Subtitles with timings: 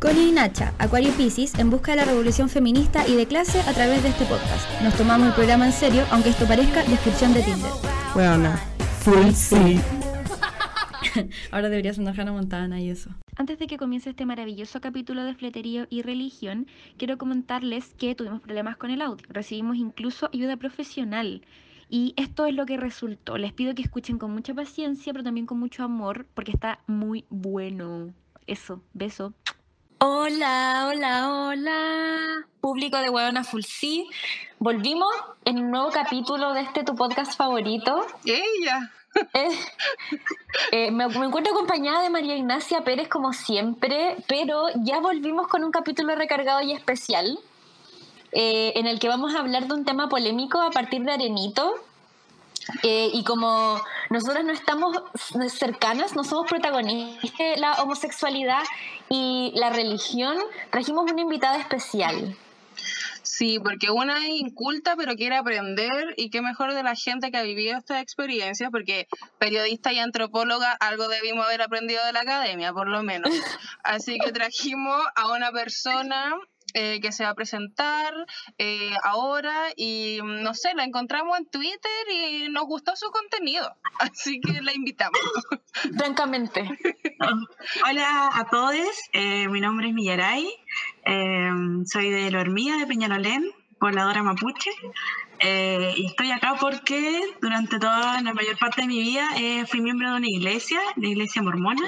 [0.00, 3.72] Connie y Nacha, Acuario Pisces, en busca de la revolución feminista y de clase a
[3.72, 4.80] través de este podcast.
[4.80, 7.72] Nos tomamos el programa en serio, aunque esto parezca descripción de Tinder.
[8.14, 8.54] Bueno,
[9.00, 9.80] full sí.
[11.50, 13.10] Ahora debería sonar Hannah Montana y eso.
[13.34, 18.40] Antes de que comience este maravilloso capítulo de fleterío y religión, quiero comentarles que tuvimos
[18.40, 19.26] problemas con el audio.
[19.30, 21.42] Recibimos incluso ayuda profesional.
[21.90, 23.36] Y esto es lo que resultó.
[23.36, 27.24] Les pido que escuchen con mucha paciencia, pero también con mucho amor, porque está muy
[27.30, 28.12] bueno.
[28.46, 29.34] Eso, beso.
[30.00, 32.46] Hola, hola, hola.
[32.60, 34.04] Público de Huevona Full C.
[34.58, 35.12] Volvimos
[35.44, 38.06] en un nuevo capítulo de este tu podcast favorito.
[38.24, 38.92] Ella.
[39.34, 39.48] Eh,
[40.70, 45.64] eh, me, me encuentro acompañada de María Ignacia Pérez como siempre, pero ya volvimos con
[45.64, 47.38] un capítulo recargado y especial.
[48.32, 51.74] eh, en el que vamos a hablar de un tema polémico a partir de Arenito.
[52.82, 53.80] Eh, y como
[54.10, 54.96] nosotros no estamos
[55.48, 58.62] cercanas, no somos protagonistas de la homosexualidad
[59.08, 60.36] y la religión,
[60.70, 62.36] trajimos una invitada especial.
[63.22, 67.36] Sí, porque una es inculta pero quiere aprender y qué mejor de la gente que
[67.36, 69.06] ha vivido esta experiencia, porque
[69.38, 73.30] periodista y antropóloga algo debimos haber aprendido de la academia, por lo menos.
[73.84, 76.34] Así que trajimos a una persona
[76.74, 78.12] eh, que se va a presentar
[78.58, 83.74] eh, ahora y mm, no sé, la encontramos en Twitter y nos gustó su contenido,
[83.98, 85.20] así que la invitamos.
[85.96, 86.68] Francamente.
[87.88, 90.48] Hola a todos, eh, mi nombre es Millaray,
[91.04, 91.50] eh,
[91.86, 94.70] soy de La Hormiga de Peñalolén, pobladora mapuche,
[95.40, 99.80] eh, y estoy acá porque durante toda la mayor parte de mi vida eh, fui
[99.80, 101.82] miembro de una iglesia, la iglesia mormona,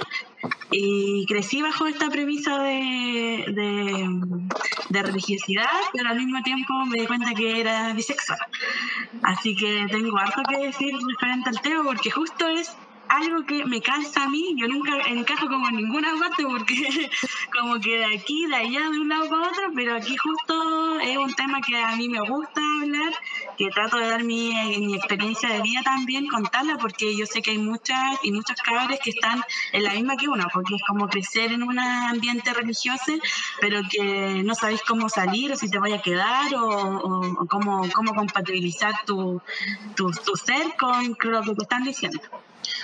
[0.70, 3.44] y crecí bajo esta premisa de,
[4.88, 8.38] de, religiosidad, pero al mismo tiempo me di cuenta que era bisexual.
[9.22, 12.76] Así que tengo harto que decir referente al tema porque justo es
[13.10, 16.74] algo que me cansa a mí, yo nunca encajo como en ninguna parte porque
[17.52, 21.16] como que de aquí, de allá, de un lado para otro, pero aquí justo es
[21.16, 23.12] un tema que a mí me gusta hablar,
[23.56, 27.50] que trato de dar mi, mi experiencia de vida también, contarla, porque yo sé que
[27.52, 29.42] hay muchas y muchos cabres que están
[29.72, 33.12] en la misma que uno, porque es como crecer en un ambiente religioso,
[33.60, 37.46] pero que no sabéis cómo salir o si te vaya a quedar o, o- o
[37.48, 39.40] cómo, cómo compatibilizar tu,
[39.96, 42.18] tu, tu ser con lo que te están diciendo.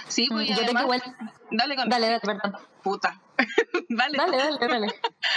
[0.09, 1.03] Sí, pues y Yo tengo además- igual.
[1.51, 2.53] Dale con Dale, dale, perdón.
[2.83, 3.19] puta.
[3.89, 4.19] dale.
[4.19, 4.89] Dale, dale, dale.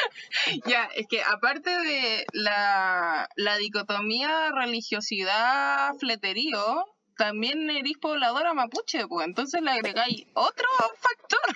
[0.66, 6.86] Ya, es que aparte de la, la dicotomía religiosidad-fleterío,
[7.18, 10.68] también eres pobladora mapuche, pues entonces le agregáis otro
[10.98, 11.56] factor.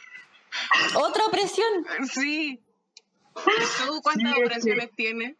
[1.03, 1.85] Otra opresión.
[2.11, 2.59] Sí.
[3.35, 3.39] ¿Y
[3.87, 5.35] ¿Tú cuántas Sí, es opresiones tienes?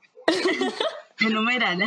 [1.20, 1.80] Enumeran.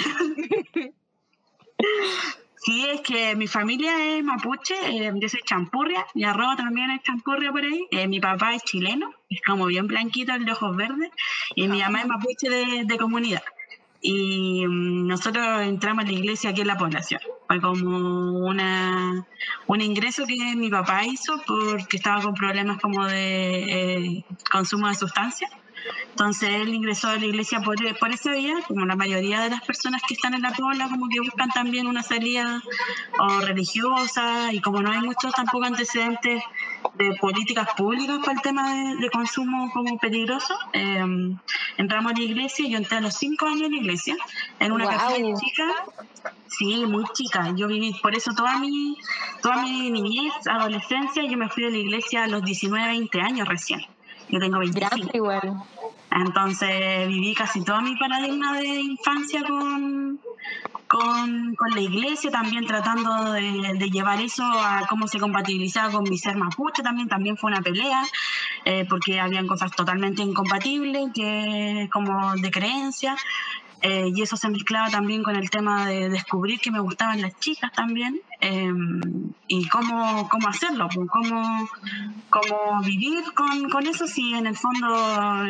[2.58, 7.02] Sí, es que mi familia es mapuche, eh, yo soy champurria, mi arroba también es
[7.02, 10.74] champurria por ahí, eh, mi papá es chileno, es como bien blanquito, el de ojos
[10.74, 11.10] verdes,
[11.54, 13.42] y mi mamá es mapuche de, comunidad.
[14.00, 17.20] Y mm, nosotros entramos a la iglesia aquí en la población.
[17.46, 19.26] Fue como una,
[19.66, 24.94] un ingreso que mi papá hizo porque estaba con problemas como de eh, consumo de
[24.94, 25.50] sustancias.
[26.10, 29.62] Entonces él ingresó a la iglesia por, por esa vía, como la mayoría de las
[29.62, 32.62] personas que están en la pobla, como que buscan también una salida
[33.18, 36.42] o religiosa, y como no hay muchos tampoco antecedentes
[36.94, 41.04] de políticas públicas para el tema de, de consumo como peligroso, eh,
[41.76, 44.16] entramos a la iglesia, yo entré a los cinco años en la iglesia,
[44.60, 44.98] en una Guau.
[44.98, 45.74] casa chica,
[46.46, 48.96] sí, muy chica, yo viví por eso toda mi,
[49.42, 53.48] toda mi niñez, adolescencia, yo me fui de la iglesia a los 19, 20 años
[53.48, 53.80] recién.
[54.28, 54.96] Yo tengo 25.
[54.96, 55.62] Grande igual.
[56.16, 60.18] Entonces viví casi toda mi paradigma de infancia con,
[60.88, 66.16] con, la iglesia, también tratando de, de llevar eso a cómo se compatibilizaba con mi
[66.16, 68.02] ser mapuche, también, también fue una pelea,
[68.64, 73.14] eh, porque habían cosas totalmente incompatibles, que como de creencia,
[73.82, 77.38] eh, y eso se mezclaba también con el tema de descubrir que me gustaban las
[77.40, 78.72] chicas también, eh,
[79.48, 81.68] y cómo, cómo hacerlo, pues, cómo,
[82.30, 84.88] cómo vivir con, con eso si en el fondo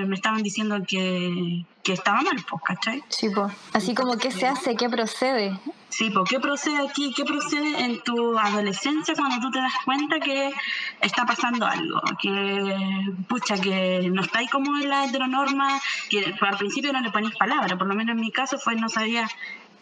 [0.06, 3.02] me estaban diciendo que, que estaba mal, pues, ¿cachai?
[3.08, 3.50] Sí, po.
[3.72, 5.58] Así como qué se hace, qué procede.
[5.88, 7.12] Sí, pues, ¿qué procede aquí?
[7.16, 10.52] ¿Qué procede en tu adolescencia cuando tú te das cuenta que
[11.00, 12.02] está pasando algo?
[12.20, 15.80] Que, pucha, que no estáis como en la heteronorma,
[16.10, 18.88] que al principio no le ponéis palabra, por lo menos en mi caso fue no
[18.88, 19.28] sabía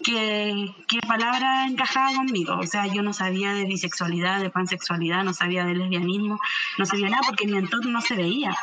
[0.05, 2.57] qué, qué palabra encajaba conmigo.
[2.59, 6.39] O sea, yo no sabía de bisexualidad, de pansexualidad, no sabía de lesbianismo,
[6.79, 8.57] no sabía nada porque en mi entorno no se veía.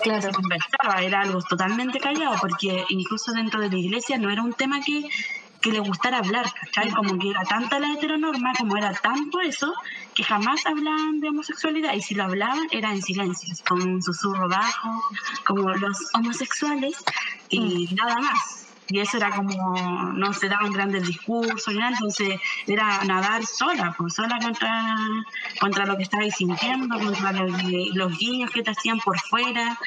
[0.00, 0.22] Claro.
[0.22, 4.52] se conversaba, era algo totalmente callado, porque incluso dentro de la iglesia no era un
[4.52, 5.08] tema que,
[5.60, 6.92] que le gustara hablar, ¿cachai?
[6.92, 9.74] Como que era tanta la heteronorma, como era tanto eso,
[10.14, 14.48] que jamás hablaban de homosexualidad y si lo hablaban era en silencio, con un susurro
[14.48, 15.02] bajo,
[15.44, 16.96] como los homosexuales
[17.48, 22.38] y nada más y eso era como, no se daban grandes discursos, y nada, entonces
[22.66, 24.96] era nadar sola, pues sola contra,
[25.60, 29.78] contra lo que estabas sintiendo, contra los, guiños que te hacían por fuera,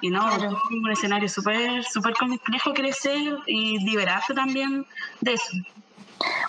[0.00, 0.28] y no,
[0.70, 4.86] un escenario súper super complejo crecer y liberarte también
[5.20, 5.56] de eso.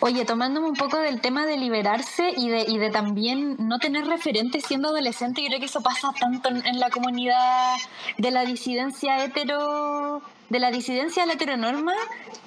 [0.01, 4.07] Oye, tomándome un poco del tema de liberarse y de, y de también no tener
[4.07, 7.75] referentes siendo adolescente, yo creo que eso pasa tanto en la comunidad
[8.17, 11.93] de la disidencia hetero de la disidencia a la heteronorma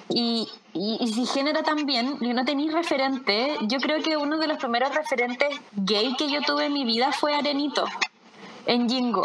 [0.09, 4.57] y, y, si género también, y no tenéis referente, yo creo que uno de los
[4.57, 7.85] primeros referentes gay que yo tuve en mi vida fue Arenito,
[8.65, 9.23] en Jingo.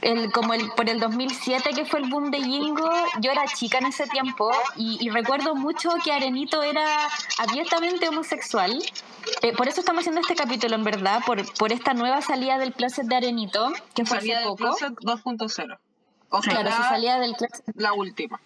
[0.00, 3.78] El, como el, por el 2007 que fue el boom de Jingo, yo era chica
[3.78, 6.84] en ese tiempo y, recuerdo mucho que Arenito era
[7.38, 8.82] abiertamente homosexual.
[9.42, 12.72] Eh, por eso estamos haciendo este capítulo, en verdad, por, por esta nueva salida del
[12.72, 14.76] closet de Arenito, que fue hace poco.
[14.76, 15.78] 2.0.
[16.32, 17.36] Ojalá claro, su salida del
[17.76, 18.40] La última.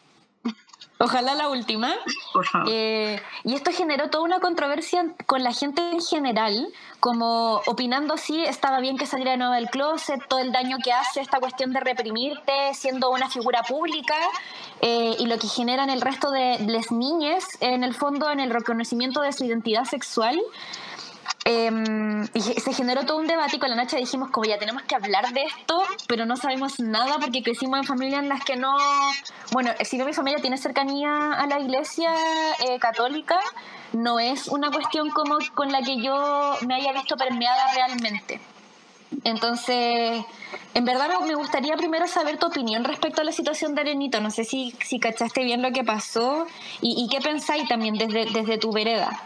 [0.99, 1.95] Ojalá la última.
[2.33, 2.69] Por favor.
[2.71, 6.69] Eh, y esto generó toda una controversia con la gente en general,
[7.01, 10.93] como opinando si estaba bien que saliera de nuevo del closet, todo el daño que
[10.93, 14.17] hace esta cuestión de reprimirte siendo una figura pública
[14.81, 18.41] eh, y lo que genera en el resto de las niñas, en el fondo, en
[18.41, 20.41] el reconocimiento de su identidad sexual.
[21.49, 24.97] Em, se generó todo un debate y con la Nacha dijimos como ya tenemos que
[24.97, 28.77] hablar de esto, pero no sabemos nada porque crecimos en familias en las que no...
[29.53, 32.13] Bueno, si bien mi familia tiene cercanía a la iglesia
[32.67, 33.39] eh, católica,
[33.93, 38.41] no es una cuestión como con la que yo me haya visto permeada realmente.
[39.23, 40.25] Entonces,
[40.75, 44.21] en verdad me gustaría primero saber tu opinión respecto a la situación de Arenito.
[44.21, 46.49] No sé si, si cachaste bien lo que pasó
[46.81, 49.23] y, y qué pensáis también desde, desde tu vereda.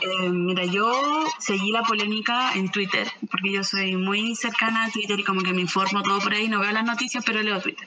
[0.00, 0.90] Eh, mira, yo
[1.38, 5.52] seguí la polémica en Twitter, porque yo soy muy cercana a Twitter y como que
[5.52, 7.86] me informo todo por ahí, no veo las noticias, pero leo Twitter.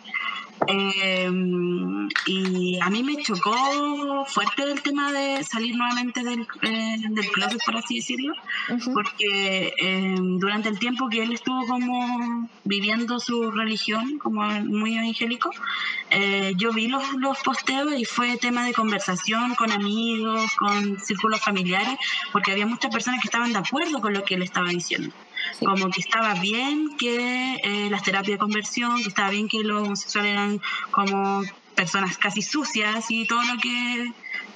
[0.68, 7.32] Em, y a mí me chocó fuerte el tema de salir nuevamente del, eh, del
[7.32, 8.34] closet, por así decirlo,
[8.94, 15.50] porque em, durante el tiempo que él estuvo como viviendo su religión, como muy evangélico,
[16.12, 21.42] eh, yo vi los, los posteos y fue tema de conversación con amigos, con círculos
[21.42, 21.98] familiares,
[22.32, 25.12] porque había muchas personas que estaban de acuerdo con lo que él estaba diciendo.
[25.60, 29.84] Como que estaba bien que eh, las terapias de conversión, que estaba bien que los
[29.84, 30.62] homosexuales eran
[30.92, 31.44] como
[31.76, 34.12] personas casi sucias y todo lo que,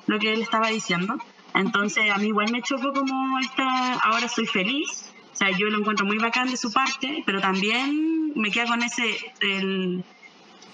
[0.07, 1.17] lo que él estaba diciendo.
[1.53, 5.11] Entonces a mí igual me chocó como esta, ahora soy feliz.
[5.33, 8.83] O sea, yo lo encuentro muy bacán de su parte, pero también me queda con
[8.83, 10.03] ese, el,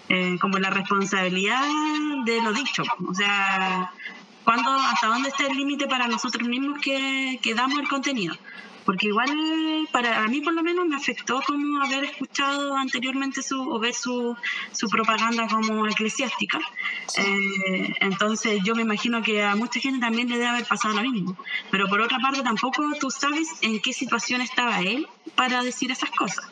[0.09, 1.65] eh, como la responsabilidad
[2.25, 2.83] de lo dicho.
[3.07, 3.91] O sea,
[4.43, 8.35] ¿cuándo, ¿hasta dónde está el límite para nosotros mismos que, que damos el contenido?
[8.85, 9.29] Porque igual
[9.91, 14.35] para mí por lo menos me afectó como haber escuchado anteriormente su o ver su,
[14.71, 16.59] su propaganda como eclesiástica.
[17.17, 21.01] Eh, entonces yo me imagino que a mucha gente también le debe haber pasado lo
[21.01, 21.37] mismo.
[21.69, 26.11] Pero por otra parte tampoco tú sabes en qué situación estaba él para decir esas
[26.11, 26.45] cosas.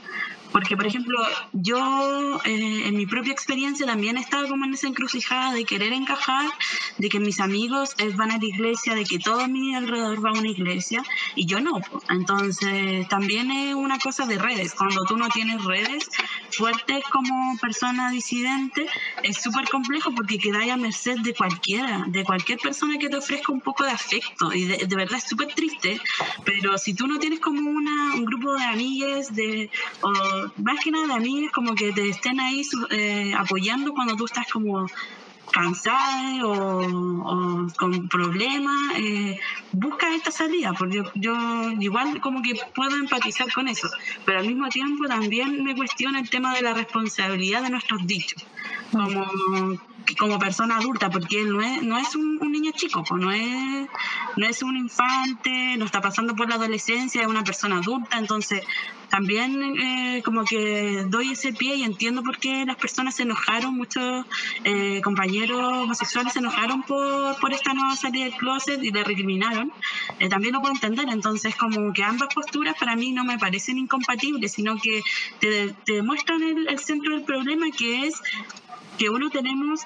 [0.51, 1.17] Porque, por ejemplo,
[1.53, 5.93] yo eh, en mi propia experiencia también he estado como en esa encrucijada de querer
[5.93, 6.49] encajar,
[6.97, 10.33] de que mis amigos van a la iglesia, de que todo mi alrededor va a
[10.33, 11.03] una iglesia
[11.35, 11.79] y yo no.
[12.09, 14.73] Entonces, también es una cosa de redes.
[14.73, 16.09] Cuando tú no tienes redes
[16.51, 18.87] fuertes como persona disidente,
[19.23, 23.51] es súper complejo porque quedáis a merced de cualquiera, de cualquier persona que te ofrezca
[23.51, 24.53] un poco de afecto.
[24.53, 25.99] Y de, verdad es súper triste,
[26.43, 29.69] pero si tú no tienes como una, un grupo de amigas de,
[30.57, 34.47] más que nada de amigas como que te estén ahí eh, apoyando cuando tú estás
[34.51, 34.87] como
[35.51, 39.39] cansada o, con problemas, eh,
[39.71, 41.33] busca esta salida, porque yo,
[41.79, 43.89] igual como que puedo empatizar con eso,
[44.25, 48.45] pero al mismo tiempo también me cuestiona el tema de la responsabilidad de nuestros dichos,
[48.91, 49.25] como,
[50.17, 53.87] como persona adulta, porque él no es, no es un, niño chico, pues no, es,
[54.35, 58.63] no es un infante, no está pasando por la adolescencia, es una persona adulta, entonces
[59.09, 63.75] también eh, como que doy ese pie y entiendo por qué las personas se enojaron,
[63.75, 64.25] muchos
[64.63, 69.71] eh, compañeros homosexuales se enojaron por, por esta nueva salida del closet y le recriminaron.
[70.19, 73.77] Eh, también lo puedo entender, entonces como que ambas posturas para mí no me parecen
[73.77, 75.01] incompatibles, sino que
[75.39, 78.21] te, te muestran el, el centro del problema que es
[78.99, 79.79] que uno tenemos,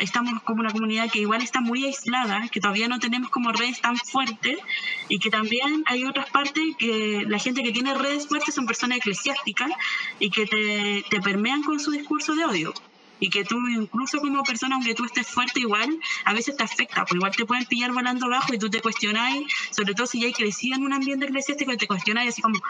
[0.00, 3.80] estamos como una comunidad que igual está muy aislada, que todavía no tenemos como redes
[3.80, 4.58] tan fuertes
[5.08, 8.98] y que también hay otras partes que la gente que tiene redes fuertes son personas
[8.98, 9.72] eclesiásticas
[10.20, 12.74] y que te, te permean con su discurso de odio.
[13.20, 17.04] Y que tú incluso como persona, aunque tú estés fuerte igual, a veces te afecta,
[17.04, 19.34] pues igual te pueden pillar volando abajo y tú te cuestionas,
[19.70, 22.60] sobre todo si ya hay crecido en un ambiente eclesiástico y te cuestionas así como,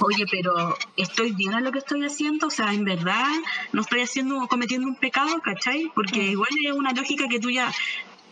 [0.00, 2.48] oye, pero ¿estoy bien en lo que estoy haciendo?
[2.48, 3.30] O sea, en verdad
[3.72, 5.90] no estoy haciendo, cometiendo un pecado, ¿cachai?
[5.94, 7.72] Porque igual es una lógica que tú ya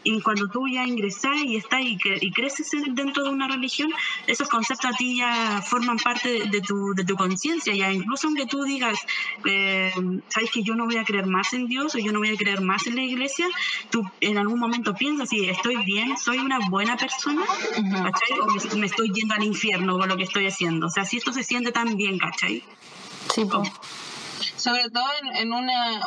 [0.05, 3.91] y cuando tú ya ingresas y estás y, y, creces dentro de una religión,
[4.27, 7.75] esos conceptos a ti ya forman parte de, tu, de tu conciencia.
[7.75, 8.99] Ya incluso aunque tú digas,
[9.47, 9.93] eh,
[10.29, 12.37] sabes que yo no voy a creer más en Dios o yo no voy a
[12.37, 13.49] creer más en la iglesia,
[13.91, 18.41] tú en algún momento piensas, si estoy bien, soy una buena persona, ¿cachai?
[18.41, 20.87] O me, estoy yendo al infierno con lo que estoy haciendo.
[20.87, 22.63] O sea, si esto se siente tan bien, ¿cachai?
[23.33, 23.73] Sí, pues
[24.57, 26.01] sobre todo en, en, una,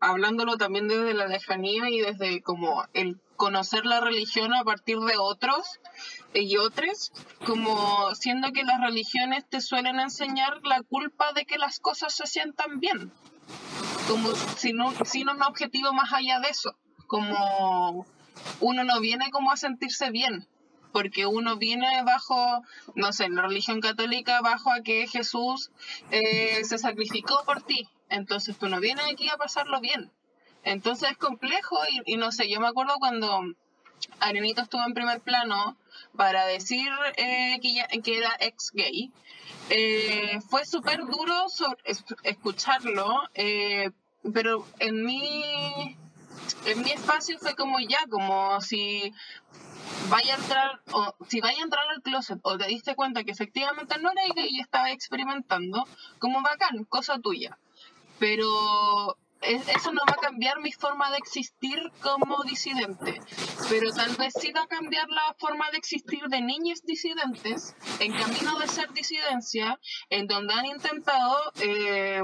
[0.00, 5.16] hablándolo también desde la lejanía y desde como el conocer la religión a partir de
[5.18, 5.80] otros
[6.34, 7.12] y otros,
[7.44, 12.26] como siendo que las religiones te suelen enseñar la culpa de que las cosas se
[12.26, 13.12] sientan bien,
[14.08, 16.74] como sin un, sin un objetivo más allá de eso,
[17.06, 18.06] como
[18.60, 20.46] uno no viene como a sentirse bien,
[20.92, 22.62] porque uno viene bajo,
[22.94, 25.70] no sé, en la religión católica, bajo a que Jesús
[26.10, 27.88] eh, se sacrificó por ti.
[28.08, 30.10] Entonces tú no vienes aquí a pasarlo bien.
[30.66, 33.40] Entonces es complejo y, no sé, yo me acuerdo cuando
[34.18, 35.76] Arenito estuvo en primer plano
[36.16, 37.60] para decir eh,
[38.02, 39.12] que, era ex gay.
[39.70, 41.46] Eh, fue súper duro
[42.24, 43.22] escucharlo,
[44.34, 45.96] pero en mi,
[46.66, 49.14] en mi espacio fue como ya, como si
[50.10, 53.30] vaya a entrar, o si vaya a entrar al closet o te diste cuenta que
[53.30, 55.86] efectivamente no era gay y estaba experimentando,
[56.18, 57.56] como bacán, cosa tuya.
[58.18, 63.20] Pero eso no va a cambiar mi forma de existir como disidente,
[63.68, 68.12] pero tal vez sí va a cambiar la forma de existir de niños disidentes en
[68.12, 69.78] camino de ser disidencia,
[70.10, 72.22] en donde han intentado eh,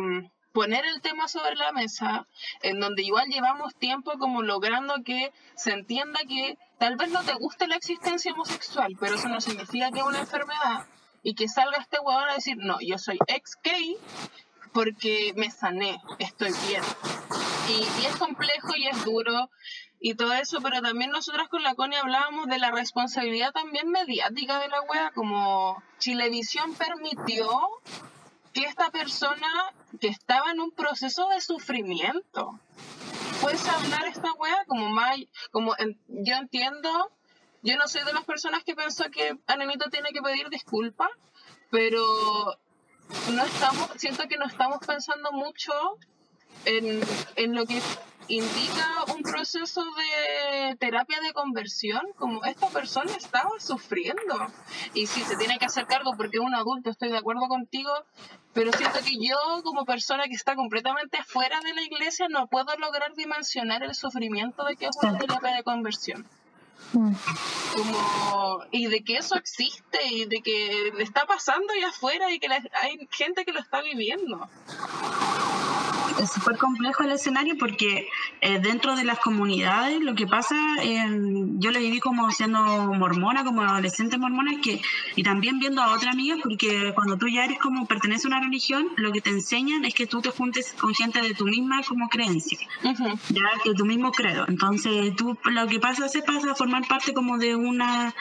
[0.53, 2.27] poner el tema sobre la mesa,
[2.63, 7.35] en donde igual llevamos tiempo como logrando que se entienda que tal vez no te
[7.35, 10.87] guste la existencia homosexual, pero eso no significa que es una enfermedad
[11.23, 13.97] y que salga este huevón a decir, no, yo soy ex gay
[14.73, 16.83] porque me sané, estoy bien.
[17.69, 19.51] Y, es complejo y es duro
[20.01, 24.59] y todo eso, pero también nosotras con la Connie hablábamos de la responsabilidad también mediática
[24.59, 27.49] de la wea, como Chilevisión permitió
[28.53, 29.47] que esta persona
[30.01, 32.59] que estaba en un proceso de sufrimiento.
[33.41, 35.17] Puedes hablar esta wea como más,
[35.53, 35.75] como
[36.09, 37.13] yo entiendo,
[37.63, 41.11] yo no soy de las personas que pensó que Anenito tiene que pedir disculpas,
[41.71, 42.59] pero
[43.33, 45.73] no estamos, siento que no estamos pensando mucho
[46.65, 47.01] en,
[47.37, 47.81] en lo que
[48.29, 54.47] indica un proceso de terapia de conversión, como esta persona estaba sufriendo.
[54.95, 57.93] Y si se tiene que hacer cargo porque es un adulto, estoy de acuerdo contigo,
[58.53, 62.75] pero siento que yo como persona que está completamente fuera de la iglesia no puedo
[62.79, 66.27] lograr dimensionar el sufrimiento de que es una terapia de conversión.
[66.93, 72.49] Como, y de que eso existe y de que está pasando allá afuera y que
[72.49, 74.49] hay gente que lo está viviendo
[76.23, 78.09] es súper complejo el escenario porque
[78.41, 82.61] eh, dentro de las comunidades lo que pasa, yo lo viví como siendo
[82.95, 84.81] mormona, como adolescente mormona, que,
[85.17, 88.41] y también viendo a otra amiga, porque cuando tú ya eres como perteneces a una
[88.41, 91.83] religión, lo que te enseñan es que tú te juntes con gente de tu misma
[91.83, 94.45] como creencia, ya que tu mismo credo.
[94.49, 98.15] Entonces tú lo que pasa es pasa a formar parte como de una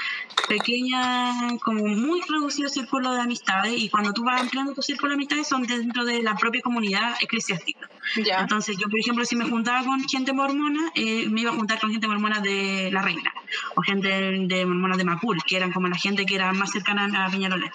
[0.48, 5.16] pequeña, como muy reducido círculo de amistades y cuando tú vas ampliando tu círculo de
[5.16, 7.91] amistades son dentro de la propia comunidad eclesiástica.
[8.16, 11.80] Entonces yo, por ejemplo, si me juntaba con gente mormona, eh, me iba a juntar
[11.80, 13.32] con gente mormona de La Reina
[13.76, 17.26] o gente de, mormona de Macul, que eran como la gente que era más cercana
[17.26, 17.72] a Peñarolén.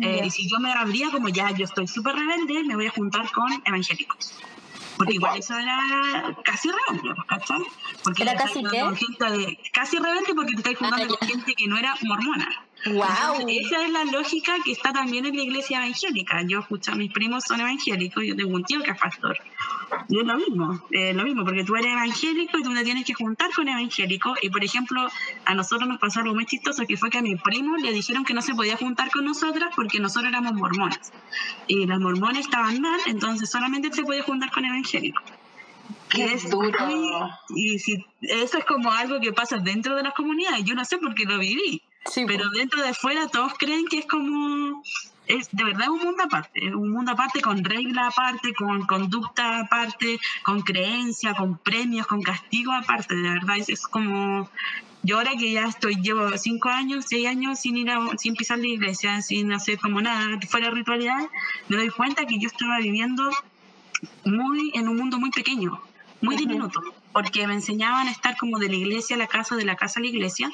[0.00, 2.90] Eh, y si yo me abría como ya, yo estoy súper rebelde, me voy a
[2.90, 4.34] juntar con evangélicos.
[4.96, 5.78] Porque igual eso era
[6.42, 7.62] casi rebelde, ¿cachai?
[8.02, 9.58] Porque ¿Era casi qué?
[9.72, 12.65] casi rebelde porque te juntando ah, con gente que no era mormona.
[12.84, 13.48] Wow.
[13.48, 16.42] Esa es la lógica que está también en la iglesia evangélica.
[16.46, 19.36] Yo escucho, mis primos son evangélicos, yo tengo un tío que es pastor.
[20.08, 23.04] Y es lo mismo, es lo mismo, porque tú eres evangélico y tú te tienes
[23.04, 24.38] que juntar con evangélicos.
[24.42, 25.08] Y por ejemplo,
[25.44, 28.24] a nosotros nos pasó algo muy chistoso, que fue que a mi primo le dijeron
[28.24, 31.12] que no se podía juntar con nosotras porque nosotros éramos mormonas.
[31.66, 35.24] Y las mormones estaban mal, entonces solamente se podía juntar con evangélicos.
[36.08, 37.30] Qué es duro.
[37.48, 40.98] y si eso es como algo que pasa dentro de las comunidades, yo no sé
[40.98, 41.82] por qué lo viví
[42.26, 44.82] pero dentro de fuera todos creen que es como
[45.26, 50.18] es de verdad un mundo aparte, un mundo aparte con regla aparte, con conducta aparte,
[50.42, 53.56] con creencia, con premios, con castigo aparte, de verdad.
[53.56, 54.48] Es, es como
[55.02, 58.58] yo ahora que ya estoy, llevo cinco años, seis años sin ir a, sin pisar
[58.58, 61.28] la iglesia, sin hacer como nada fuera ritualidad,
[61.68, 63.30] me doy cuenta que yo estaba viviendo
[64.24, 65.80] muy en un mundo muy pequeño,
[66.20, 66.80] muy diminuto,
[67.12, 70.00] porque me enseñaban a estar como de la iglesia a la casa, de la casa
[70.00, 70.50] a la iglesia,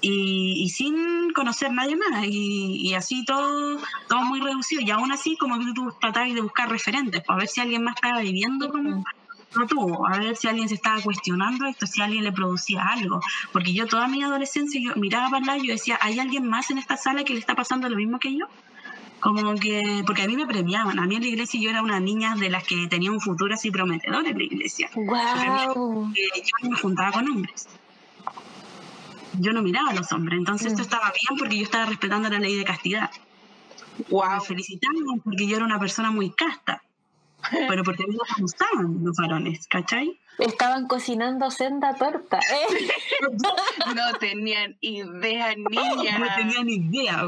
[0.00, 3.78] y, sin conocer a nadie más, y, así todo,
[4.08, 7.48] todo muy reducido, y aún así como que tú tratabas de buscar referentes, para ver
[7.48, 9.04] si alguien más estaba viviendo como
[9.56, 13.20] no tuvo, a ver si alguien se estaba cuestionando esto, si alguien le producía algo,
[13.52, 16.70] porque yo toda mi adolescencia yo miraba para allá y yo decía, ¿hay alguien más
[16.70, 18.46] en esta sala que le está pasando lo mismo que yo?
[19.18, 22.00] Como que, porque a mí me premiaban, a mí en la iglesia yo era una
[22.00, 24.88] niña de las que tenía un futuro así prometedor en la iglesia.
[24.94, 26.12] Wow.
[26.14, 27.68] yo me juntaba con hombres.
[29.38, 30.82] Yo no miraba a los hombres, entonces esto mm.
[30.82, 33.10] estaba bien porque yo estaba respetando la ley de castidad.
[34.08, 34.34] Wow.
[34.34, 36.82] Me felicitaban porque yo era una persona muy casta.
[37.50, 40.20] Pero porque a mí no me gustaban los varones, ¿cachai?
[40.38, 42.38] Estaban cocinando senda torta.
[42.52, 42.88] ¿eh?
[43.94, 46.18] no tenían idea, niña.
[46.18, 47.26] No tenían idea.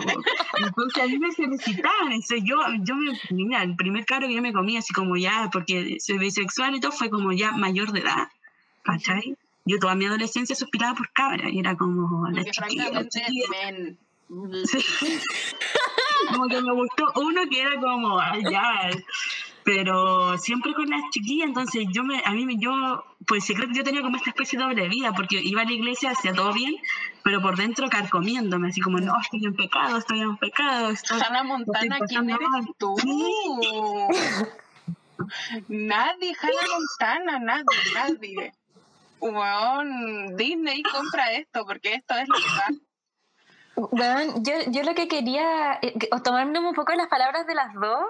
[0.58, 2.12] Entonces a mí me felicitaban.
[2.12, 5.48] Eso, yo, yo me, mira, el primer caro que yo me comía, así como ya,
[5.50, 8.28] porque soy bisexual y todo, fue como ya mayor de edad.
[8.82, 9.36] ¿cachai?
[9.64, 12.90] Yo toda mi adolescencia suspiraba por cabra y era como la chiquilla.
[16.32, 18.18] como que me gustó uno que era como,
[18.50, 18.90] ya,
[19.64, 23.74] pero siempre con las chiquillas, entonces yo me, a mí me, yo, pues creo que
[23.74, 26.52] yo tenía como esta especie de doble vida, porque iba a la iglesia, hacía todo
[26.52, 26.74] bien,
[27.22, 30.90] pero por dentro carcomiéndome, así como, no, estoy en pecado, estoy en pecado.
[30.90, 32.96] Estoy, Hannah Montana, ¿quién eres tú?
[35.68, 37.64] nadie, Hannah Montana, nadie,
[37.94, 38.52] nadie.
[39.22, 44.24] Bueno, Disney compra esto, porque esto es lo que va.
[44.42, 48.04] Yo, yo lo que quería, eh, tomarme un poco las palabras de las dos,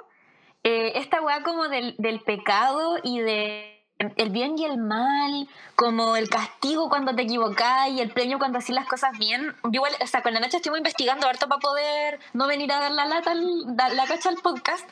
[0.65, 3.79] eh, esta weá como del, del pecado y de
[4.17, 8.59] el bien y el mal, como el castigo cuando te equivocás y el premio cuando
[8.59, 9.55] haces las cosas bien.
[9.65, 12.81] Yo igual, o sea, con la noche estuve investigando harto para poder no venir a
[12.81, 14.89] dar la lata, la cacha al podcast.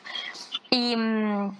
[0.69, 0.95] Y...
[0.95, 1.51] Mm,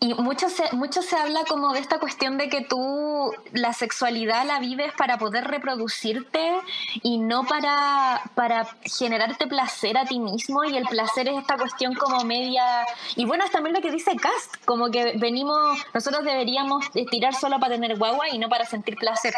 [0.00, 4.46] y mucho se, mucho se habla como de esta cuestión de que tú la sexualidad
[4.46, 6.56] la vives para poder reproducirte
[7.02, 11.94] y no para, para generarte placer a ti mismo y el placer es esta cuestión
[11.94, 12.86] como media...
[13.16, 17.58] Y bueno, es también lo que dice Cast, como que venimos, nosotros deberíamos tirar solo
[17.58, 19.34] para tener guagua y no para sentir placer.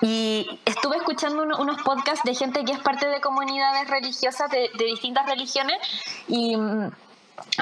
[0.00, 4.84] Y estuve escuchando unos podcasts de gente que es parte de comunidades religiosas de, de
[4.84, 5.76] distintas religiones
[6.28, 6.90] y mm,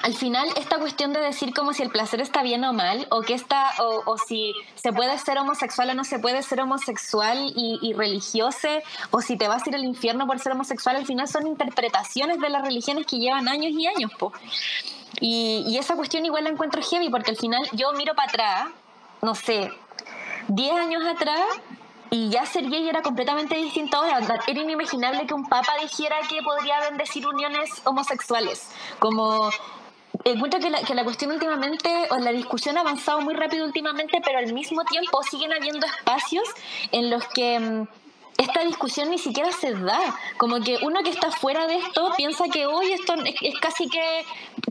[0.03, 3.23] al final esta cuestión de decir como si el placer está bien o mal, o
[3.23, 7.93] que está, o, si se puede ser homosexual o no se puede ser homosexual y,
[7.95, 8.69] religioso,
[9.11, 12.41] o si te vas a ir al infierno por ser homosexual, al final son interpretaciones
[12.41, 14.33] de las religiones que llevan años y años, po.
[15.21, 18.69] Y, y esa cuestión igual la encuentro heavy, porque al final yo miro para atrás,
[19.23, 19.73] no sé,
[20.49, 21.41] 10 años atrás,
[22.11, 24.03] y ya ser gay era completamente distinto.
[24.05, 28.71] Era inimaginable que un papa dijera que podría bendecir uniones homosexuales.
[28.99, 29.51] Como
[30.25, 34.21] encuentro que la, que la cuestión últimamente, o la discusión ha avanzado muy rápido últimamente,
[34.25, 36.49] pero al mismo tiempo siguen habiendo espacios
[36.93, 37.89] en los que mm,
[38.39, 39.99] esta discusión ni siquiera se da.
[40.37, 44.25] Como que uno que está fuera de esto piensa que hoy esto es, casi que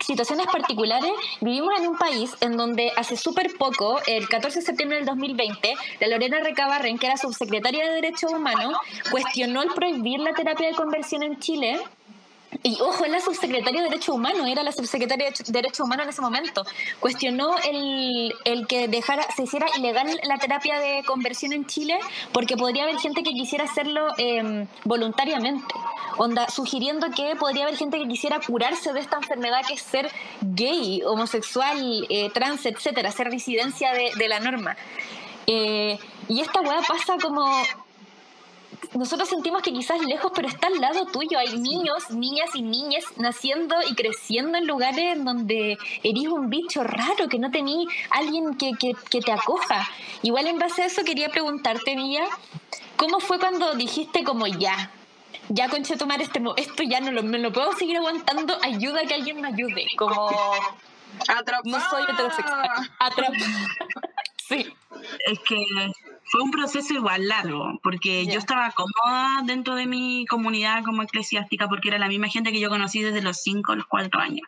[0.03, 1.11] situaciones particulares.
[1.41, 5.73] Vivimos en un país en donde hace súper poco, el 14 de septiembre del 2020,
[5.99, 8.75] la Lorena Recabarren, que era subsecretaria de Derechos Humanos,
[9.11, 11.79] cuestionó el prohibir la terapia de conversión en Chile
[12.63, 16.09] y ojo, es la subsecretaria de Derechos Humanos, era la subsecretaria de Derechos Humanos en
[16.09, 16.65] ese momento.
[16.99, 21.99] Cuestionó el, el, que dejara, se hiciera ilegal la terapia de conversión en Chile
[22.31, 25.73] porque podría haber gente que quisiera hacerlo em, voluntariamente.
[26.17, 30.09] Onda, sugiriendo que podría haber gente que quisiera curarse de esta enfermedad que es ser
[30.41, 34.75] gay, homosexual, eh, trans, etcétera, ser residencia de, de la norma.
[35.47, 37.45] Eh, y esta weá pasa como
[38.93, 41.37] nosotros sentimos que quizás lejos, pero está al lado tuyo.
[41.37, 47.27] Hay niños, niñas y niñas naciendo y creciendo en lugares donde eres un bicho raro,
[47.29, 49.87] que no tenés alguien que, que, te acoja.
[50.21, 52.25] Igual en base a eso quería preguntarte, Mía,
[52.97, 54.91] ¿cómo fue cuando dijiste como ya?
[55.49, 59.05] Ya concha tomar este esto ya no lo, me lo puedo seguir aguantando, ayuda a
[59.05, 59.85] que alguien me ayude.
[59.95, 60.31] Como
[61.63, 62.69] no soy heterosexual.
[62.99, 63.37] Atrapada.
[64.47, 64.73] sí.
[65.27, 65.63] Es que
[66.25, 71.67] fue un proceso igual largo, porque yo estaba cómoda dentro de mi comunidad como eclesiástica,
[71.67, 74.47] porque era la misma gente que yo conocí desde los 5 o los 4 años.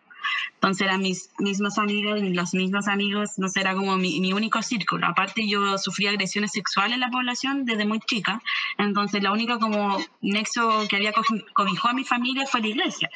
[0.56, 4.34] Entonces eran mis mismos amigos y los mismos amigos, no sé, era como mi, mi,
[4.34, 5.08] único círculo.
[5.08, 8.42] Aparte yo sufrí agresiones sexuales en la población desde muy chica,
[8.78, 11.14] entonces la única como nexo que había
[11.54, 13.10] cobijó a mi familia fue la iglesia.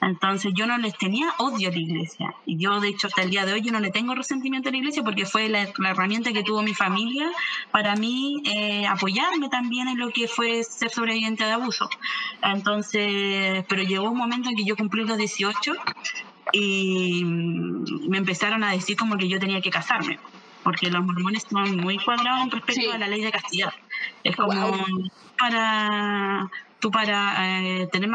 [0.00, 2.34] Entonces yo no les tenía odio a la iglesia.
[2.46, 4.72] Y yo de hecho hasta el día de hoy yo no le tengo resentimiento a
[4.72, 7.30] la iglesia porque fue la, herramienta que tuvo mi familia
[7.70, 11.88] para mí eh, apoyarme también en lo que fue ser sobreviviente de abuso.
[12.42, 15.74] Entonces, pero llegó un momento en que yo cumplí los 18
[16.52, 20.18] y me empezaron a decir como que yo tenía que casarme,
[20.62, 23.72] porque los mormones son muy cuadrados respecto a la ley de castidad.
[24.22, 24.84] Es como
[25.38, 28.10] para tú para eh, tener,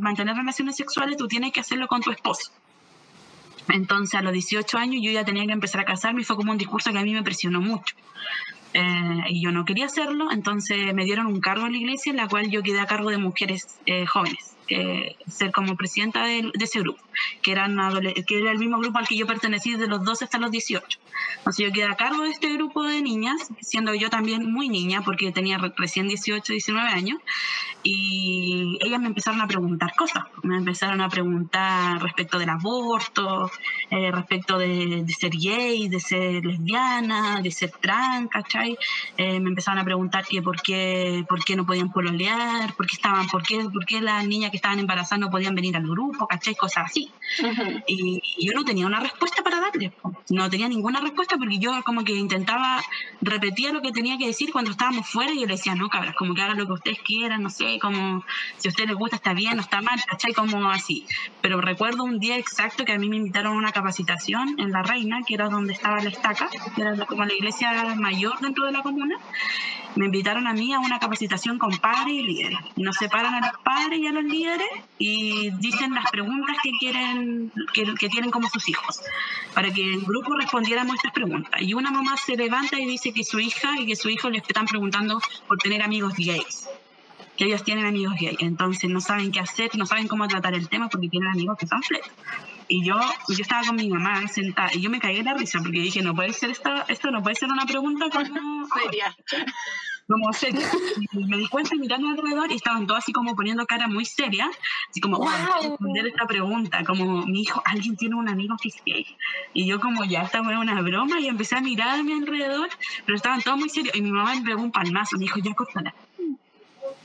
[0.00, 2.50] mantener relaciones sexuales tú tienes que hacerlo con tu esposo.
[3.68, 6.52] Entonces a los 18 años yo ya tenía que empezar a casarme y fue como
[6.52, 7.94] un discurso que a mí me presionó mucho.
[8.72, 12.16] Eh, y yo no quería hacerlo, entonces me dieron un cargo en la iglesia en
[12.16, 14.53] la cual yo quedé a cargo de mujeres eh, jóvenes
[15.28, 17.02] ser como presidenta de, ese grupo,
[17.42, 17.76] que, eran
[18.26, 20.98] que era el mismo grupo al que yo pertenecí desde los 12 hasta los 18.
[21.38, 25.02] Entonces yo quedé a cargo de este grupo de niñas, siendo yo también muy niña,
[25.02, 27.18] porque tenía recién 18, 19 años,
[27.82, 33.50] y ellas me empezaron a preguntar cosas, me empezaron a preguntar respecto del aborto,
[33.90, 38.78] eh, respecto de, ser gay, de ser lesbiana, de ser trans, ¿cachai?
[39.18, 42.96] Eh, me empezaron a preguntar que por qué, por qué no podían pololear, por qué
[42.96, 46.28] estaban, por qué, por qué las niñas que estaban embarazadas no podían venir al grupo,
[46.28, 46.54] ¿cachai?
[46.54, 47.10] Cosas así.
[47.88, 49.92] y, yo no tenía una respuesta para darle,
[50.30, 52.80] no tenía ninguna respuesta porque yo como que intentaba
[53.20, 56.14] repetir lo que tenía que decir cuando estábamos fuera y yo le decía, no, cabras,
[56.14, 58.24] como que hagan lo que ustedes quieran, no sé, como
[58.58, 60.32] si a ustedes les gusta está bien, no está mal, ¿cachai?
[60.32, 61.06] Como así.
[61.40, 64.82] Pero recuerdo un día exacto que a mí me invitaron a una capacitación en La
[64.82, 68.72] Reina, que era donde estaba la estaca, que era como la iglesia mayor dentro de
[68.72, 69.16] la comuna.
[69.96, 72.58] Me invitaron a mí a una capacitación con padres y líderes.
[72.76, 74.43] Y nos separan a los padres y a los líderes
[74.98, 79.00] y dicen las preguntas que quieren que, tienen como sus hijos
[79.54, 81.60] para que el grupo respondiéramos estas preguntas.
[81.60, 84.38] Y una mamá se levanta y dice que su hija y que su hijo le
[84.38, 86.68] están preguntando por tener amigos gays
[87.36, 90.68] que ellos tienen amigos gays entonces no saben qué hacer no saben cómo tratar el
[90.68, 92.10] tema porque tienen amigos que son fletos
[92.68, 92.94] y yo
[93.28, 96.02] yo estaba con mi mamá sentada y yo me caí de la risa porque dije
[96.02, 99.14] no puede ser esto esto no puede ser una pregunta como seria
[100.08, 100.66] como seria.
[101.12, 104.50] Y me di cuenta mirando alrededor y estaban todos así como poniendo cara muy seria,
[104.90, 105.28] así como, wow,
[105.62, 109.06] responder esta pregunta, como, mi hijo, alguien tiene un amigo que es gay.
[109.52, 112.68] Y yo como, ya, esta fue una broma y empecé a mirar a mi alrededor,
[113.06, 113.94] pero estaban todos muy serios.
[113.94, 115.94] Y mi mamá me pegó un palmazo, me dijo, ya, córtala.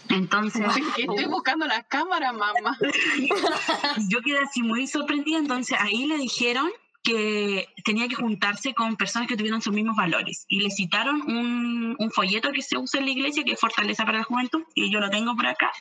[0.10, 0.66] Entonces.
[0.98, 2.78] Estoy buscando las cámaras, mamá.
[4.10, 5.38] yo quedé así muy sorprendida.
[5.38, 6.70] Entonces ahí le dijeron
[7.02, 10.46] que tenía que juntarse con personas que tuvieran sus mismos valores.
[10.50, 14.06] Y le citaron un, un, folleto que se usa en la iglesia, que es Fortaleza
[14.06, 15.72] para la Juventud, y yo lo tengo por acá,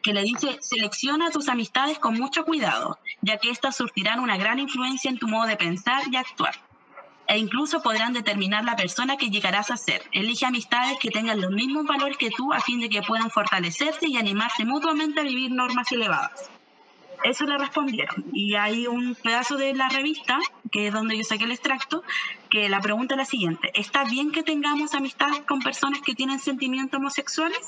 [0.00, 4.60] que le dice, selecciona tus amistades con mucho cuidado, ya que éstas surtirán una gran
[4.60, 6.54] influencia en tu modo de pensar y actuar.
[7.30, 10.02] E incluso podrán determinar la persona que llegarás a ser.
[10.10, 14.08] Elige amistades que tengan los mismos valores que tú a fin de que puedan fortalecerse
[14.08, 16.50] y animarse mutuamente a vivir normas elevadas.
[17.22, 18.24] Eso le respondieron.
[18.32, 20.40] Y hay un pedazo de la revista,
[20.72, 22.02] que es donde yo saqué el extracto,
[22.48, 23.70] que la pregunta es la siguiente.
[23.74, 27.60] ¿Está bien que tengamos amistad con personas que tienen sentimientos homosexuales?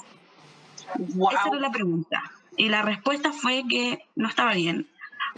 [0.97, 2.33] Esa era la pregunta.
[2.57, 4.89] Y la respuesta fue que no estaba bien,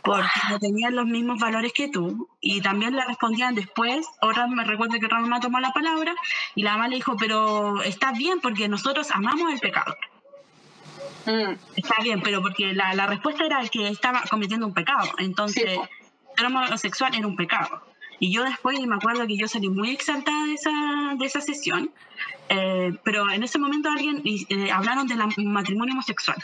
[0.02, 2.28] porque no tenían los mismos valores que tú.
[2.40, 6.14] Y también le respondían después, ahora me recuerdo que otra mamá tomó la palabra,
[6.54, 9.94] y la mamá le dijo, pero está bien porque nosotros amamos el pecado.
[11.26, 11.54] Mm.
[11.76, 15.10] Está bien, pero porque la, la, respuesta era que estaba cometiendo un pecado.
[15.18, 15.78] Entonces,
[16.36, 17.82] ser homosexual era un pecado.
[18.20, 20.70] Y yo después me acuerdo que yo salí muy exaltada de esa,
[21.18, 21.90] de esa sesión,
[22.48, 26.36] eh, pero en ese momento alguien eh, hablaron del matrimonio homosexual.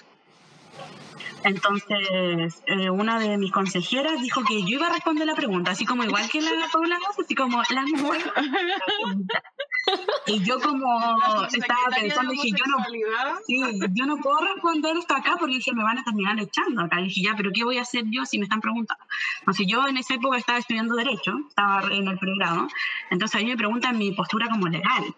[1.44, 5.86] Entonces, eh, una de mis consejeras dijo que yo iba a responder la pregunta, así
[5.86, 8.32] como igual que la Paula así como la mujer.
[10.26, 10.86] Y yo como
[11.52, 12.76] estaba pensando, dije, yo no,
[13.46, 17.00] sí, yo no puedo responder esto acá porque dije, me van a terminar echando acá.
[17.00, 19.04] Y dije, ya, pero ¿qué voy a hacer yo si me están preguntando?
[19.40, 22.68] Entonces yo en esa época estaba estudiando Derecho, estaba en el pregrado,
[23.10, 25.14] entonces ahí me preguntan mi postura como legal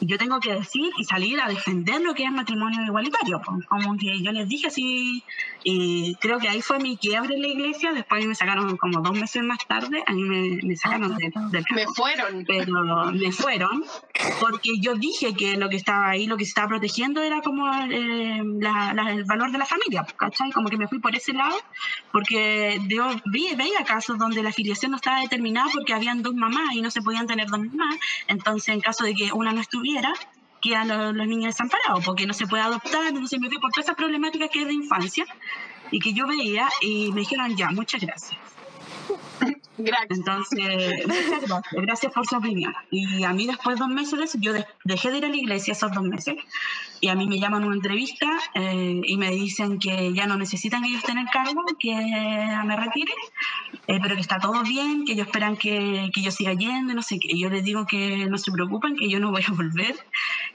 [0.00, 3.40] yo tengo que decir y salir a defender lo que es matrimonio igualitario.
[3.68, 5.24] Como que yo les dije así,
[5.64, 9.18] y creo que ahí fue mi quiebre en la iglesia, después me sacaron como dos
[9.18, 10.22] meses más tarde, a mí
[10.62, 11.32] me, sacaron del...
[11.74, 12.44] me fueron.
[12.46, 13.84] Pero me fueron,
[14.40, 17.66] porque yo dije que lo que estaba ahí, lo que se estaba protegiendo era como
[17.90, 20.52] eh, el valor de la familia, ¿cachai?
[20.52, 21.56] Como que me fui por ese lado,
[22.12, 26.74] porque yo vi, veía casos donde la filiación no estaba determinada porque habían dos mamás
[26.74, 27.96] y no se podían tener dos mamás,
[28.28, 32.26] entonces en caso de que una no estuviera, que quedan los, los, niños desamparados porque
[32.26, 35.24] no se puede adoptar, entonces me fui por todas esas problemáticas que es de infancia
[35.90, 38.38] y que yo veía y me dijeron ya, muchas gracias.
[39.78, 40.18] Gracias.
[40.18, 41.62] Entonces, muchas gracias.
[41.72, 42.74] Gracias por su opinión.
[42.90, 44.52] Y a mí después de dos meses, yo
[44.84, 46.36] dejé de ir a la iglesia esos dos meses
[47.00, 50.84] y a mí me llaman una entrevista eh, y me dicen que ya no necesitan
[50.84, 53.12] ellos tener cargo, que me retire,
[53.86, 57.02] eh, pero que está todo bien, que ellos esperan que, que yo siga yendo, no
[57.02, 57.38] sé qué.
[57.38, 59.94] Yo les digo que no se preocupen, que yo no voy a volver,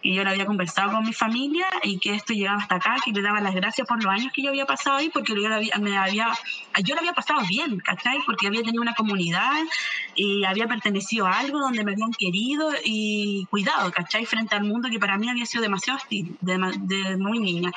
[0.01, 3.11] y yo lo había conversado con mi familia y que esto llegaba hasta acá, que
[3.11, 5.77] le daba las gracias por los años que yo había pasado ahí, porque yo, había,
[5.77, 6.27] me había,
[6.83, 8.19] yo lo había pasado bien, ¿cachai?
[8.25, 9.61] Porque había tenido una comunidad
[10.15, 14.25] y había pertenecido a algo donde me habían querido y cuidado, ¿cachai?
[14.25, 17.71] Frente al mundo que para mí había sido demasiado hostil, de, de muy niña,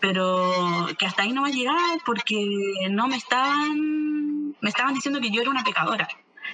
[0.00, 5.30] pero que hasta ahí no me llegaba porque no me estaban, me estaban diciendo que
[5.30, 6.08] yo era una pecadora.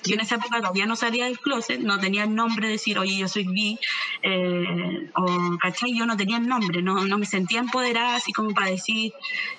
[0.05, 2.99] Yo en esa época todavía no salía del closet, no tenía el nombre de decir,
[2.99, 3.79] oye, yo soy bi,
[4.23, 5.97] eh, o, ¿cachai?
[5.97, 9.13] Yo no tenía el nombre, no, no me sentía empoderada así como para decir,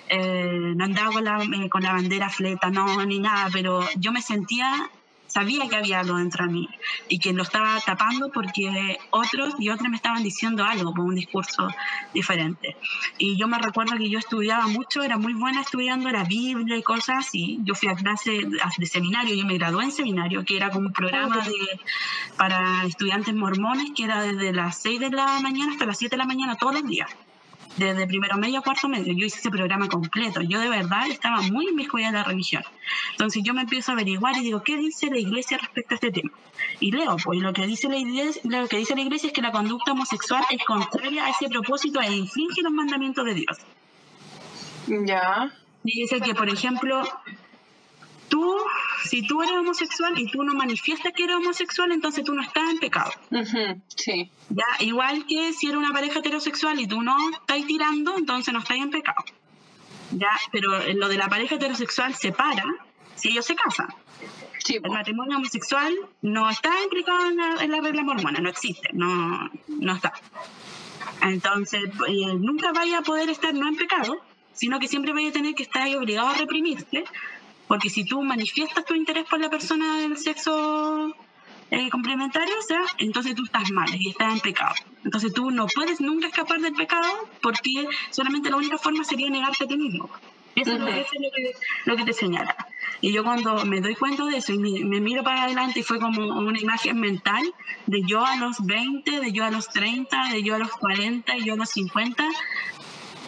[0.08, 4.12] eh, no andaba con la, eh, con la bandera fleta, no, ni nada, pero yo
[4.12, 4.90] me sentía
[5.28, 6.68] sabía que había algo dentro de mí
[7.08, 11.14] y que lo estaba tapando porque otros y otras me estaban diciendo algo con un
[11.14, 11.68] discurso
[12.12, 12.76] diferente.
[13.18, 16.82] Y yo me recuerdo que yo estudiaba mucho, era muy buena estudiando la Biblia y
[16.82, 17.60] cosas así.
[17.62, 18.40] Yo fui a clase
[18.78, 21.80] de seminario, yo me gradué en seminario, que era como un programa de,
[22.36, 26.18] para estudiantes mormones, que era desde las 6 de la mañana hasta las 7 de
[26.18, 27.08] la mañana todos los días
[27.78, 30.42] desde primero medio a cuarto medio, yo hice ese programa completo.
[30.42, 32.62] Yo de verdad estaba muy inmiscuida en la religión.
[33.12, 36.10] Entonces yo me empiezo a averiguar y digo, ¿qué dice la iglesia respecto a este
[36.10, 36.30] tema?
[36.80, 39.42] Y leo, pues lo que dice la iglesia, lo que dice la iglesia es que
[39.42, 43.58] la conducta homosexual es contraria a ese propósito e infringe los mandamientos de Dios.
[45.06, 45.52] Ya.
[45.82, 47.02] Dice que, por ejemplo,
[48.28, 48.56] tú,
[49.04, 52.70] si tú eres homosexual y tú no manifiestas que eres homosexual, entonces tú no estás
[52.70, 53.10] en pecado.
[53.94, 54.30] Sí.
[54.50, 58.60] Ya, igual que si eres una pareja heterosexual y tú no estás tirando, entonces no
[58.60, 59.24] estás en pecado.
[60.12, 62.64] Ya, pero lo de la pareja heterosexual se para
[63.14, 63.88] si ellos se casan.
[64.64, 67.28] Sí, el matrimonio homosexual no está implicado
[67.60, 70.12] en la, regla mormona, no existe, no, no está.
[71.22, 74.20] Entonces, eh, nunca vaya a poder estar no en pecado,
[74.52, 77.04] sino que siempre vaya a tener que estar obligado a reprimirte
[77.68, 81.14] porque si tú manifiestas tu interés por la persona del sexo
[81.70, 84.74] eh, complementario, o sea, entonces tú estás mal y estás en pecado.
[85.04, 89.64] Entonces tú no puedes nunca escapar del pecado porque solamente la única forma sería negarte
[89.64, 90.10] a ti mismo.
[90.56, 90.80] Eso, es
[91.84, 92.56] lo que, te señala.
[93.00, 96.00] Y yo cuando me doy cuenta de eso y me, miro para adelante y fue
[96.00, 97.44] como una imagen mental
[97.86, 101.36] de yo a los 20, de yo a los 30, de yo a los 40
[101.36, 102.24] y yo a los 50,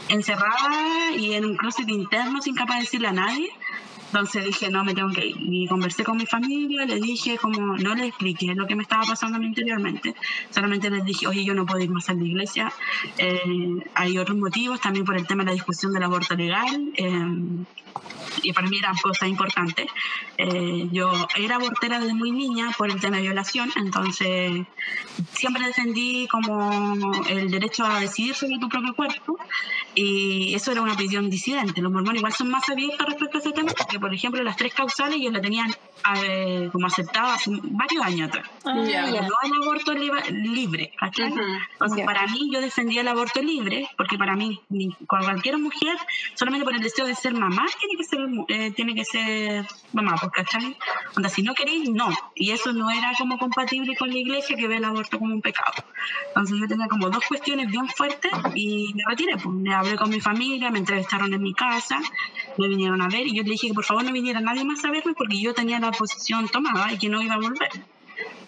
[0.09, 3.48] encerrada y en un closet interno sin capaz de decirle a nadie,
[4.12, 5.37] entonces dije, no, me tengo que ir.
[5.38, 9.05] Y conversé con mi familia, les dije, como no les expliqué lo que me estaba
[9.05, 10.16] pasando interiormente,
[10.51, 12.73] solamente les dije, oye, yo no puedo ir más a la iglesia.
[13.18, 16.92] Eh, hay otros motivos, también por el tema de la discusión del aborto legal.
[16.96, 17.64] Eh,
[18.42, 19.87] y para mí eran cosas importantes.
[20.38, 24.66] Eh, yo era abortera desde muy niña por el tema de violación, entonces
[25.33, 29.38] siempre defendí como el derecho a decidir sobre tu propio cuerpo
[29.94, 31.81] y eso era una opinión disidente.
[31.81, 35.16] Los mormones igual son más abiertos respecto a ese tema por ejemplo, las tres causales
[35.18, 35.70] ellos la tenían
[36.24, 38.48] eh, como aceptada hace varios años atrás.
[38.64, 40.92] Ah, no hay aborto libre,
[41.72, 44.60] Entonces, para mí yo defendía el aborto libre porque para mí,
[45.06, 45.96] cualquier mujer,
[46.34, 50.16] solamente por el deseo de ser mamá, tiene que ser, eh, tiene que ser mamá,
[50.20, 50.76] pues, ¿cachai?
[51.16, 52.08] Onda, si no queréis, no.
[52.34, 55.42] Y eso no era como compatible con la iglesia que ve el aborto como un
[55.42, 55.84] pecado.
[56.28, 59.36] Entonces yo tenía como dos cuestiones bien fuertes y me retiré.
[59.36, 59.54] Pues.
[59.54, 62.00] Me hablé con mi familia, me entrevistaron en mi casa,
[62.58, 64.84] me vinieron a ver y yo le dije que por favor no viniera nadie más
[64.84, 67.70] a verme porque yo tenía la posición tomada y que no iba a volver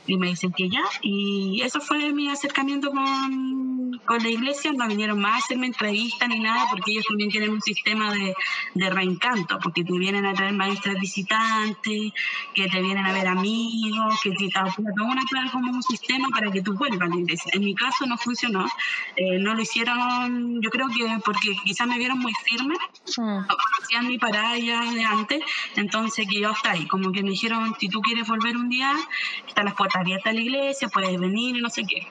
[0.07, 0.83] y me dicen que ya.
[1.03, 4.73] Y eso fue mi acercamiento con, con la iglesia.
[4.73, 8.35] No vinieron más a hacerme entrevistas ni nada, porque ellos también tienen un sistema de,
[8.75, 12.13] de reencanto, porque te vienen a traer maestras visitantes,
[12.55, 16.63] que te vienen a ver amigos, que te toda una como un sistema para que
[16.63, 17.51] tú vuelvas a la iglesia.
[17.55, 18.67] En mi caso no funcionó.
[19.17, 22.75] Eh, no lo hicieron, yo creo que porque quizás me vieron muy firme,
[23.19, 25.43] no conocían mi parada ya de antes,
[25.77, 28.95] entonces que yo hasta ahí, como que me dijeron, si tú quieres volver un día,
[29.47, 32.07] están las puertas abierta a la iglesia, puedes venir y no sé qué.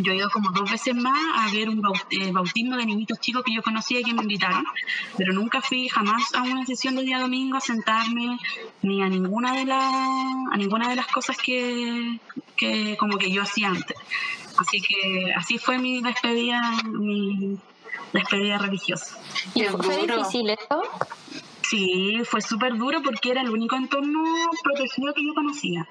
[0.00, 3.42] Yo he ido como dos veces más a ver un eh, bautismo de niñitos chicos
[3.44, 4.64] que yo conocía y que me invitaron,
[5.16, 8.38] pero nunca fui jamás a una sesión del día domingo a sentarme
[8.82, 9.94] ni a ninguna de, las
[10.52, 12.18] a ninguna de las cosas que,
[12.56, 13.96] que como que yo hacía antes.
[14.58, 17.58] Así que así fue mi despedida, mi
[18.12, 19.18] despedida religiosa.
[19.54, 20.82] ¿Y fue difícil esto?
[21.62, 24.24] Sí, fue súper duro porque era el único entorno
[24.62, 25.86] protegido que yo conocía.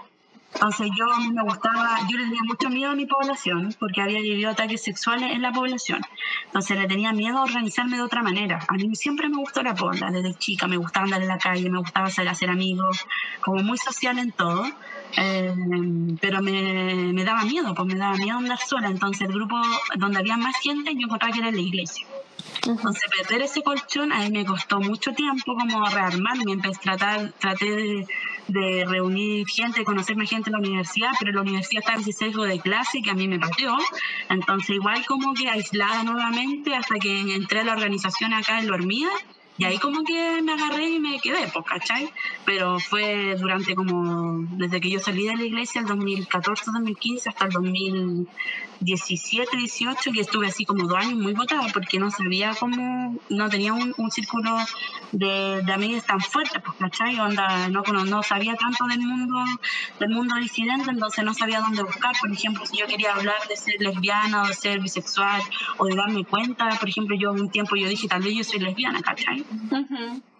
[0.54, 4.50] Entonces yo me gustaba, yo le tenía mucho miedo a mi población porque había vivido
[4.50, 6.02] ataques sexuales en la población.
[6.46, 8.60] Entonces le tenía miedo a organizarme de otra manera.
[8.68, 11.70] A mí siempre me gustó la pobla, desde chica me gustaba andar en la calle,
[11.70, 13.06] me gustaba a hacer amigos,
[13.42, 14.66] como muy social en todo.
[15.18, 15.54] Eh,
[16.20, 18.88] pero me, me, daba miedo, pues me daba miedo andar sola.
[18.88, 19.56] Entonces el grupo
[19.96, 22.08] donde había más gente yo encontraba que era la iglesia.
[22.66, 28.06] Entonces perder ese colchón a mí me costó mucho tiempo como rearmarme, empecé, tratar, traté
[28.48, 32.44] de reunir gente, conocer más gente en la universidad, pero la universidad estaba ese sesgo
[32.44, 33.76] de clase que a mí me pateó.
[34.30, 39.10] Entonces, igual como que aislada nuevamente hasta que entré a la organización acá en Lormía
[39.58, 42.14] y ahí como que me agarré y me quedé, pues, ¿cachai?
[42.46, 47.46] Pero fue durante como, desde que yo salí de la iglesia, el 2014, 2015, hasta
[47.46, 53.18] el 2017, 18, que estuve así como dos años muy botada porque no sabía cómo,
[53.30, 54.58] no tenía un, círculo
[55.12, 57.20] de, de amigos tan fuerte, pues, ¿cachai?
[57.20, 59.44] Onda, no, no sabía tanto del mundo,
[60.00, 62.14] del mundo disidente, entonces no sabía dónde buscar.
[62.20, 65.42] Por ejemplo, si yo quería hablar de ser lesbiana o ser bisexual
[65.78, 68.60] o de darme cuenta, por ejemplo, yo un tiempo yo dije, tal vez yo soy
[68.60, 69.47] lesbiana, ¿cachai?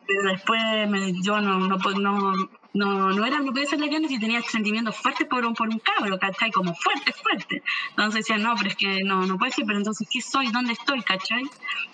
[0.08, 4.20] Pero después me, yo no, no, no, no, no era, no podía ser lesbiana si
[4.20, 6.52] tenía sentimientos fuertes por un, por un cabro, ¿cachai?
[6.52, 7.64] Como fuerte, fuerte.
[7.92, 10.52] Entonces decía, no, pero es que no, no puede ser, pero entonces, ¿qué soy?
[10.52, 11.02] ¿Dónde estoy?
[11.02, 11.44] ¿cachai?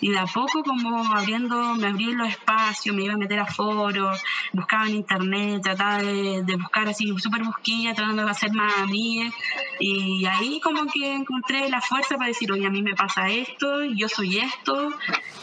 [0.00, 3.46] Y de a poco, como abriendo, me abrí los espacios, me iba a meter a
[3.46, 8.76] foros, buscaba en internet, trataba de, de buscar así, súper busquilla, tratando de hacer más
[8.78, 9.32] amigas.
[9.80, 13.84] Y ahí, como que encontré la fuerza para decir, oye, a mí me pasa esto,
[13.84, 14.90] yo soy esto.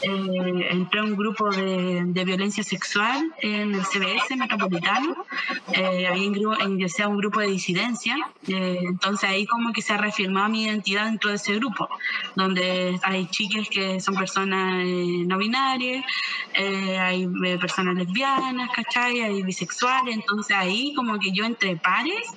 [0.01, 5.25] Eh, entré a un grupo de, de violencia sexual en el CBS metropolitano
[5.73, 8.15] eh, había ingresé a un grupo de disidencia,
[8.47, 11.87] eh, entonces ahí como que se ha reafirmado mi identidad dentro de ese grupo,
[12.35, 16.05] donde hay chicas que son personas eh, no binarias,
[16.53, 17.27] eh, hay
[17.59, 19.21] personas lesbianas, ¿cachai?
[19.21, 22.27] Hay bisexuales, entonces ahí como que yo entre pares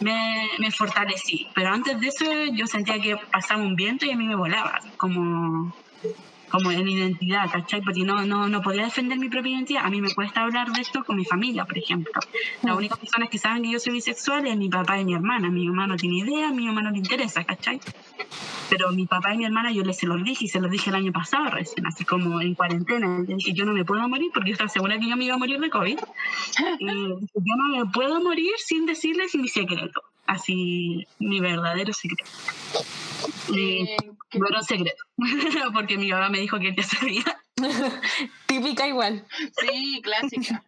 [0.00, 1.48] me, me, fortalecí.
[1.54, 4.80] Pero antes de eso yo sentía que pasaba un viento y a mí me volaba,
[4.96, 5.74] como
[6.56, 7.82] como en identidad, ¿cachai?
[7.82, 9.84] Porque no, no, no podía defender mi propia identidad.
[9.84, 12.12] A mí me cuesta hablar de esto con mi familia, por ejemplo.
[12.62, 12.78] Las mm.
[12.78, 15.50] únicas personas que saben que yo soy bisexual es mi papá y mi hermana.
[15.50, 17.80] Mi mamá no tiene idea, mi mamá no le interesa, ¿cachai?
[18.70, 20.90] Pero mi papá y mi hermana yo les se los dije y se los dije
[20.90, 23.24] el año pasado recién, así como en cuarentena.
[23.26, 25.34] Yo dije, yo no me puedo morir porque yo estaba segura que yo me iba
[25.34, 25.98] a morir de COVID.
[26.78, 30.02] Y yo no me puedo morir sin decirles mi secreto.
[30.26, 32.30] Así, mi verdadero secreto.
[33.48, 35.04] No era un secreto,
[35.72, 37.24] porque mi mamá me dijo que ya sabía.
[38.46, 39.26] Típica igual.
[39.60, 40.62] Sí, clásica.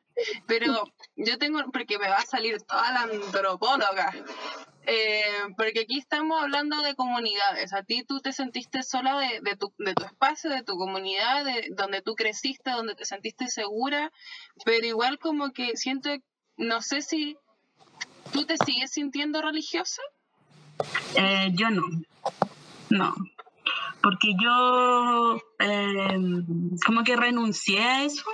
[0.46, 0.84] Pero
[1.16, 4.12] yo tengo, porque me va a salir toda la antropóloga.
[4.86, 5.22] Eh,
[5.56, 7.72] porque aquí estamos hablando de comunidades.
[7.74, 11.44] A ti tú te sentiste sola de, de, tu, de tu espacio, de tu comunidad,
[11.44, 14.10] de donde tú creciste, donde te sentiste segura,
[14.64, 16.10] pero igual como que siento,
[16.56, 17.36] no sé si
[18.32, 20.02] tú te sigues sintiendo religiosa.
[21.16, 21.82] Eh, yo no,
[22.90, 23.14] no,
[24.02, 26.18] porque yo eh,
[26.86, 28.24] como que renuncié a eso.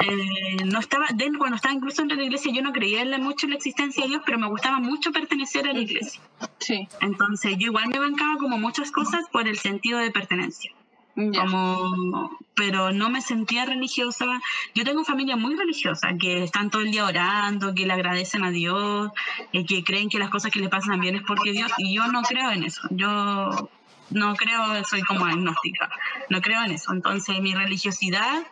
[0.00, 1.06] Eh, no estaba,
[1.38, 4.22] cuando estaba incluso en la iglesia, yo no creía mucho en la existencia de Dios,
[4.24, 6.20] pero me gustaba mucho pertenecer a la iglesia.
[6.58, 6.88] Sí.
[7.00, 10.72] Entonces yo igual me bancaba como muchas cosas por el sentido de pertenencia.
[11.14, 14.40] Como, pero no me sentía religiosa.
[14.74, 18.50] Yo tengo familia muy religiosa, que están todo el día orando, que le agradecen a
[18.50, 19.10] Dios,
[19.52, 22.06] eh, que creen que las cosas que le pasan bien es porque Dios, y yo
[22.08, 22.82] no creo en eso.
[22.90, 23.70] Yo
[24.10, 25.90] no creo, soy como agnóstica,
[26.28, 26.92] no creo en eso.
[26.92, 28.46] Entonces, mi religiosidad,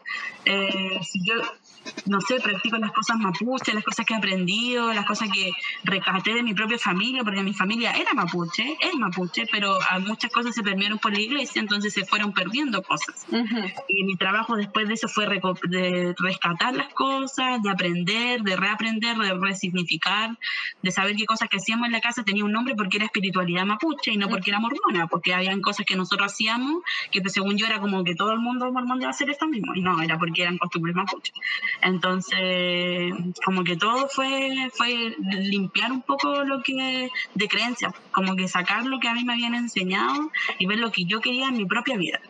[0.45, 1.35] eh, si yo
[2.07, 5.53] no sé, practico las cosas mapuche, las cosas que he aprendido, las cosas que
[5.85, 10.55] rescaté de mi propia familia, porque mi familia era mapuche, es mapuche, pero muchas cosas
[10.55, 13.27] se permearon por la iglesia, entonces se fueron perdiendo cosas.
[13.89, 19.17] Y mi trabajo después de eso fue de rescatar las cosas, de aprender, de reaprender,
[19.17, 20.37] de resignificar,
[20.83, 23.65] de saber qué cosas que hacíamos en la casa tenía un nombre porque era espiritualidad
[23.65, 27.57] mapuche y no porque era mormona, porque habían cosas que nosotros hacíamos que pues, según
[27.57, 30.19] yo era como que todo el mundo mormón debe hacer esto mismo, y no, era
[30.19, 31.33] porque eran costumbres mapuche.
[31.83, 33.13] Entonces,
[33.45, 38.85] como que todo fue, fue limpiar un poco lo que de creencias, como que sacar
[38.87, 41.67] lo que a mí me habían enseñado y ver lo que yo quería en mi
[41.67, 42.21] propia vida.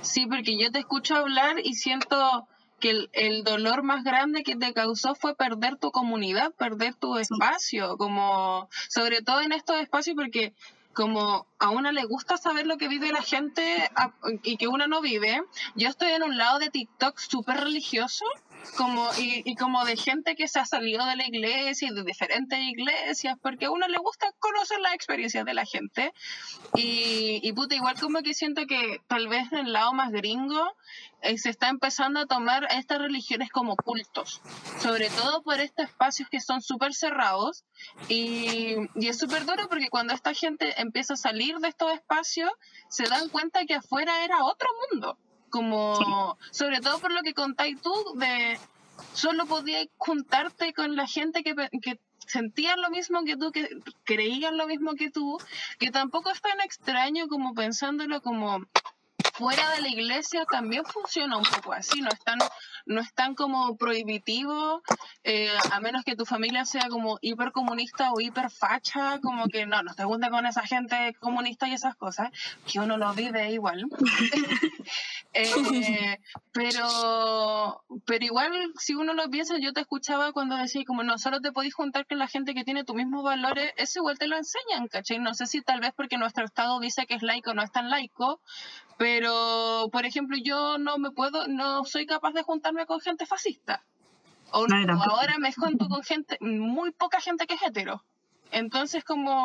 [0.00, 2.48] Sí, porque yo te escucho hablar y siento
[2.80, 7.16] que el, el, dolor más grande que te causó fue perder tu comunidad, perder tu
[7.16, 10.52] espacio, como sobre todo en estos espacios porque
[10.92, 13.90] como a una le gusta saber lo que vive la gente
[14.42, 15.42] y que uno no vive.
[15.74, 18.24] Yo estoy en un lado de TikTok súper religioso
[18.76, 22.02] como y, y, como de gente que se ha salido de la iglesia y de
[22.04, 26.12] diferentes iglesias, porque a uno le gusta conocer las experiencias de la gente.
[26.74, 30.74] Y, y puta, igual como que siento que tal vez en el lado más gringo
[31.22, 34.40] eh, se está empezando a tomar estas religiones como cultos,
[34.80, 37.64] sobre todo por estos espacios que son súper cerrados.
[38.08, 42.50] Y, y es súper duro porque cuando esta gente empieza a salir de estos espacios,
[42.88, 45.18] se dan cuenta que afuera era otro mundo
[45.52, 48.58] como, sobre todo por lo que contáis tú, de
[49.12, 53.68] solo podías juntarte con la gente que, que sentían lo mismo que tú, que
[54.04, 55.38] creían lo mismo que tú,
[55.78, 58.64] que tampoco es tan extraño como pensándolo como
[59.34, 62.38] fuera de la iglesia también funciona un poco así, no es tan,
[62.86, 64.82] no es tan como prohibitivo,
[65.24, 69.94] eh, a menos que tu familia sea como hipercomunista o hiperfacha, como que no, no
[69.94, 72.30] te gusta con esa gente comunista y esas cosas,
[72.70, 73.86] que uno lo vive igual.
[75.34, 76.18] Eh,
[76.52, 81.40] pero, pero igual, si uno lo piensa, yo te escuchaba cuando decía como no solo
[81.40, 84.36] te podéis juntar con la gente que tiene tus mismos valores, eso igual te lo
[84.36, 85.20] enseñan, ¿cachai?
[85.20, 87.88] No sé si tal vez porque nuestro Estado dice que es laico, no es tan
[87.88, 88.40] laico,
[89.02, 93.82] pero, por ejemplo, yo no me puedo, no soy capaz de juntarme con gente fascista.
[94.52, 94.64] O,
[95.10, 98.04] ahora me junto con gente, muy poca gente que es hetero.
[98.52, 99.44] Entonces, como,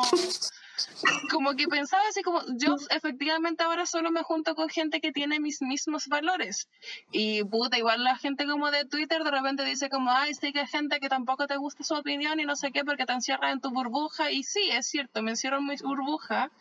[1.32, 5.40] como que pensaba así como, yo efectivamente ahora solo me junto con gente que tiene
[5.40, 6.70] mis mismos valores.
[7.12, 10.60] Y puta, igual la gente como de Twitter de repente dice como, ay, sí que
[10.60, 13.52] hay gente que tampoco te gusta su opinión y no sé qué porque te encierra
[13.52, 14.30] en tu burbuja.
[14.30, 16.52] Y sí, es cierto, me encierro en mi burbuja,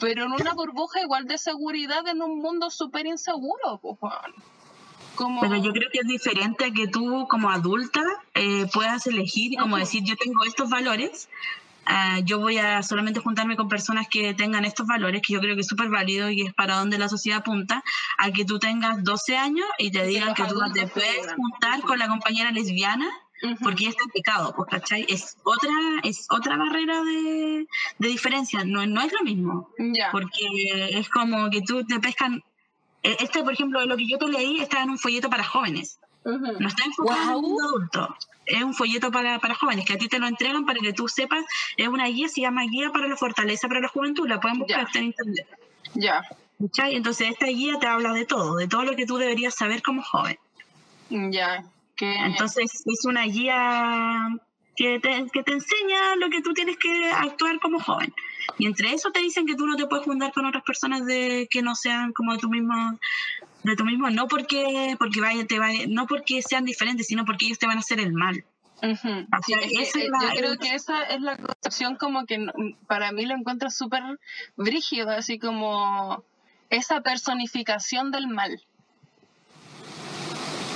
[0.00, 3.98] pero en una burbuja igual de seguridad en un mundo súper inseguro, pues,
[5.14, 5.40] como...
[5.40, 8.02] Pero yo creo que es diferente a que tú como adulta
[8.34, 11.28] eh, puedas elegir y como decir yo tengo estos valores,
[11.86, 15.54] Ah, yo voy a solamente juntarme con personas que tengan estos valores, que yo creo
[15.54, 17.84] que es súper válido y es para donde la sociedad apunta,
[18.18, 21.98] a que tú tengas 12 años y te digan que tú te puedes juntar con
[21.98, 23.06] la compañera lesbiana
[23.62, 25.06] porque ya está en pecado, pues, ¿cachai?
[25.08, 25.70] Es otra,
[26.02, 27.66] es otra barrera de,
[27.98, 29.70] de diferencia, no, no es lo mismo,
[30.12, 32.42] porque es como que tú te pescan,
[33.02, 35.98] e, este por ejemplo, lo que yo te leí está en un folleto para jóvenes,
[36.24, 38.16] no está enfocado en un adulto
[38.46, 41.08] es un folleto para, para, jóvenes que a ti te lo entregan para que tú
[41.08, 41.44] sepas,
[41.76, 44.86] es una guía, se llama Guía para la Fortaleza para la Juventud, la pueden buscar
[44.94, 45.46] en internet.
[45.94, 46.22] Ya.
[46.90, 50.02] Entonces esta guía te habla de todo, de todo lo que tú deberías saber como
[50.02, 50.38] joven.
[51.10, 51.64] Ya.
[51.96, 52.14] Que...
[52.14, 54.28] Entonces es una guía
[54.76, 58.12] que te, que te enseña lo que tú tienes que actuar como joven.
[58.58, 61.48] Y entre eso te dicen que tú no te puedes juntar con otras personas de
[61.50, 62.98] que no sean como de tu mismo
[63.64, 67.46] de tu mismo, no porque, porque vaya, te vaya, no porque sean diferentes, sino porque
[67.46, 68.44] ellos te van a hacer el mal.
[68.82, 72.46] yo creo que esa es la concepción como que
[72.86, 74.02] para mí lo encuentro súper
[74.56, 76.22] brígido, así como
[76.68, 78.62] esa personificación del mal.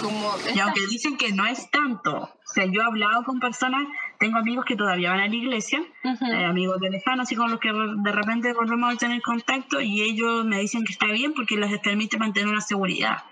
[0.00, 3.86] Como y aunque dicen que no es tanto, o sea, yo he hablado con personas,
[4.18, 7.60] tengo amigos que todavía van a la iglesia, eh, amigos de lejano, así con los
[7.60, 11.56] que de repente volvemos a tener contacto y ellos me dicen que está bien porque
[11.56, 13.24] les permite mantener una seguridad.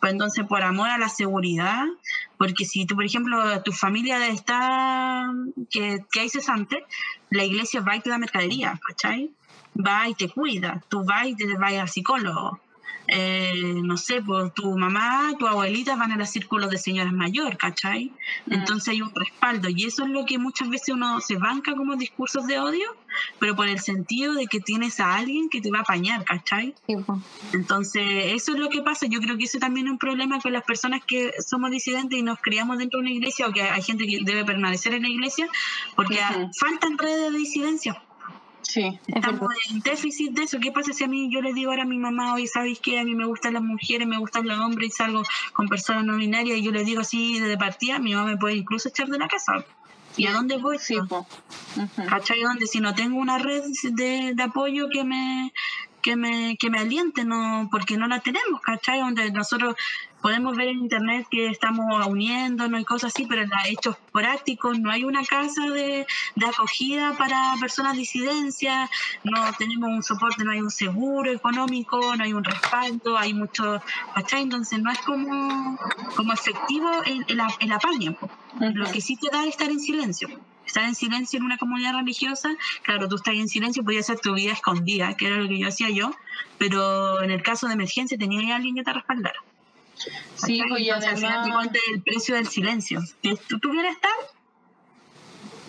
[0.00, 1.84] Pues entonces, por amor a la seguridad,
[2.38, 5.30] porque si tú, por ejemplo, tu familia está,
[5.70, 6.84] que, que hay cesante,
[7.30, 9.30] la iglesia va y te da mercadería, ¿cachai?
[9.74, 12.60] Va y te cuida, tú vas y te vas al psicólogo,
[13.06, 17.56] eh, no sé, pues, tu mamá, tu abuelita van a los círculos de señoras mayor,
[17.56, 18.12] ¿cachai?
[18.46, 18.52] Mm.
[18.54, 21.96] Entonces hay un respaldo y eso es lo que muchas veces uno se banca como
[21.96, 22.86] discursos de odio,
[23.38, 26.74] pero por el sentido de que tienes a alguien que te va a apañar, ¿cachai?
[27.52, 28.02] Entonces
[28.32, 30.64] eso es lo que pasa, yo creo que eso también es un problema con las
[30.64, 34.06] personas que somos disidentes y nos criamos dentro de una iglesia o que hay gente
[34.06, 35.48] que debe permanecer en la iglesia
[35.94, 36.20] porque
[36.58, 38.02] faltan redes de disidencia.
[38.74, 38.98] Sí,
[39.84, 40.58] déficit de eso.
[40.58, 42.98] ¿Qué pasa si a mí yo le digo ahora a mi mamá, oye, ¿sabéis qué?
[42.98, 45.22] A mí me gustan las mujeres, me gustan los hombres y salgo
[45.52, 48.56] con personas no binarias y yo le digo así de partida, mi mamá me puede
[48.56, 49.64] incluso echar de la casa.
[50.16, 50.78] ¿Y a dónde voy?
[50.80, 50.96] Sí,
[52.08, 52.40] ¿Cachai?
[52.40, 52.66] ¿Dónde?
[52.66, 53.62] Si no tengo una red
[53.92, 55.52] de, de apoyo que me,
[56.04, 59.00] que me, que me aliente, no, porque no la tenemos, ¿cachai?
[59.00, 59.74] Donde nosotros
[60.20, 64.90] podemos ver en internet que estamos uniéndonos y cosas así, pero en hechos prácticos no
[64.90, 68.90] hay una casa de, de acogida para personas disidencias,
[69.24, 73.80] no tenemos un soporte, no hay un seguro económico, no hay un respaldo, hay mucho,
[74.14, 74.42] ¿cachai?
[74.42, 75.78] Entonces no es como,
[76.16, 78.14] como efectivo el, el, el apaño.
[78.60, 80.28] Lo que sí te da es estar en silencio
[80.74, 82.50] estar en silencio en una comunidad religiosa,
[82.82, 85.68] claro, tú estás en silencio, podía ser tu vida escondida, que era lo que yo
[85.68, 86.12] hacía yo,
[86.58, 89.38] pero en el caso de emergencia tenía alguien que te respaldara.
[90.34, 91.68] Sí, pues y además...
[91.92, 93.00] el precio del silencio.
[93.00, 94.10] Si tú tuvieras estar,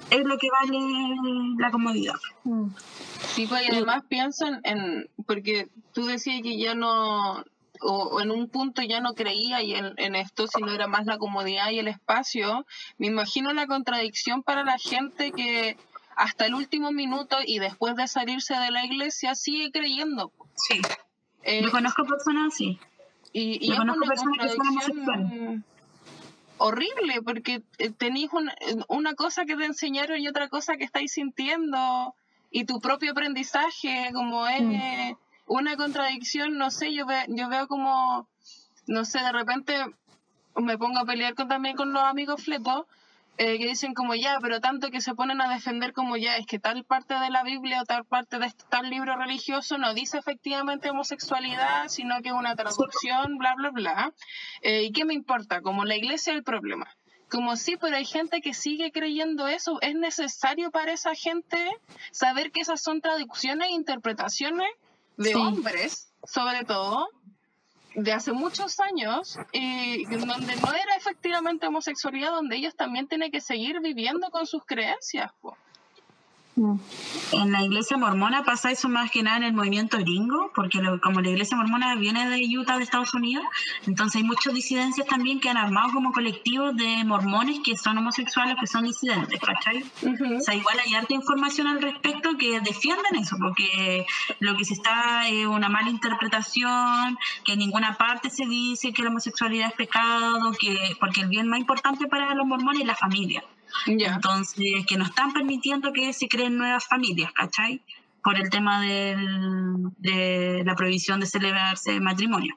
[0.09, 0.79] es lo que vale
[1.59, 2.15] la comodidad.
[3.33, 7.45] Sí, pues y además pienso en, porque tú decías que ya no,
[7.81, 11.69] o, en un punto ya no creía en, en, esto, sino era más la comodidad
[11.71, 12.65] y el espacio,
[12.97, 15.77] me imagino la contradicción para la gente que
[16.15, 20.31] hasta el último minuto y después de salirse de la iglesia sigue creyendo.
[20.55, 20.81] Sí.
[21.43, 22.79] Eh, Yo conozco personas así.
[23.33, 25.65] Y, es una contradicción
[26.57, 28.55] horrible, porque eh, tenéis una,
[28.87, 32.15] una cosa que te enseñaron y otra cosa que estáis sintiendo,
[32.49, 35.17] y tu propio aprendizaje, como es mm.
[35.45, 38.27] Una contradicción, no sé, yo, yo veo como,
[38.87, 39.73] no sé, de repente
[40.55, 42.85] me pongo a pelear con, también con los amigos fletos,
[43.37, 46.45] eh, que dicen como ya, pero tanto que se ponen a defender como ya, es
[46.45, 49.93] que tal parte de la Biblia o tal parte de este, tal libro religioso no
[49.93, 54.13] dice efectivamente homosexualidad, sino que es una traducción, bla, bla, bla.
[54.61, 55.61] Eh, ¿Y qué me importa?
[55.61, 56.87] Como la iglesia es el problema.
[57.29, 59.81] Como sí, pero hay gente que sigue creyendo eso.
[59.81, 61.75] Es necesario para esa gente
[62.11, 64.69] saber que esas son traducciones e interpretaciones
[65.17, 67.07] de hombres, sobre todo,
[67.95, 73.41] de hace muchos años, y donde no era efectivamente homosexualidad, donde ellos también tienen que
[73.41, 75.31] seguir viviendo con sus creencias.
[76.57, 81.19] En la iglesia mormona pasa eso más que nada en el movimiento gringo, porque como
[81.19, 83.43] la iglesia mormona viene de Utah, de Estados Unidos,
[83.85, 88.55] entonces hay muchas disidencias también que han armado como colectivos de mormones que son homosexuales,
[88.59, 89.83] que son disidentes, ¿cachai?
[90.37, 94.05] O sea, igual hay harta información al respecto que defienden eso, porque
[94.39, 99.03] lo que se está es una mala interpretación, que en ninguna parte se dice que
[99.03, 102.95] la homosexualidad es pecado, que porque el bien más importante para los mormones es la
[102.95, 103.43] familia.
[103.87, 107.81] Entonces, que no están permitiendo que se creen nuevas familias, ¿cachai?
[108.23, 112.55] Por el tema de la prohibición de celebrarse matrimonio.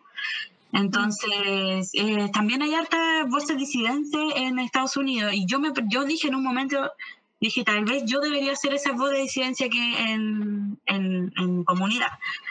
[0.73, 5.33] Entonces, eh, también hay hartas voces disidentes en Estados Unidos.
[5.33, 6.91] Y yo, me, yo dije en un momento,
[7.41, 12.11] dije, tal vez yo debería ser esa voz de disidencia que en, en, comunidad.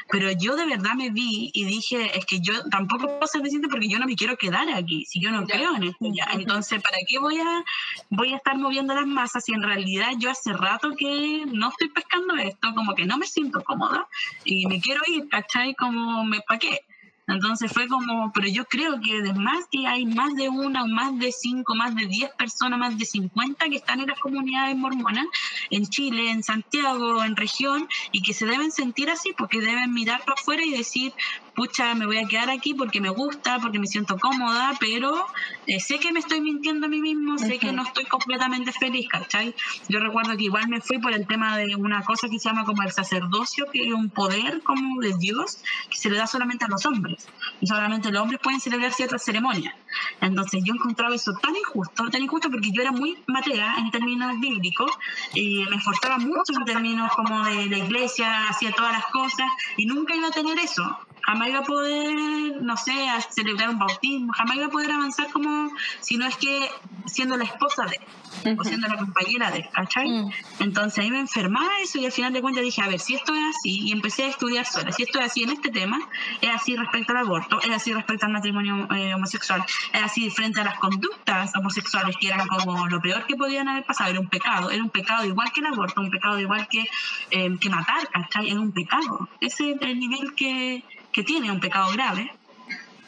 [0.10, 3.68] Pero yo de verdad me vi y dije, es que yo tampoco puedo ser disidente
[3.70, 6.28] porque yo no me quiero quedar aquí, si yo no creo en esto ya.
[6.34, 7.64] Entonces, ¿para qué voy a,
[8.10, 11.90] voy a estar moviendo las masas si en realidad yo hace rato que no estoy
[11.90, 14.08] pescando esto, como que no me siento cómoda
[14.44, 15.76] y me quiero ir, ¿cachai?
[15.76, 16.82] Como, me, ¿para qué?
[17.28, 21.32] Entonces fue como, pero yo creo que además que hay más de una, más de
[21.34, 25.26] cinco, más de diez personas, más de cincuenta que están en las comunidades mormonas,
[25.70, 30.22] en Chile, en Santiago, en región, y que se deben sentir así, porque deben mirar
[30.22, 31.14] para afuera y decir,
[31.58, 35.26] pucha, me voy a quedar aquí porque me gusta, porque me siento cómoda, pero
[35.66, 39.08] eh, sé que me estoy mintiendo a mí mismo, sé que no estoy completamente feliz,
[39.10, 39.56] ¿cachai?
[39.90, 42.64] Yo recuerdo que igual me fui por el tema de una cosa que se llama
[42.64, 46.66] como el sacerdocio, que es un poder como de Dios que se le da solamente
[46.66, 47.28] a los hombres,
[47.60, 49.74] y solamente los hombres pueden celebrar ciertas ceremonias.
[50.22, 54.40] Entonces yo encontraba eso tan injusto, tan injusto porque yo era muy matea en términos
[54.40, 54.92] bíblicos,
[55.34, 59.88] y me esforzaba mucho en términos como de la iglesia, hacía todas las cosas, y
[59.88, 62.94] nunca iba a tener eso jamás iba a poder, no sé,
[63.30, 65.70] celebrar un bautismo, jamás iba a poder avanzar como
[66.00, 66.70] si no es que
[67.06, 70.10] siendo la esposa de, o siendo la compañera de, ¿cachai?
[70.10, 70.32] Mm.
[70.60, 73.34] Entonces ahí me enfermaba eso y al final de cuentas dije, a ver, si esto
[73.34, 76.00] es así, y empecé a estudiar sola, si esto es así en este tema,
[76.40, 80.62] es así respecto al aborto, es así respecto al matrimonio eh, homosexual, es así frente
[80.62, 84.30] a las conductas homosexuales que eran como lo peor que podían haber pasado, era un
[84.30, 86.86] pecado, era un pecado igual que el aborto, un pecado igual que,
[87.32, 88.50] eh, que matar, ¿cachai?
[88.50, 89.28] Era un pecado.
[89.42, 90.84] Ese es el nivel que
[91.18, 92.32] que tiene un pecado grave.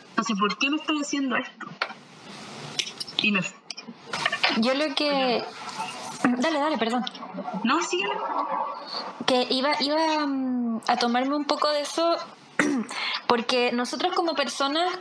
[0.10, 1.68] Entonces, ¿por qué me estoy haciendo esto?
[3.22, 3.42] Y me...
[4.58, 5.44] Yo lo que...
[6.24, 7.06] Dale, dale, perdón.
[7.64, 8.16] No, sígueme.
[9.28, 12.18] Que iba, iba mm, a tomarme un poco de eso
[13.28, 14.92] porque nosotros como personas,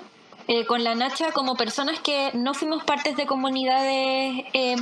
[0.46, 4.76] eh, con la Nacha, como personas que no fuimos partes de comunidades eh,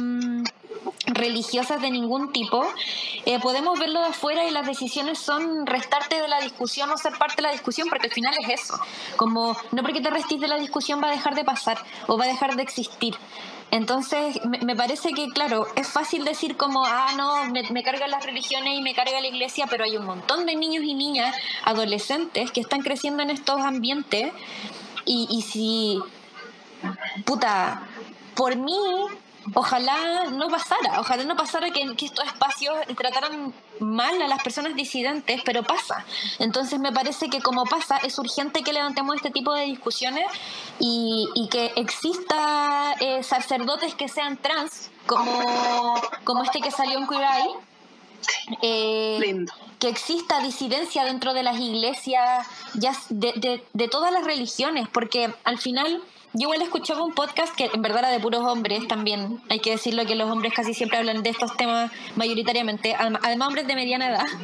[1.06, 2.66] religiosas de ningún tipo,
[3.24, 7.16] eh, podemos verlo de afuera y las decisiones son restarte de la discusión o ser
[7.18, 8.78] parte de la discusión, porque al final es eso.
[9.16, 12.24] Como no porque te restes de la discusión va a dejar de pasar o va
[12.24, 13.16] a dejar de existir.
[13.72, 18.24] Entonces, me, parece que, claro, es fácil decir como, ah, no, me, me cargan las
[18.24, 22.52] religiones y me carga la iglesia, pero hay un montón de niños y niñas, adolescentes,
[22.52, 24.32] que están creciendo en estos ambientes
[25.04, 26.00] y, y si,
[27.24, 27.82] puta,
[28.36, 28.78] por mí
[29.54, 34.74] ojalá no pasara, ojalá no pasara que, que, estos espacios trataran mal a las personas
[34.74, 36.04] disidentes, pero pasa.
[36.38, 40.26] Entonces me parece que como pasa, es urgente que levantemos este tipo de discusiones
[40.78, 47.06] y, y que exista eh, sacerdotes que sean trans, como, como este que salió en
[47.06, 47.26] Queer
[48.62, 49.44] eh,
[49.78, 55.32] que exista disidencia dentro de las iglesias ya de, de, de todas las religiones, porque
[55.44, 56.02] al final
[56.36, 59.40] yo igual escuchaba un podcast que en verdad era de puros hombres también.
[59.48, 63.66] Hay que decirlo que los hombres casi siempre hablan de estos temas mayoritariamente, además hombres
[63.66, 64.26] de mediana edad.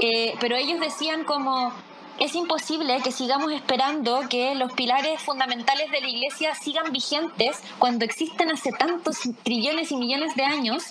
[0.00, 1.72] Eh, pero ellos decían como
[2.18, 8.04] es imposible que sigamos esperando que los pilares fundamentales de la iglesia sigan vigentes cuando
[8.04, 10.84] existen hace tantos trillones y millones de años.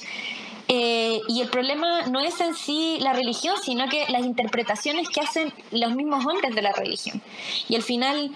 [0.67, 5.19] Eh, y el problema no es en sí la religión, sino que las interpretaciones que
[5.19, 7.21] hacen los mismos hombres de la religión.
[7.67, 8.31] Y al final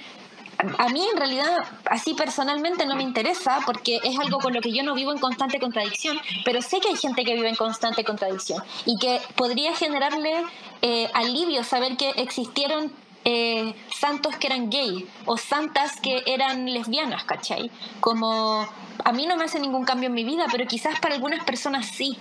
[0.57, 4.71] a mí en realidad así personalmente no me interesa porque es algo con lo que
[4.71, 8.03] yo no vivo en constante contradicción, pero sé que hay gente que vive en constante
[8.03, 10.43] contradicción y que podría generarle
[10.81, 12.91] eh, alivio saber que existieron
[13.25, 17.71] eh, santos que eran gay o santas que eran lesbianas, ¿cachai?
[17.99, 18.67] Como
[19.03, 21.87] a mí no me hace ningún cambio en mi vida, pero quizás para algunas personas
[21.87, 22.17] sí.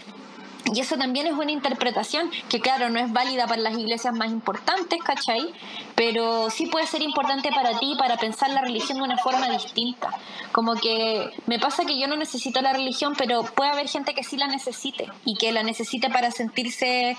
[0.72, 4.30] Y eso también es una interpretación que, claro, no es válida para las iglesias más
[4.30, 5.52] importantes, ¿cachai?
[5.94, 10.10] Pero sí puede ser importante para ti para pensar la religión de una forma distinta.
[10.52, 14.24] Como que me pasa que yo no necesito la religión, pero puede haber gente que
[14.24, 17.16] sí la necesite y que la necesite para sentirse,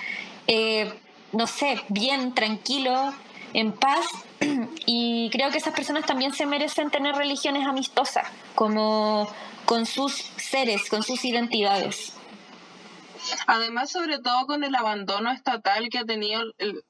[0.48, 0.92] eh,
[1.32, 3.14] no sé, bien, tranquilo,
[3.54, 4.06] en paz.
[4.88, 9.28] Y creo que esas personas también se merecen tener religiones amistosas, como
[9.66, 12.14] con sus seres, con sus identidades.
[13.48, 16.84] Además, sobre todo con el abandono estatal que ha tenido el,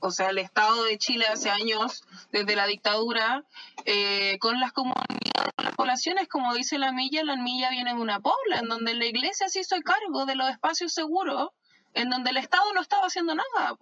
[0.00, 3.44] o sea, el Estado de Chile hace años, desde la dictadura,
[3.84, 8.20] eh, con las comunidades, las poblaciones, como dice la milla, la milla viene de una
[8.20, 11.50] pobla, en donde la iglesia se hizo cargo de los espacios seguros,
[11.94, 13.76] en donde el Estado no estaba haciendo nada.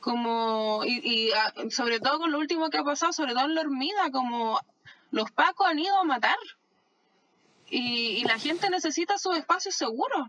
[0.00, 3.54] Como, y, y ah, sobre todo con lo último que ha pasado, sobre todo en
[3.54, 4.60] la hormida, como
[5.10, 6.38] los pacos han ido a matar.
[7.68, 10.28] Y, y la gente necesita sus espacios seguros.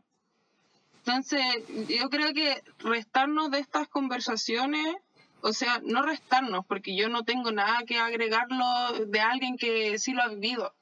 [1.06, 1.44] Entonces,
[1.90, 4.96] yo creo que restarnos de estas conversaciones,
[5.42, 8.66] o sea, no restarnos, porque yo no tengo nada que agregarlo
[9.08, 10.74] de alguien que sí lo ha vivido,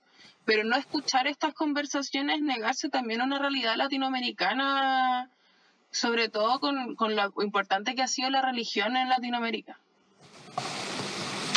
[0.46, 5.32] pero no escuchar estas conversaciones, negarse también a una realidad latinoamericana,
[5.90, 9.80] sobre todo con, con lo importante que ha sido la religión en Latinoamérica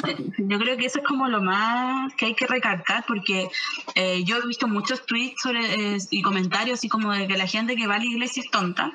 [0.39, 3.49] yo creo que eso es como lo más que hay que recalcar porque
[3.95, 7.77] eh, yo he visto muchos tweets eh, y comentarios así como de que la gente
[7.77, 8.93] que va a la iglesia es tonta,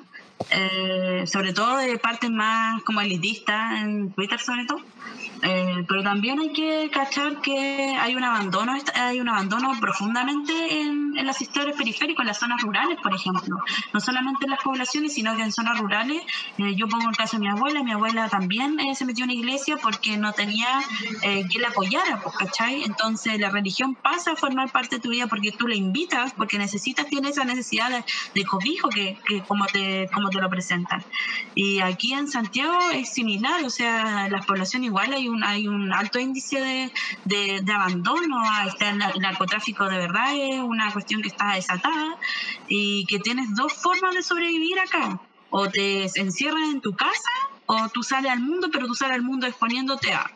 [0.52, 4.82] eh, sobre todo de partes más como elitistas en Twitter sobre todo.
[5.42, 11.18] Eh, pero también hay que cachar que hay un abandono, hay un abandono profundamente en,
[11.18, 13.58] en los sectores periféricos, en las zonas rurales, por ejemplo.
[13.94, 16.22] No solamente en las poblaciones, sino que en zonas rurales.
[16.58, 19.32] Eh, yo pongo el caso de mi abuela, mi abuela también eh, se metió en
[19.32, 20.68] una iglesia porque no tenía
[21.22, 22.84] quien la apoyara, pues, ¿cachai?
[22.84, 26.58] Entonces la religión pasa a formar parte de tu vida porque tú la invitas, porque
[26.58, 31.04] necesitas, tienes esa necesidad de, cobijo que, que, como, te, como te lo presentan.
[31.56, 36.20] Y aquí en Santiago es similar, o sea, la población igual hay hay un alto
[36.20, 36.92] índice
[37.26, 42.18] de, de, abandono, este, el narcotráfico de verdad es una cuestión que está desatada
[42.68, 45.20] y que tienes dos formas de sobrevivir acá.
[45.52, 47.32] O te encierran en tu casa
[47.66, 50.32] o tú sales al mundo, pero tú sales al mundo exponiéndote a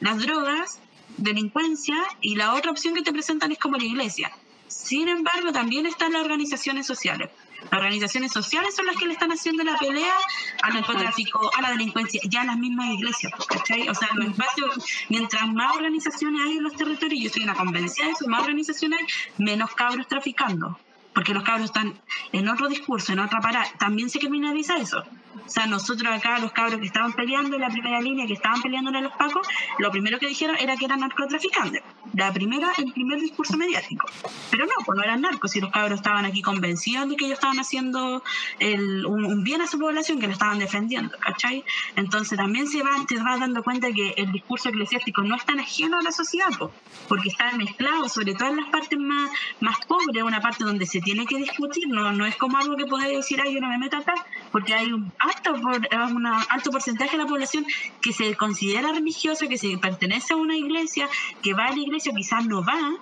[0.00, 0.80] las drogas,
[1.16, 4.32] delincuencia y la otra opción que te presentan es como la iglesia.
[4.68, 7.30] Sin embargo, también están las organizaciones sociales.
[7.62, 10.14] Las organizaciones sociales son las que le están haciendo la pelea
[10.62, 13.88] al narcotráfico, a la delincuencia, ya las mismas iglesias, ¿cachai?
[13.88, 18.06] O sea, los espacios, mientras más organizaciones hay en los territorios, yo estoy una convencida
[18.06, 19.06] de eso, más organizaciones hay,
[19.44, 20.78] menos cabros traficando.
[21.12, 22.00] Porque los cabros están
[22.32, 23.66] en otro discurso, en otra parada.
[23.78, 25.02] También se criminaliza eso.
[25.46, 28.60] O sea, nosotros acá, los cabros que estaban peleando en la primera línea, que estaban
[28.62, 29.46] peleando en los pacos,
[29.78, 31.82] lo primero que dijeron era que eran narcotraficantes.
[32.14, 34.08] La primera, el primer discurso mediático.
[34.50, 37.38] Pero no, pues no eran narcos, y los cabros estaban aquí convencidos de que ellos
[37.38, 38.22] estaban haciendo
[38.60, 41.64] un, bien a su población, que lo estaban defendiendo, ¿cachai?
[41.96, 45.60] Entonces también se van, te vas dando cuenta que el discurso eclesiástico no es tan
[45.60, 46.48] ajeno a la sociedad,
[47.08, 49.30] porque está mezclado, sobre todo en las partes más,
[49.60, 52.86] más pobres, una parte donde se tiene que discutir, no, no es como algo que
[52.86, 54.14] podés decir, ay, yo no me meto acá,
[54.50, 55.80] porque hay un alto, por,
[56.12, 57.66] un alto porcentaje de la población
[58.00, 61.08] que se considera religiosa, que se pertenece a una iglesia,
[61.42, 62.98] que va a la iglesia, quizás no va,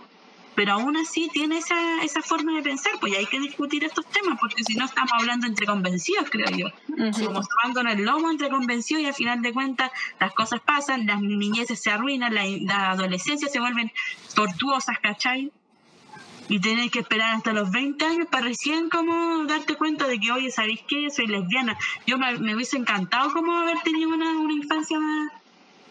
[0.56, 4.38] pero aún así tiene esa, esa forma de pensar, pues hay que discutir estos temas,
[4.40, 6.66] porque si no estamos hablando entre convencidos, creo yo.
[6.96, 11.06] Estamos tomando en el lomo entre convencidos y al final de cuentas las cosas pasan,
[11.06, 13.92] las niñeces se arruinan, la, la adolescencia se vuelven
[14.34, 15.52] tortuosas, ¿cachai?
[16.48, 20.32] Y tenés que esperar hasta los 20 años para recién como darte cuenta de que,
[20.32, 21.10] oye, ¿sabéis qué?
[21.10, 21.76] Soy lesbiana.
[22.06, 25.32] Yo me, me hubiese encantado como haber tenido una, una infancia más,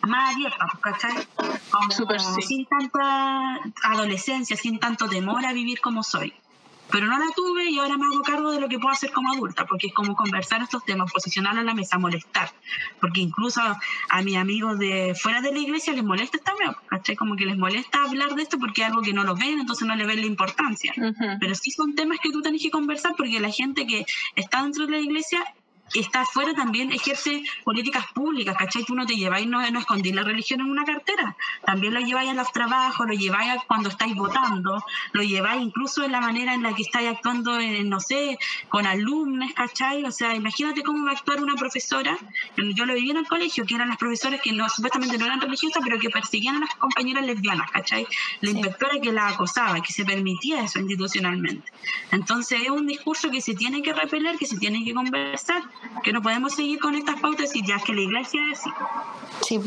[0.02, 1.28] más abierta, ¿cachai?
[1.72, 6.34] Como, sin tanta adolescencia, sin tanto temor a vivir como soy
[6.92, 9.32] pero no la tuve y ahora me hago cargo de lo que puedo hacer como
[9.32, 12.52] adulta, porque es como conversar estos temas, posicionar a la mesa, molestar,
[13.00, 16.54] porque incluso a, mis amigos de fuera de la iglesia les molesta esta
[16.88, 17.16] ¿cachai?
[17.16, 19.88] Como que les molesta hablar de esto porque es algo que no lo ven, entonces
[19.88, 20.94] no le ven la importancia.
[21.40, 24.06] Pero sí son temas que tú tenés que conversar porque la gente que
[24.36, 25.44] está dentro de la iglesia
[25.94, 28.84] está afuera también ejerce políticas públicas, ¿cachai?
[28.84, 32.30] Tú no te lleváis, no, no escondís la religión en una cartera, también lo lleváis
[32.32, 34.84] a los trabajos, lo lleváis cuando estáis votando,
[35.14, 38.38] lo lleváis incluso en la manera en la que estáis actuando, en, no sé,
[38.70, 40.04] con alumnos, ¿cachai?
[40.06, 42.18] O sea, imagínate cómo va a actuar una profesora,
[42.58, 45.42] yo lo viví en el colegio, que eran las profesoras que no, supuestamente no eran
[45.42, 48.08] religiosas, pero que perseguían a las compañeras lesbianas, ¿cachai?
[48.42, 51.72] La inspectora que la acosaba, que se permitía eso institucionalmente.
[52.12, 55.64] Entonces es un discurso que se tiene que repeler, que se tiene que conversar,
[56.04, 58.70] que no podemos seguir con estas pautas y ya que la iglesia es así.
[59.42, 59.60] Sí,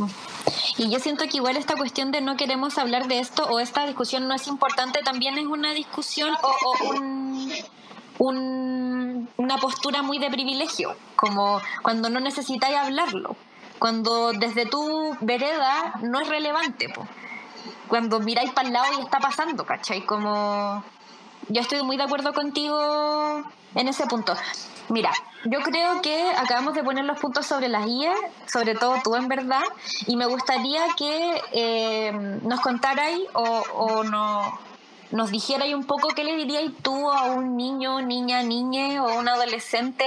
[0.76, 3.86] y yo siento que igual esta cuestión de no queremos hablar de esto o esta
[3.86, 6.94] discusión no es importante también es una discusión o,
[8.18, 13.36] un, una postura muy de privilegio, como cuando no necesitáis hablarlo,
[13.78, 16.92] cuando desde tu vereda no es relevante,
[17.86, 20.04] cuando miráis para el lado y está pasando, ¿cachai?
[20.04, 20.82] Como
[21.48, 23.42] yo estoy muy de acuerdo contigo
[23.74, 24.34] en ese punto.
[24.90, 25.12] Mira,
[25.44, 28.10] yo creo que acabamos de poner los puntos sobre las IE,
[28.46, 29.62] sobre todo tú en verdad,
[30.06, 32.12] y me gustaría que eh,
[32.42, 34.58] nos contarais o, no,
[35.10, 39.28] nos dijerais un poco qué le diríais tú a un niño, niña, niñe o un
[39.28, 40.04] adolescente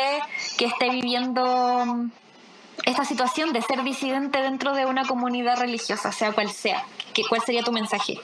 [0.58, 2.08] que esté viviendo
[2.84, 6.84] esta situación de ser disidente dentro de una comunidad religiosa, sea cual sea.
[7.30, 8.20] ¿Cuál sería tu mensaje?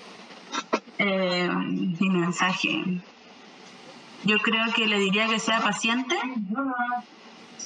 [0.97, 3.01] Eh, mi mensaje
[4.27, 6.15] yo creo que le diría que sea paciente,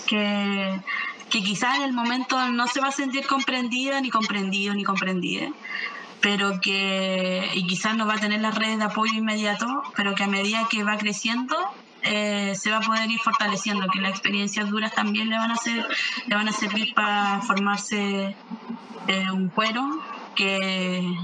[0.06, 0.80] que,
[1.30, 5.50] que quizás en el momento no se va a sentir comprendida, ni comprendido, ni comprendida,
[6.22, 10.24] pero que, y quizás no va a tener las redes de apoyo inmediato, pero que
[10.24, 11.56] a medida que va creciendo,
[12.04, 15.56] eh, se va a poder ir fortaleciendo, que las experiencias duras también le van a,
[15.56, 15.88] hacer,
[16.28, 18.36] le van a servir para formarse
[19.08, 19.84] eh, un cuero
[20.36, 21.16] que,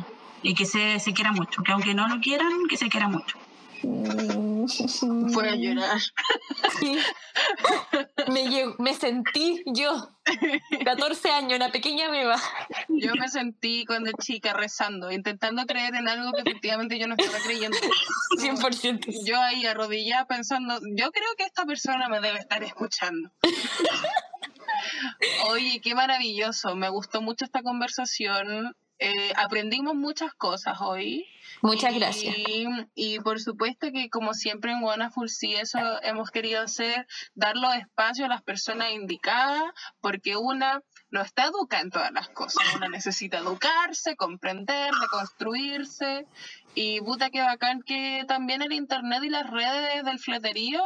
[0.41, 3.37] y que se, se quiera mucho, que aunque no lo quieran, que se quiera mucho.
[5.33, 5.99] Fue a llorar.
[8.27, 8.43] Me,
[8.79, 10.09] me sentí yo,
[10.83, 12.35] 14 años, una pequeña beba.
[12.89, 17.37] Yo me sentí cuando chica rezando, intentando creer en algo que efectivamente yo no estaba
[17.43, 17.77] creyendo.
[18.37, 19.25] 100%.
[19.25, 23.31] Yo ahí arrodillada pensando, yo creo que esta persona me debe estar escuchando.
[25.49, 28.75] Oye, qué maravilloso, me gustó mucho esta conversación.
[28.99, 31.25] Eh, aprendimos muchas cosas hoy.
[31.61, 32.35] Muchas gracias.
[32.95, 37.73] Y, por supuesto que como siempre en Wonderful sí eso hemos querido hacer, dar los
[37.75, 39.63] espacios a las personas indicadas,
[39.99, 46.25] porque una no está educada en todas las cosas, una necesita educarse, comprender, reconstruirse,
[46.75, 50.83] y puta que bacán que también el internet y las redes del fleterío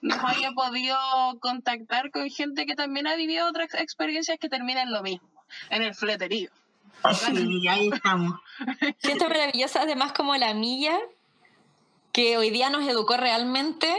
[0.00, 0.96] nos haya podido
[1.40, 5.28] contactar con gente que también ha vivido otras experiencias que terminan lo mismo,
[5.68, 6.50] en el fleterío.
[7.14, 8.40] Sí, ahí estamos.
[8.98, 10.98] Siento maravillosa, además, como la milla,
[12.12, 13.92] que hoy día nos educó realmente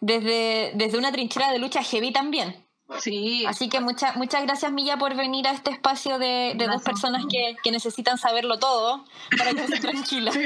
[0.00, 2.61] desde, desde una trinchera de lucha heavy también.
[2.98, 3.44] Sí.
[3.46, 7.70] Así que muchas muchas gracias, Milla, por venir a este espacio de, dos personas que,
[7.72, 9.04] necesitan saberlo todo
[9.38, 10.30] para que se tranquila.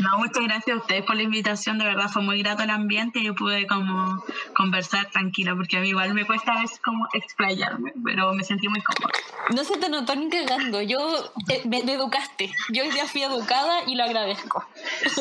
[0.00, 1.78] No, muchas gracias a ustedes por la invitación.
[1.78, 4.22] De verdad fue muy grato el ambiente y yo pude como
[4.54, 8.68] conversar tranquila, porque a mí igual me cuesta a veces como explayarme, pero me sentí
[8.68, 9.12] muy cómoda.
[9.54, 10.82] No se te notó ni cagando.
[10.82, 12.52] Yo eh, me, educaste.
[12.72, 14.66] Yo hoy día fui educada y lo agradezco.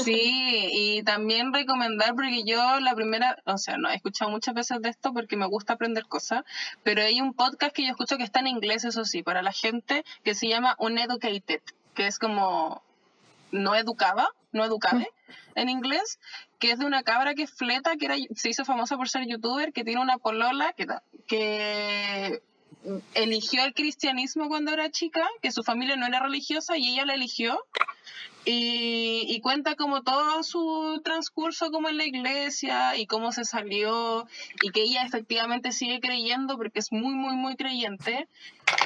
[0.03, 4.81] Sí, y también recomendar, porque yo la primera, o sea, no he escuchado muchas veces
[4.81, 6.24] de esto porque me gusta aprender cosas
[6.83, 9.51] pero hay un podcast que yo escucho que está en inglés, eso sí, para la
[9.51, 11.61] gente, que se llama Uneducated,
[11.93, 12.81] que es como
[13.51, 15.09] no educada, no educade
[15.55, 16.19] en inglés,
[16.59, 19.73] que es de una cabra que fleta, que era, se hizo famosa por ser youtuber,
[19.73, 20.87] que tiene una polola que,
[21.27, 22.41] que
[23.13, 27.15] eligió el cristianismo cuando era chica, que su familia no era religiosa y ella la
[27.15, 27.65] eligió.
[28.47, 34.27] Y, cuenta como todo su transcurso como en la iglesia y cómo se salió
[34.61, 38.27] y que ella efectivamente sigue creyendo porque es muy, muy, muy creyente.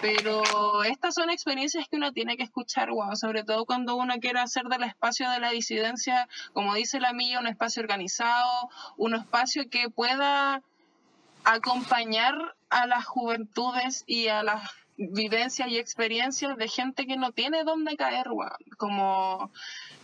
[0.01, 4.39] Pero estas son experiencias que uno tiene que escuchar, wow, sobre todo cuando uno quiere
[4.39, 9.69] hacer del espacio de la disidencia, como dice la mía, un espacio organizado, un espacio
[9.69, 10.61] que pueda
[11.43, 17.63] acompañar a las juventudes y a las vivencias y experiencias de gente que no tiene
[17.63, 18.27] dónde caer,
[18.77, 19.51] como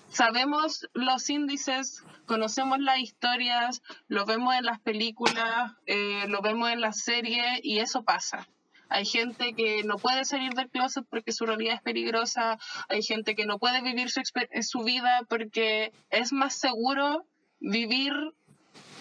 [0.09, 6.80] sabemos los índices, conocemos las historias, lo vemos en las películas, eh, lo vemos en
[6.80, 8.47] las series y eso pasa.
[8.88, 12.57] Hay gente que no puede salir del closet porque su realidad es peligrosa,
[12.88, 14.22] hay gente que no puede vivir su,
[14.61, 17.26] su vida porque es más seguro
[17.59, 18.13] vivir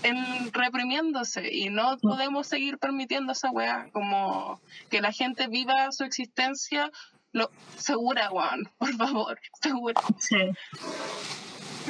[0.05, 6.05] en reprimiéndose y no podemos seguir permitiendo esa weá, como que la gente viva su
[6.05, 6.91] existencia
[7.35, 10.01] lo, segura, Juan, por favor, segura.
[10.19, 10.37] Sí.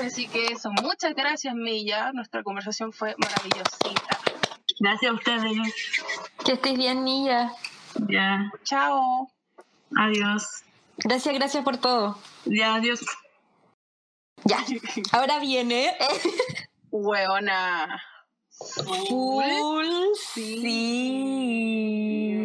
[0.02, 2.12] Así que eso, muchas gracias, Milla.
[2.12, 4.18] Nuestra conversación fue maravillosita.
[4.80, 5.74] Gracias a ustedes.
[6.44, 7.52] Que estés bien, Milla.
[8.08, 8.50] Ya.
[8.64, 9.30] Chao.
[9.96, 10.64] Adiós.
[10.96, 12.18] Gracias, gracias por todo.
[12.46, 13.00] Ya, adiós.
[14.44, 14.64] Ya.
[15.12, 15.94] Ahora viene.
[16.96, 18.00] Weona.
[19.08, 21.66] Full, sí.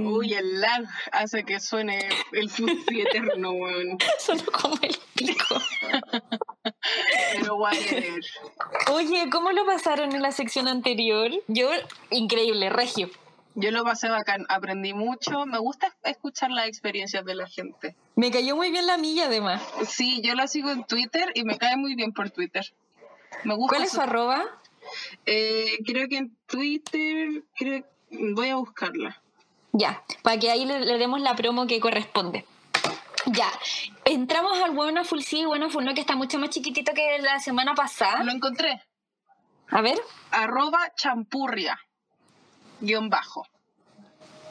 [0.08, 4.00] Uy, el lag hace que suene el full eterno, weón.
[4.18, 5.62] Suena como el pico.
[7.34, 7.60] Pero
[8.92, 11.30] Oye, ¿cómo lo pasaron en la sección anterior?
[11.48, 11.70] Yo,
[12.10, 13.12] increíble, regio.
[13.54, 15.46] Yo lo pasé bacán, aprendí mucho.
[15.46, 17.96] Me gusta escuchar las experiencias de la gente.
[18.16, 19.62] Me cayó muy bien la milla, además.
[19.88, 22.66] Sí, yo la sigo en Twitter y me cae muy bien por Twitter.
[23.44, 24.46] Me gusta ¿Cuál es su arroba?
[25.26, 27.86] Eh, creo que en Twitter, creo,
[28.34, 29.22] voy a buscarla.
[29.72, 32.46] Ya, para que ahí le, le demos la promo que corresponde.
[33.28, 33.52] Ya,
[34.06, 37.40] entramos al Buena Full sí, Buena Full no, que está mucho más chiquitito que la
[37.40, 38.24] semana pasada.
[38.24, 38.82] Lo encontré.
[39.70, 40.00] A ver,
[40.32, 41.80] Arroba champurria.
[42.82, 43.46] Guión bajo.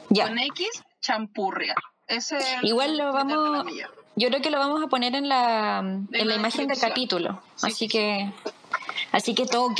[0.09, 0.27] ya.
[0.27, 0.67] Con X,
[1.01, 1.75] champurria.
[2.07, 3.65] Ese es el Igual lo vamos,
[4.15, 7.41] yo creo que lo vamos a poner en la, en la la imagen del capítulo.
[7.55, 8.31] Sí, así sí, que,
[9.11, 9.79] así que todo ok.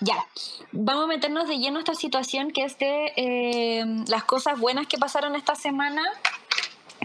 [0.00, 0.26] Ya,
[0.72, 4.86] vamos a meternos de lleno a esta situación que es de eh, las cosas buenas
[4.86, 6.02] que pasaron esta semana.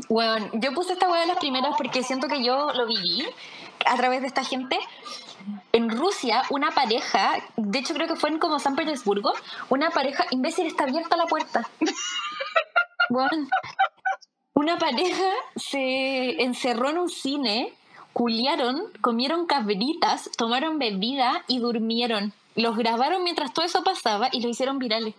[0.10, 3.26] Bueno, yo puse esta hueá de las primeras porque siento que yo lo viví
[3.86, 4.80] a través de esta gente.
[5.72, 9.34] En Rusia, una pareja, de hecho creo que fue en como San Petersburgo,
[9.70, 11.70] una pareja, imbécil, está abierta la puerta.
[13.10, 13.48] Bueno,
[14.54, 17.74] una pareja se encerró en un cine,
[18.18, 22.34] culiaron, comieron cabritas, tomaron bebida y durmieron.
[22.56, 25.14] Los grabaron mientras todo eso pasaba y lo hicieron virales.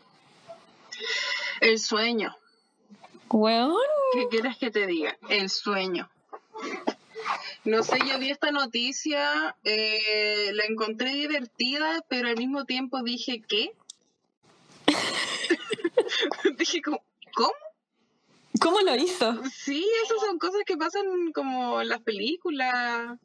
[1.61, 2.37] El sueño.
[3.31, 3.77] Weón.
[4.15, 5.17] ¿Qué quieres que te diga?
[5.29, 6.11] El sueño.
[7.63, 13.45] No sé, yo vi esta noticia, eh, la encontré divertida, pero al mismo tiempo dije,
[13.47, 13.75] ¿qué?
[16.59, 17.53] dije, ¿cómo?
[18.61, 19.43] ¿Cómo lo hizo?
[19.53, 23.19] Sí, esas son cosas que pasan como en las películas.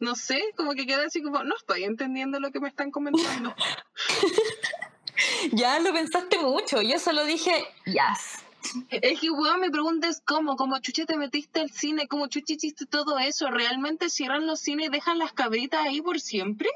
[0.00, 3.54] No sé, como que queda así como, no estoy entendiendo lo que me están comentando.
[5.52, 6.82] Ya lo pensaste mucho.
[6.82, 7.50] Yo solo dije,
[7.86, 8.44] yes.
[8.90, 12.54] Es que, weón, mi pregunta es cómo, cómo chuche te metiste al cine, cómo chuche
[12.54, 16.68] hiciste todo eso, ¿realmente cierran los cines y dejan las cabritas ahí por siempre?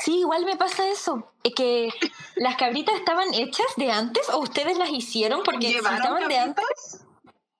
[0.00, 1.30] Sí, igual me pasa eso.
[1.42, 1.90] Es que
[2.36, 6.38] las cabritas estaban hechas de antes o ustedes las hicieron porque si ¿Llevaron estaban de
[6.38, 7.06] antes,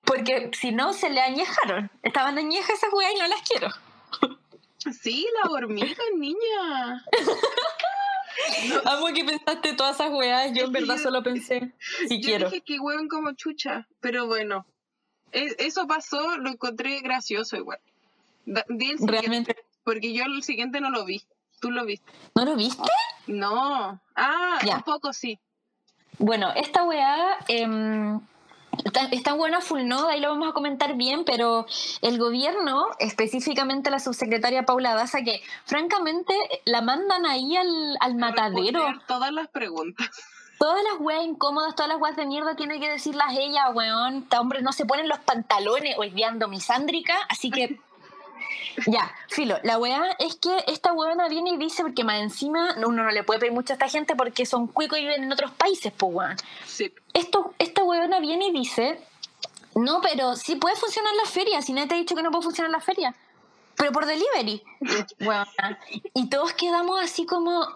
[0.03, 1.91] porque si no se le añejaron.
[2.03, 3.69] Estaban añejas esas weas y no las quiero.
[5.01, 7.05] Sí, la hormiga, niña.
[8.85, 10.51] Amo que pensaste todas esas weas.
[10.53, 11.73] Yo en verdad solo pensé,
[12.07, 12.49] si Yo quiero.
[12.49, 14.65] dije que hueven como chucha, pero bueno.
[15.31, 17.79] Eso pasó, lo encontré gracioso igual.
[18.45, 19.55] Realmente.
[19.83, 21.23] Porque yo el siguiente no lo vi.
[21.61, 22.11] ¿Tú lo viste?
[22.35, 22.83] ¿No lo viste?
[23.27, 23.99] No.
[24.15, 24.77] Ah, Ya.
[24.77, 25.39] un poco sí.
[26.17, 28.19] Bueno, esta weá em,
[28.83, 31.65] está, está buena full no, ahí lo vamos a comentar bien, pero
[32.01, 36.33] el gobierno, específicamente la subsecretaria Paula Daza, que francamente
[36.65, 38.83] la mandan ahí al, al matadero.
[39.07, 40.09] Todas las preguntas.
[40.59, 44.17] Todas las weas incómodas, todas las weas de mierda tiene que decirlas ella, weón.
[44.23, 47.79] Esta hombre no se ponen los pantalones, hoy día ando misándrica, así que.
[48.87, 53.03] Ya, filo, la weá es que esta weona viene y dice, porque más encima uno
[53.03, 55.51] no le puede pedir mucho a esta gente porque son cuicos y viven en otros
[55.51, 56.37] países, pues weón.
[56.65, 56.93] Sí.
[57.13, 58.99] Esto, esta weona viene y dice,
[59.75, 62.43] no, pero sí puede funcionar la feria, si nadie te ha dicho que no puede
[62.43, 63.15] funcionar la feria,
[63.75, 64.63] pero por delivery.
[65.19, 65.79] Weona.
[66.13, 67.67] Y todos quedamos así como,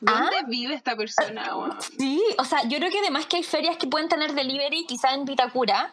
[0.00, 0.44] ¿Dónde ¿Ah?
[0.46, 1.56] vive esta persona?
[1.56, 1.76] weón?
[1.80, 5.14] Sí, o sea, yo creo que además que hay ferias que pueden tener delivery, quizá
[5.14, 5.92] en Vitacura.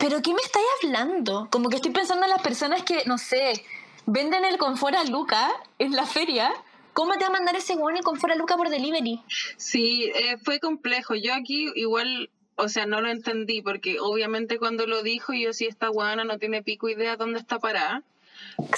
[0.00, 1.48] Pero ¿qué me estáis hablando?
[1.50, 3.64] Como que estoy pensando en las personas que, no sé,
[4.06, 6.50] venden el confort a Luca en la feria.
[6.94, 9.22] ¿Cómo te va a mandar ese weón el confort a Luca por delivery?
[9.58, 11.14] Sí, eh, fue complejo.
[11.14, 15.66] Yo aquí igual, o sea, no lo entendí porque obviamente cuando lo dijo yo sí,
[15.66, 18.02] esta guana no tiene pico idea dónde está parada.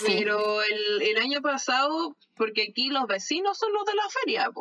[0.00, 0.06] Sí.
[0.18, 4.60] Pero el, el año pasado, porque aquí los vecinos son los de la feria, po.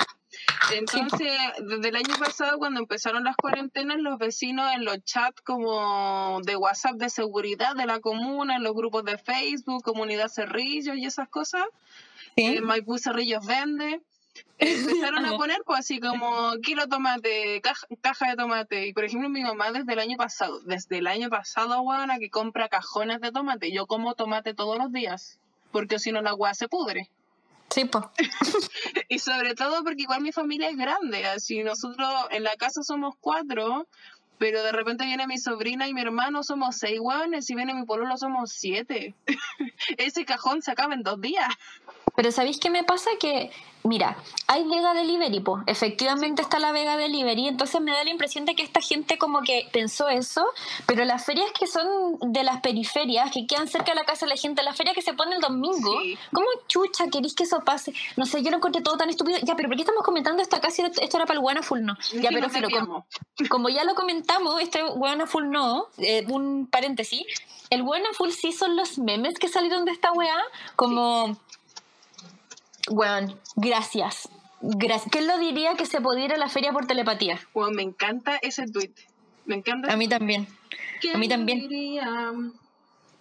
[0.74, 6.40] Entonces, desde el año pasado, cuando empezaron las cuarentenas, los vecinos en los chats como
[6.44, 11.06] de WhatsApp de seguridad de la comuna, en los grupos de Facebook, Comunidad Cerrillos y
[11.06, 11.64] esas cosas,
[12.36, 12.46] Sí.
[12.46, 14.02] eh, Maipú Cerrillos vende.
[14.58, 18.88] Empezaron a poner pues así como kilo tomate, caja, caja de tomate.
[18.88, 22.30] Y por ejemplo, mi mamá desde el año pasado, desde el año pasado, weona, que
[22.30, 23.72] compra cajones de tomate.
[23.74, 25.40] Yo como tomate todos los días,
[25.72, 27.10] porque si no la agua se pudre.
[27.72, 28.06] Sí, pues.
[29.10, 33.16] Y sobre todo porque igual mi familia es grande, así nosotros en la casa somos
[33.20, 33.88] cuatro,
[34.38, 37.86] pero de repente viene mi sobrina y mi hermano, somos seis hueones, y viene mi
[37.86, 39.16] pololo somos siete.
[39.98, 41.48] Ese cajón se acaba en dos días.
[42.16, 43.10] Pero ¿sabéis qué me pasa?
[43.20, 43.52] Que,
[43.84, 45.64] mira, hay Vega Delivery, pues.
[45.68, 49.42] Efectivamente está la Vega Delivery, entonces me da la impresión de que esta gente como
[49.42, 50.46] que pensó eso,
[50.86, 54.32] pero las ferias que son de las periferias, que quedan cerca de la casa de
[54.32, 56.18] la gente, la feria que se pone el domingo, Sí.
[56.34, 57.94] ¿cómo chucha queréis que eso pase?
[58.18, 59.40] No sé, yo lo encontré todo tan estúpido.
[59.44, 61.82] Ya, pero ¿por qué estamos comentando esto acá si esto era para el Guana Full
[61.82, 61.98] No?
[62.14, 63.06] Ya, Sí, pero filo, como,
[63.50, 67.24] como ya lo comentamos, este Guana Full No, eh, un paréntesis,
[67.70, 70.38] el Guana Full sí son los memes que salieron de esta weá,
[70.76, 71.38] como...
[72.90, 74.30] Weón, gracias.
[74.62, 75.12] Gracias.
[75.12, 77.40] ¿Quién lo diría que se podía ir a la feria por telepatía?
[77.54, 78.94] Bueno, me encanta ese tweet.
[79.46, 79.92] Me encanta.
[79.92, 80.48] A mí también.
[81.14, 81.68] A mí también.
[81.68, 82.32] Diría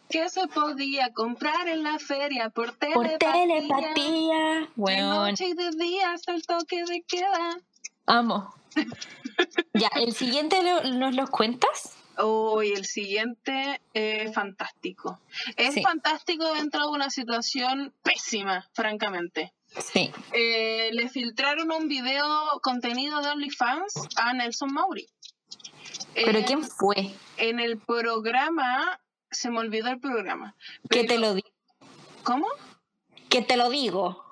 [0.08, 3.18] que se podía comprar en la feria por telepatía.
[3.18, 4.68] Por telepatía.
[4.74, 5.24] Bueno.
[5.24, 7.58] De noche y de día hasta el toque de queda.
[8.06, 8.52] Amo.
[9.74, 11.99] ya, ¿el siguiente nos los cuentas?
[12.16, 15.20] Oh, el siguiente es fantástico.
[15.56, 19.52] Es fantástico dentro de una situación pésima, francamente.
[19.78, 20.10] Sí.
[20.32, 22.26] Eh, le filtraron un video
[22.62, 25.06] contenido de OnlyFans a Nelson Mauri.
[26.14, 27.14] ¿Pero quién fue?
[27.36, 29.00] En el programa,
[29.30, 30.56] se me olvidó el programa.
[30.88, 31.48] ¿Qué te lo digo?
[32.24, 32.46] ¿Cómo?
[33.28, 34.29] Que te lo digo.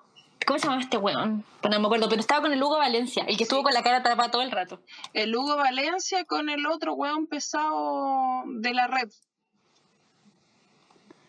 [0.49, 1.45] ¿Cómo se llama este weón?
[1.61, 3.83] Pues no me acuerdo, pero estaba con el Hugo Valencia, el que estuvo con la
[3.83, 4.81] cara tapada todo el rato.
[5.13, 9.11] El Hugo Valencia con el otro weón pesado de la red.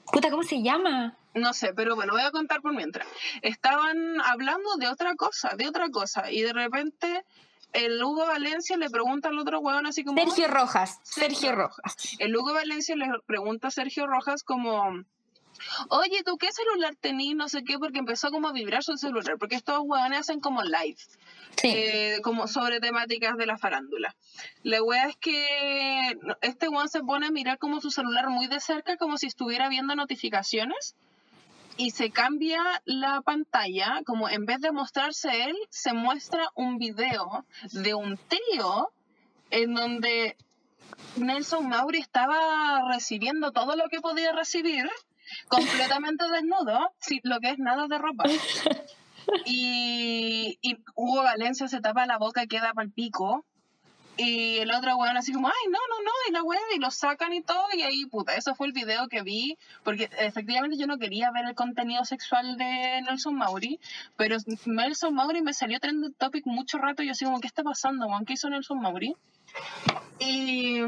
[0.10, 1.18] Puta, ¿cómo se llama?
[1.34, 3.06] No sé, pero bueno, voy a contar por mientras.
[3.42, 7.26] Estaban hablando de otra cosa, de otra cosa, y de repente
[7.74, 10.18] el Hugo Valencia le pregunta al otro weón así como...
[10.18, 12.16] Sergio Rojas, Sergio Rojas.
[12.20, 15.04] El Hugo Valencia le pregunta a Sergio Rojas como...
[15.90, 17.36] Oye, ¿tú qué celular tenís?
[17.36, 20.64] No sé qué, porque empezó como a vibrar su celular, porque estos weones hacen como
[20.64, 20.98] live.
[21.64, 24.16] Eh, como sobre temáticas de la farándula.
[24.64, 28.60] La wea es que este weón se pone a mirar como su celular muy de
[28.60, 30.96] cerca, como si estuviera viendo notificaciones
[31.80, 37.46] y se cambia la pantalla, como en vez de mostrarse él, se muestra un video
[37.72, 38.92] de un trío
[39.50, 40.36] en donde
[41.16, 44.90] Nelson Mauri estaba recibiendo todo lo que podía recibir,
[45.48, 48.26] completamente desnudo, sin lo que es nada de ropa.
[49.46, 53.46] Y, y Hugo Valencia se tapa la boca y queda para el pico.
[54.20, 56.92] Y el otro weón así como, ay, no, no, no, y la weón, y lo
[56.92, 60.88] sacan y todo, y ahí, puta, eso fue el video que vi, porque efectivamente yo
[60.88, 63.80] no quería ver el contenido sexual de Nelson Mauri,
[64.18, 67.64] pero Nelson Mauri me salió trending topic mucho rato, y yo así como, ¿qué está
[67.64, 68.26] pasando, weón?
[68.26, 69.16] ¿Qué hizo Nelson Mauri?
[70.20, 70.82] Y,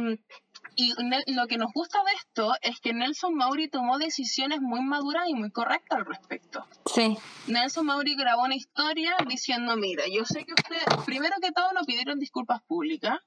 [0.75, 0.93] y
[1.33, 5.33] lo que nos gusta de esto es que Nelson Mauri tomó decisiones muy maduras y
[5.33, 6.65] muy correctas al respecto.
[6.85, 7.17] Sí.
[7.47, 11.81] Nelson Mauri grabó una historia diciendo, mira, yo sé que ustedes, primero que todo, no
[11.81, 13.19] pidieron disculpas públicas.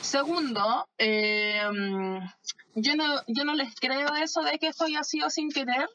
[0.00, 1.60] Segundo, eh,
[2.74, 5.88] yo, no, yo no les creo eso de que esto haya sido sin querer,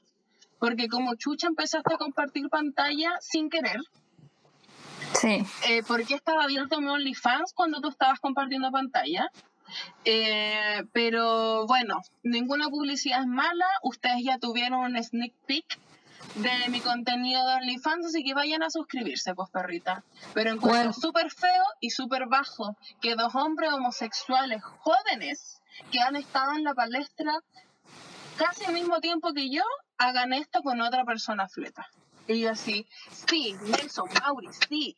[0.59, 3.79] porque como chucha empezaste a compartir pantalla sin querer.
[5.13, 5.43] Sí.
[5.67, 9.29] Eh, ¿Por qué estaba abierto mi OnlyFans cuando tú estabas compartiendo pantalla?
[10.05, 13.67] Eh, pero bueno, ninguna publicidad es mala.
[13.83, 15.79] Ustedes ya tuvieron un sneak peek
[16.35, 20.03] de mi contenido de OnlyFans, así que vayan a suscribirse, pues perrita.
[20.33, 25.61] Pero encuentro súper feo y súper bajo que dos hombres homosexuales jóvenes
[25.91, 27.39] que han estado en la palestra
[28.37, 29.63] casi al mismo tiempo que yo
[29.97, 31.87] hagan esto con otra persona fleta.
[32.27, 32.87] Y yo así,
[33.27, 34.95] sí, Nelson Mauri, sí.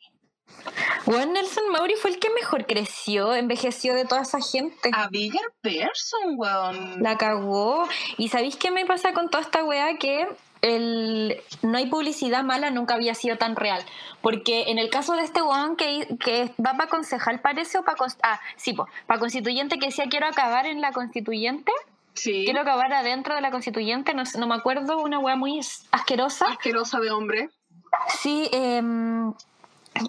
[1.06, 4.90] Bueno, Nelson Mauri fue el que mejor creció, envejeció de toda esa gente.
[4.92, 7.02] A bigger person, weón.
[7.02, 7.86] La cagó.
[8.16, 9.98] ¿Y sabéis qué me pasa con toda esta weá?
[9.98, 10.26] Que
[10.62, 13.84] el, no hay publicidad mala nunca había sido tan real.
[14.20, 17.96] Porque en el caso de este weón que, que va para concejal, parece, o para...
[18.24, 18.74] Ah, sí,
[19.06, 21.70] para constituyente que decía quiero acabar en la constituyente.
[22.14, 22.42] Sí.
[22.46, 25.60] Quiero acabar adentro de la constituyente, no, no me acuerdo, una weá muy
[25.92, 26.46] asquerosa.
[26.46, 27.50] Asquerosa de hombre.
[28.08, 28.82] Sí, eh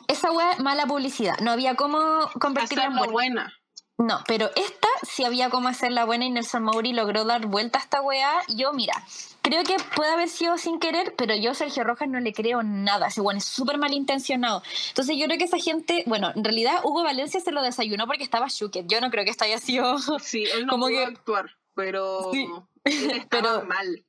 [0.07, 1.37] esa weá, mala publicidad.
[1.39, 3.11] No había cómo convertirla en buena.
[3.11, 3.53] buena.
[3.99, 7.81] No, pero esta sí había cómo hacerla buena y Nelson Mauri logró dar vuelta a
[7.81, 8.31] esta weá.
[8.47, 8.93] Yo, mira,
[9.41, 13.07] creo que puede haber sido sin querer, pero yo Sergio Rojas no le creo nada.
[13.07, 14.61] Ese bueno es súper malintencionado.
[14.89, 18.23] Entonces yo creo que esa gente, bueno, en realidad Hugo Valencia se lo desayunó porque
[18.23, 18.85] estaba Shuket.
[18.87, 19.97] Yo no creo que esto haya sido...
[20.19, 21.03] Sí, él no como que...
[21.03, 22.29] actuar, pero...
[22.31, 22.47] Sí.
[22.83, 23.65] Estaba pero...
[23.65, 24.05] mal.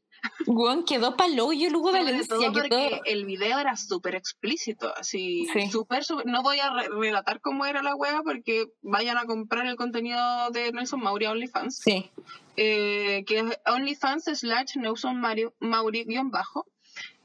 [0.46, 6.42] Juan quedó palo y luego Valencia porque el video era súper explícito, así súper, no
[6.42, 11.00] voy a relatar cómo era la wea porque vayan a comprar el contenido de Nelson
[11.00, 11.78] Mauri OnlyFans.
[11.78, 12.10] Sí.
[12.56, 16.66] Eh, que es OnlyFans slash Nelson Mauri guion bajo.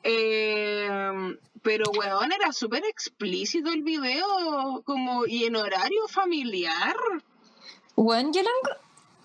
[0.03, 6.95] Eh, pero weón, era súper explícito el video, como, y en horario familiar.
[7.95, 8.49] Juan, yo lo,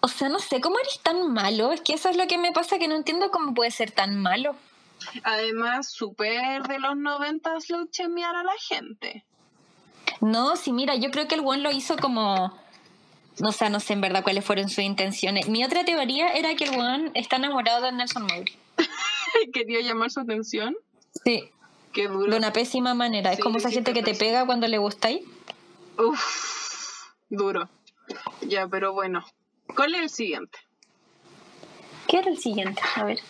[0.01, 1.73] o sea, no sé cómo eres tan malo.
[1.73, 4.21] Es que eso es lo que me pasa, que no entiendo cómo puede ser tan
[4.21, 4.55] malo.
[5.25, 9.25] Además, súper de los noventas lo chemear a la gente.
[10.21, 12.59] No, sí, mira, yo creo que el buen lo hizo como...
[13.41, 15.49] O sea, no sé en verdad cuáles fueron sus intenciones.
[15.49, 18.53] Mi otra teoría era que el buen está enamorado de Nelson Mowry.
[19.53, 20.77] Quería llamar su atención.
[21.25, 21.51] Sí.
[21.93, 22.31] Qué duro.
[22.31, 23.33] De una pésima manera.
[23.33, 25.25] es como esa gente que te pega cuando le gusta ahí.
[25.99, 26.21] Uf,
[27.29, 27.69] duro.
[28.43, 29.25] Ya, pero bueno.
[29.75, 30.59] ¿Cuál es el siguiente?
[32.07, 32.81] ¿Qué era el siguiente?
[32.97, 33.21] A ver.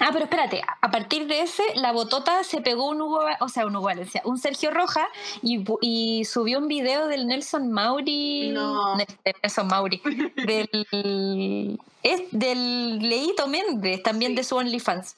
[0.00, 3.66] Ah, pero espérate, a partir de ese, la botota se pegó un Hugo, o sea,
[3.66, 5.06] un Hugo Valencia, un Sergio Roja
[5.42, 8.50] y, subió un video del Nelson Mauri.
[8.50, 8.96] No.
[8.96, 10.02] Nelson Mauri.
[10.46, 14.36] del, es del Leito Méndez, también Sí.
[14.36, 15.14] de su OnlyFans.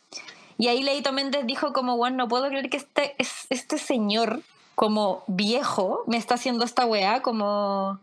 [0.59, 4.43] Y ahí Leito Méndez dijo como, bueno, no puedo creer que este, es- este señor,
[4.75, 8.01] como viejo, me está haciendo esta weá, como,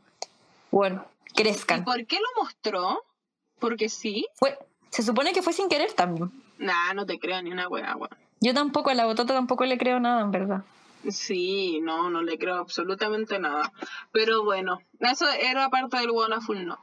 [0.72, 1.84] bueno, ¿Y crezcan.
[1.84, 3.04] por qué lo mostró?
[3.60, 4.26] Porque sí.
[4.36, 4.58] Fue,
[4.90, 6.32] se supone que fue sin querer también.
[6.58, 8.10] Nah, no te creo ni una weón.
[8.40, 10.64] Yo tampoco, a la botota tampoco le creo nada, en verdad.
[11.10, 13.72] Sí, no, no le creo absolutamente nada.
[14.12, 16.80] Pero bueno, eso era parte del Wonderful No.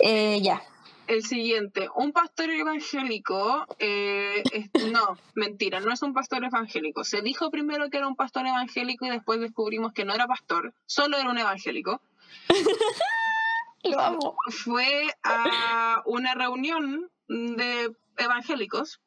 [0.00, 0.62] Eh, ya.
[1.06, 7.02] El siguiente, un pastor evangélico, eh, es- no, mentira, no es un pastor evangélico.
[7.04, 10.72] Se dijo primero que era un pastor evangélico y después descubrimos que no era pastor,
[10.86, 12.00] solo era un evangélico.
[13.84, 14.36] Lo amo.
[14.48, 19.00] Fue a una reunión de evangélicos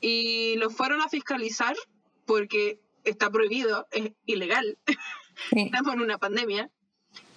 [0.00, 1.74] y lo fueron a fiscalizar
[2.26, 4.94] porque está prohibido, es ilegal, Sí.
[5.56, 6.70] estamos en una pandemia,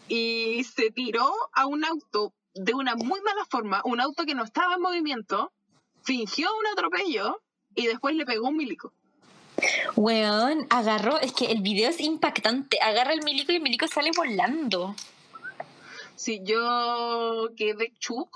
[0.08, 4.44] y se tiró a un auto de una muy mala forma, un auto que no
[4.44, 5.52] estaba en movimiento,
[6.04, 7.42] fingió un atropello
[7.74, 8.94] y después le pegó un milico.
[9.96, 12.80] Weón, agarró, es que el video es impactante.
[12.82, 14.96] Agarra el milico y el milico sale volando.
[16.16, 18.30] Si yo quedé chuc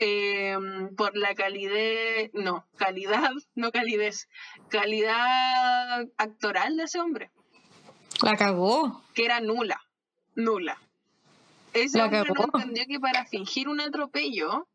[0.00, 0.56] eh,
[0.96, 4.28] por la calidez, no, calidad, no calidez,
[4.68, 7.30] calidad actoral de ese hombre,
[8.22, 9.02] La cagó.
[9.14, 9.80] que era nula,
[10.34, 10.78] nula.
[11.72, 12.58] Ese La hombre no cagó.
[12.58, 14.66] entendió que para fingir un atropello,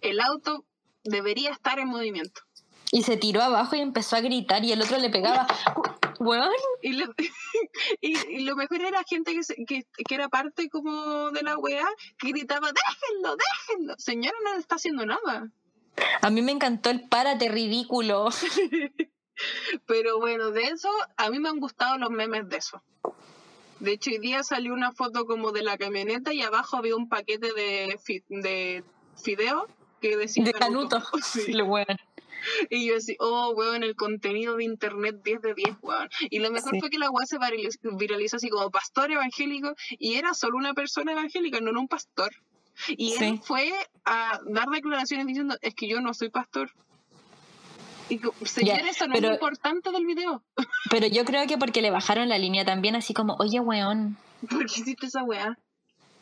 [0.00, 0.64] el auto
[1.04, 2.42] debería estar en movimiento.
[2.92, 5.46] Y se tiró abajo y empezó a gritar y el otro le pegaba.
[6.18, 6.50] Weón,
[6.82, 7.06] Y, le-
[8.00, 11.56] y, y lo mejor era gente que, se- que, que era parte como de la
[11.56, 11.86] weá,
[12.18, 13.94] que gritaba, déjenlo, déjenlo.
[13.96, 15.50] Señora, no le está haciendo nada.
[16.20, 18.28] a mí me encantó el párate ridículo.
[19.86, 22.82] Pero bueno, de eso, a mí me han gustado los memes de eso.
[23.78, 27.08] De hecho, hoy día salió una foto como de la camioneta y abajo había un
[27.08, 28.84] paquete de, fi- de
[29.22, 29.66] fideo
[30.02, 31.02] que decía De Canuto.
[31.22, 31.52] Sí.
[31.54, 31.86] Lo weón.
[32.70, 36.08] Y yo decía, oh, weón, el contenido de internet 10 de 10, weón.
[36.30, 36.80] Y lo mejor Sí.
[36.80, 40.74] fue que la weá se viraliz- viralizó así como pastor evangélico y era solo una
[40.74, 42.30] persona evangélica, no era un pastor.
[42.88, 43.40] Y él Sí.
[43.44, 43.72] fue
[44.04, 46.70] a dar declaraciones diciendo, es que yo no soy pastor.
[48.08, 50.42] Y señor, Ya, eso no pero- es lo importante del video.
[50.90, 54.16] Pero yo creo que porque le bajaron la línea también, así como, oye, weón.
[54.48, 55.56] ¿Por qué hiciste esa weá?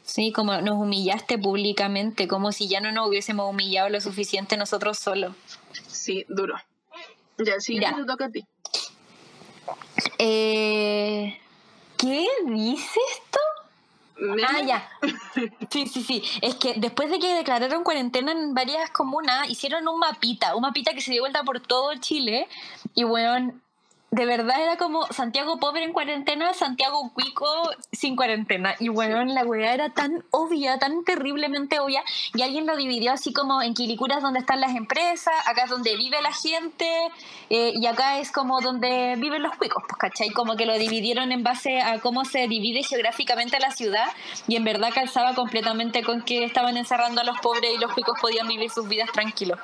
[0.02, 4.98] Sí, como nos humillaste públicamente, como si ya no nos hubiésemos humillado lo suficiente nosotros
[4.98, 5.34] solos.
[6.08, 6.54] Sí, duro.
[7.36, 7.94] Ya, sí, Ya.
[7.94, 8.46] te toca a ti.
[10.16, 11.38] Eh,
[11.98, 13.38] ¿Qué dice esto?
[14.48, 14.88] Ah, ya.
[15.70, 16.22] Sí, sí, sí.
[16.40, 20.94] Es que después de que declararon cuarentena en varias comunas, hicieron un mapita, un mapita
[20.94, 22.48] que se dio vuelta por todo Chile.
[22.94, 23.52] Y bueno,
[24.10, 27.46] de verdad era como Santiago pobre en cuarentena, Santiago cuico
[27.92, 28.74] sin cuarentena.
[28.78, 32.02] Y bueno, la weá era tan obvia, tan terriblemente obvia.
[32.34, 35.94] Y alguien lo dividió así como en Quilicuras donde están las empresas, acá es donde
[35.96, 36.88] vive la gente,
[37.50, 40.30] eh, y acá es como donde viven los cuicos, pues, ¿cachai?
[40.30, 44.08] Como que lo dividieron en base a cómo se divide geográficamente la ciudad,
[44.46, 48.18] y en verdad calzaba completamente con que estaban encerrando a los pobres y los cuicos
[48.20, 49.58] podían vivir sus vidas tranquilos.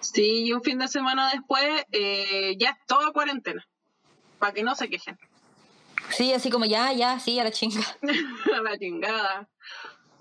[0.00, 3.66] Sí, y un fin de semana después, eh, ya toda cuarentena.
[4.38, 5.18] Para que no se quejen.
[6.10, 7.82] Sí, así como ya, ya, sí, a la chinga.
[8.56, 9.48] A la chingada.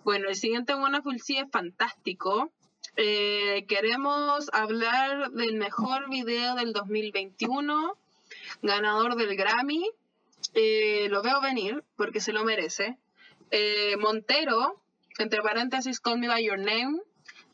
[0.03, 2.51] Bueno, el siguiente Wonderful sí es fantástico.
[2.95, 7.97] Eh, queremos hablar del mejor video del 2021,
[8.61, 9.89] ganador del Grammy.
[10.53, 12.97] Eh, lo veo venir porque se lo merece.
[13.51, 14.81] Eh, Montero,
[15.17, 16.99] entre paréntesis, Call Me By Your Name,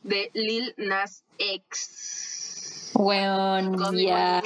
[0.05, 2.91] de Lil Nas X.
[2.93, 4.41] Bueno, ya.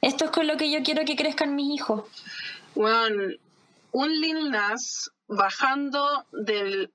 [0.00, 2.04] Esto es con lo que yo quiero que crezcan mis hijos.
[2.74, 3.34] Bueno,
[3.92, 6.92] un Lil Nas bajando del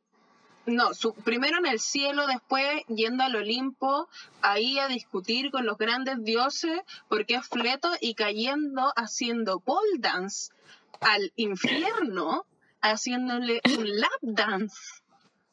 [0.66, 4.08] no, su, primero en el cielo, después yendo al Olimpo,
[4.42, 10.54] ahí a discutir con los grandes dioses, porque es fleto, y cayendo haciendo pole dance
[11.02, 12.46] al infierno
[12.84, 14.76] haciéndole un lap dance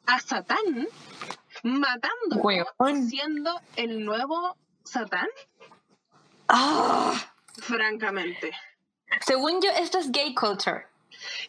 [0.07, 0.89] a Satán,
[1.63, 3.09] matando, Weón.
[3.09, 5.29] siendo el nuevo Satán,
[6.49, 7.15] Ah.
[7.59, 8.51] francamente.
[9.21, 10.87] Según yo, esto es gay culture.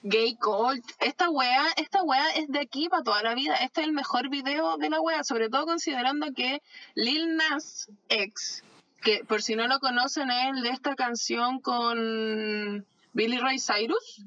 [0.03, 3.55] Gay Cult, esta wea, esta wea es de aquí para toda la vida.
[3.55, 6.61] Este es el mejor video de la wea, sobre todo considerando que
[6.95, 8.63] Lil Nas X,
[9.01, 14.23] que por si no lo conocen es el de esta canción con Billy Ray Cyrus.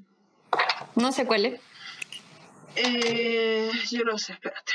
[0.95, 1.61] No sé cuál es.
[2.77, 4.73] Eh, yo no sé, espérate.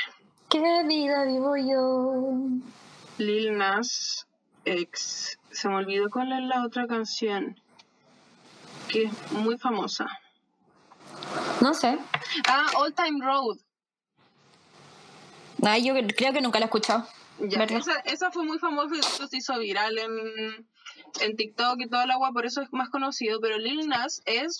[0.48, 2.34] ¿Qué vida vivo yo?
[3.18, 4.26] Lil Nas
[4.64, 5.38] X.
[5.50, 7.60] Se me olvidó cuál es la otra canción.
[8.88, 10.06] Que es muy famosa.
[11.60, 11.98] No sé.
[12.48, 13.58] Ah, All Time Road.
[15.62, 17.06] Ay, yo creo que nunca la he escuchado.
[17.38, 20.66] Ya, esa, esa, fue muy famosa y se hizo viral en,
[21.20, 23.40] en TikTok y toda la agua, por eso es más conocido.
[23.40, 24.58] Pero Lil Nas es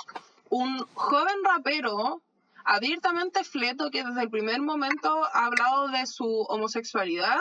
[0.51, 2.23] un joven rapero
[2.65, 7.41] abiertamente fleto que desde el primer momento ha hablado de su homosexualidad.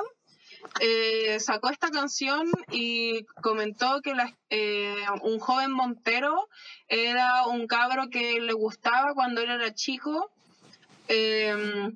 [0.79, 4.13] Eh, sacó esta canción y comentó que
[4.49, 6.49] eh, un joven Montero
[6.87, 10.31] era un cabro que le gustaba cuando él era chico.
[11.07, 11.91] Eh,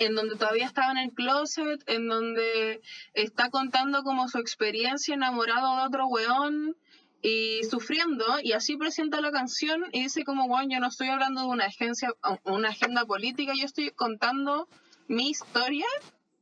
[0.00, 2.80] en donde todavía estaba en el closet, en donde
[3.14, 6.76] está contando como su experiencia enamorado de otro weón
[7.22, 11.42] y sufriendo, y así presenta la canción y dice como, bueno, yo no estoy hablando
[11.42, 12.12] de una agencia,
[12.44, 14.68] una agenda política, yo estoy contando
[15.08, 15.86] mi historia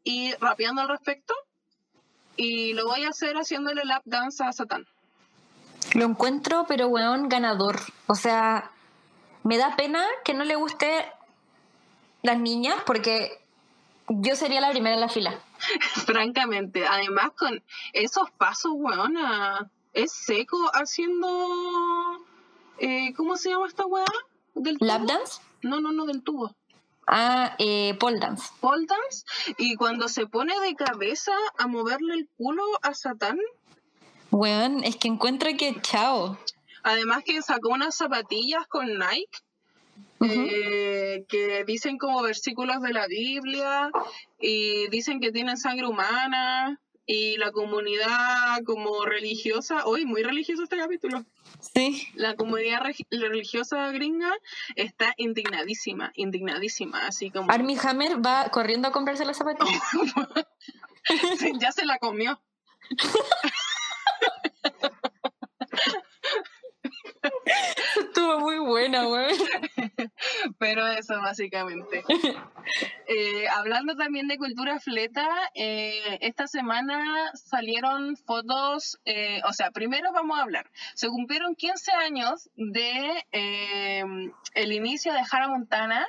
[0.05, 1.35] y rapeando al respecto,
[2.36, 4.86] y lo voy a hacer haciéndole lap dance a Satán.
[5.94, 7.81] Lo encuentro, pero weón, ganador.
[8.07, 8.70] O sea,
[9.44, 11.07] me da pena que no le guste
[12.23, 13.40] las niñas porque
[14.09, 15.40] yo sería la primera en la fila.
[16.07, 17.62] Francamente, además con
[17.93, 19.16] esos pasos, weón,
[19.97, 21.28] es seco haciendo...
[22.78, 24.05] Eh, ¿Cómo se llama esta weá?
[24.55, 25.40] ¿Del ¿Lap dance?
[25.62, 26.55] No, no, no, del tubo.
[27.06, 28.51] Ah, eh, pole dance.
[28.60, 29.24] Pole dance.
[29.56, 33.39] Y cuando se pone de cabeza a moverle el culo a Satán.
[34.31, 36.39] Weón, es que encuentro que chao.
[36.82, 39.39] Además que sacó unas zapatillas con Nike
[40.20, 43.90] eh, que dicen como versículos de la Biblia
[44.39, 50.76] y dicen que tienen sangre humana y la comunidad como religiosa, hoy muy religioso este
[50.76, 51.24] capítulo.
[51.60, 52.08] Sí.
[52.14, 52.80] La comunidad
[53.10, 54.32] religiosa gringa
[54.74, 57.50] está indignadísima, indignadísima, así como...
[57.50, 59.80] Armie Hammer va corriendo a comprarse la zapatilla.
[61.60, 62.42] ya se la comió.
[67.96, 69.28] Estuvo muy buena, güey.
[70.59, 72.05] Pero eso, básicamente.
[73.09, 75.24] Eh, hablando también de cultura fleta,
[75.55, 80.69] eh, esta semana salieron fotos, eh, o sea, primero vamos a hablar.
[80.94, 83.24] Se cumplieron 15 años de
[84.55, 86.05] el inicio de Hannah Montana,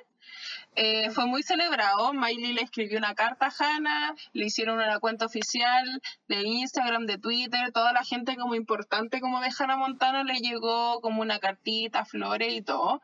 [0.79, 2.13] eh, fue muy celebrado.
[2.13, 7.17] Miley le escribió una carta a Hannah, le hicieron una cuenta oficial de Instagram, de
[7.17, 12.05] Twitter, toda la gente como importante como de Hannah Montana le llegó como una cartita,
[12.05, 13.01] flores y todo.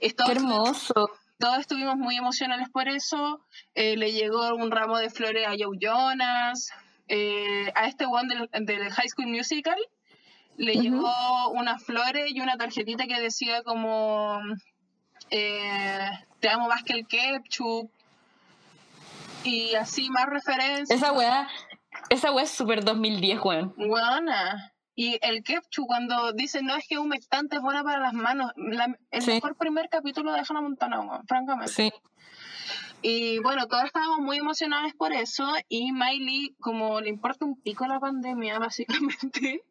[0.00, 1.10] Qué hermoso.
[1.38, 3.42] Todos estuvimos muy emocionales por eso.
[3.74, 6.70] Eh, le llegó un ramo de flores a Joe Jonas,
[7.08, 9.78] eh, a este one del, High School Musical.
[10.56, 14.40] Le llegó unas flores y una tarjetita que decía como
[15.30, 17.90] eh, Te amo más que el ketchup.
[19.44, 20.90] Y así más referencias.
[20.90, 21.48] Esa weá,
[22.10, 23.74] esa weá es súper 2010, weón.
[23.76, 24.72] Buena.
[24.96, 28.52] Y el ketchup, cuando dice, no es que un mectante es buena para las manos,
[28.56, 31.72] el mejor primer capítulo de Hannah Montana, francamente.
[31.72, 31.92] Sí.
[33.02, 35.46] Y bueno, todos estábamos muy emocionados por eso.
[35.68, 39.62] Y Miley, como le importa un pico la pandemia, básicamente,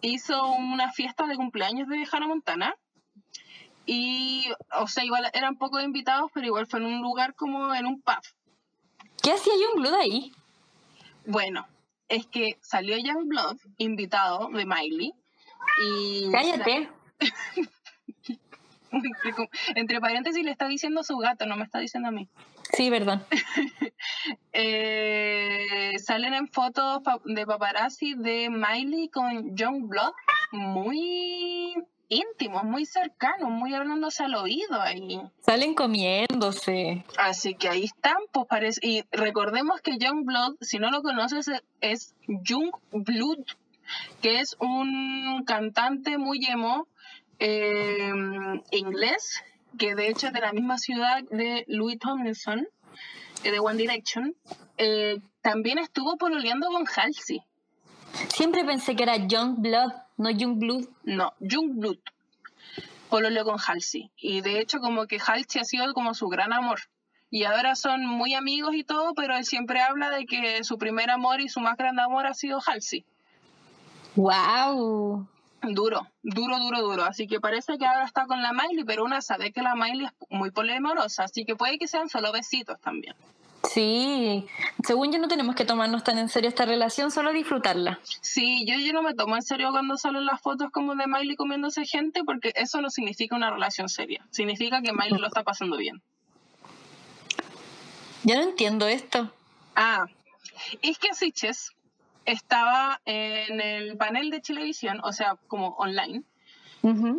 [0.00, 2.74] hizo una fiesta de cumpleaños de Hannah Montana.
[3.86, 4.46] Y,
[4.78, 8.02] o sea, igual eran pocos invitados, pero igual fue en un lugar como en un
[8.02, 8.20] pub.
[9.22, 10.32] ¿Qué hacía Youngblood ahí?
[11.24, 11.66] Bueno,
[12.08, 15.12] es que salió Youngblood invitado de Miley.
[15.82, 16.88] Y Cállate.
[19.74, 22.28] Entre paréntesis le está diciendo su gato, no me está diciendo a mí.
[22.72, 23.24] Sí, perdón.
[24.52, 30.12] eh, salen en fotos de paparazzi de Miley con Youngblood
[30.52, 31.74] muy
[32.08, 35.20] íntimos, muy cercanos, muy hablándose al oído ahí.
[35.40, 37.04] Salen comiéndose.
[37.18, 38.80] Así que ahí están, pues parece.
[38.82, 41.50] Y recordemos que Youngblood, si no lo conoces,
[41.80, 43.44] es Youngblood,
[44.22, 46.86] que es un cantante muy emo
[47.38, 48.12] eh,
[48.70, 49.42] inglés,
[49.78, 52.66] que de hecho es de la misma ciudad de Louis Tomlinson,
[53.44, 54.34] eh, de One Direction.
[54.78, 57.42] Eh, también estuvo pololeando con Halsey.
[58.28, 60.86] Siempre pensé que era Youngblood, no Youngblood.
[61.04, 61.98] No, Youngblood.
[63.08, 64.10] Pololeo con Halsey.
[64.16, 66.80] Y de hecho como que Halsey ha sido como su gran amor.
[67.30, 71.10] Y ahora son muy amigos y todo, pero él siempre habla de que su primer
[71.10, 73.04] amor y su más grande amor ha sido Halsey.
[74.14, 75.28] ¡Wow!
[75.62, 77.04] Duro, duro, duro, duro.
[77.04, 80.06] Así que parece que ahora está con la Miley, pero una sabe que la Miley
[80.06, 83.14] es muy polimorosa, así que puede que sean solo besitos también.
[83.70, 84.46] Sí,
[84.84, 88.00] según yo no tenemos que tomarnos tan en serio esta relación, solo disfrutarla.
[88.20, 91.36] Sí, yo, yo no me tomo en serio cuando salen las fotos como de Miley
[91.36, 94.26] comiéndose gente, porque eso no significa una relación seria.
[94.30, 96.02] Significa que Miley lo está pasando bien.
[98.24, 99.32] Yo no entiendo esto.
[99.74, 100.06] Ah,
[100.82, 101.72] es que Siches
[102.24, 106.24] estaba en el panel de televisión, o sea, como online.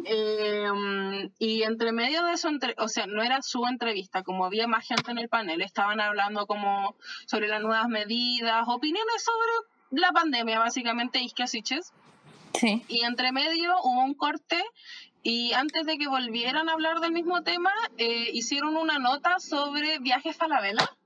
[0.06, 4.88] Em, y entre medio de eso, o sea, no era su entrevista, como había más
[4.88, 6.96] gente en el panel, estaban hablando como
[7.26, 11.94] sobre las nuevas medidas, opiniones sobre la pandemia, básicamente, Iskia Siches.
[12.54, 12.84] Sí.
[12.88, 14.64] Y entre medio hubo un corte
[15.22, 20.00] y antes de que volvieran a hablar del mismo tema, eh, hicieron una nota sobre
[20.00, 20.97] viajes a la vela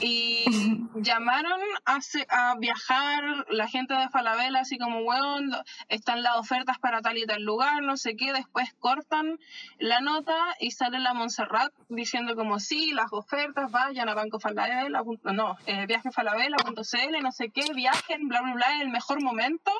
[0.00, 0.44] y
[0.94, 1.98] llamaron a,
[2.28, 7.26] a, viajar la gente de Falabella, así como, bueno, están las ofertas para tal y
[7.26, 9.38] tal lugar, no sé qué, después cortan
[9.78, 15.02] la nota y sale la Montserrat diciendo como, sí, las ofertas, vayan a Banco Falabella,
[15.24, 19.72] no, eh, viajefalabella.cl, no sé qué, viajen, bla, bla, bla, el mejor momento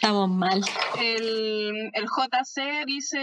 [0.00, 0.62] Estamos mal.
[1.00, 3.18] El, el JC dice...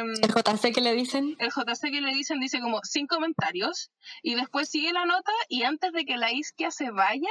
[0.00, 1.36] ¿El JC que le dicen?
[1.38, 3.92] El JC que le dicen dice como sin comentarios
[4.24, 7.30] y después sigue la nota y antes de que la isquia se vaya,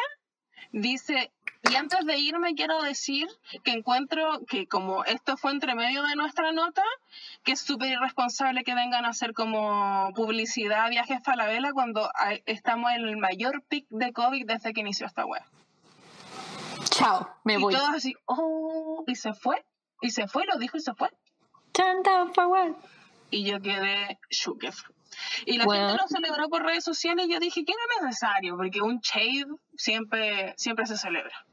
[0.71, 1.33] dice,
[1.69, 3.27] y antes de irme quiero decir
[3.65, 6.83] que encuentro que como esto fue entre medio de nuestra nota,
[7.43, 12.09] que es súper irresponsable que vengan a hacer como publicidad viajes a la vela cuando
[12.45, 15.43] estamos en el mayor pic de COVID desde que inició esta web
[16.95, 17.73] chao, me voy.
[17.73, 19.65] Y todos así, oh, y se fue,
[20.01, 21.09] y se fue, lo dijo y se fue.
[23.31, 24.75] Y yo quedé shooketh.
[25.45, 28.81] Y la gente lo celebró por redes sociales y yo dije que era necesario, porque
[28.81, 29.45] un shade
[29.77, 31.45] siempre, siempre se celebra.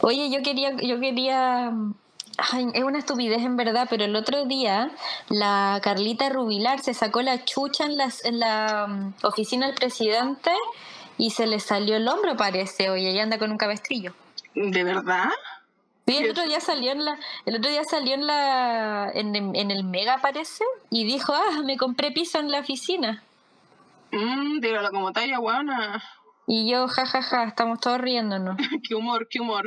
[0.00, 1.72] Oye, yo quería, yo quería
[2.74, 4.90] es una estupidez en verdad, pero el otro día
[5.28, 10.50] la Carlita Rubilar se sacó la chucha en, las, en la mm, oficina del presidente
[11.16, 12.90] y se le salió el hombro, parece.
[12.90, 14.14] Oye, ella anda con un cabestrillo.
[14.54, 15.30] ¿De verdad?
[16.06, 19.84] Sí, el otro día salió en la, el otro día salió en la, en, el
[19.84, 23.22] Mega parece, y dijo, ah, me compré piso en la oficina.
[24.12, 26.02] Mmm, dígalo como talla buena.
[26.46, 28.56] Y yo, jajaja, ja, ja, estamos todos riéndonos.
[28.86, 29.66] qué humor, qué humor.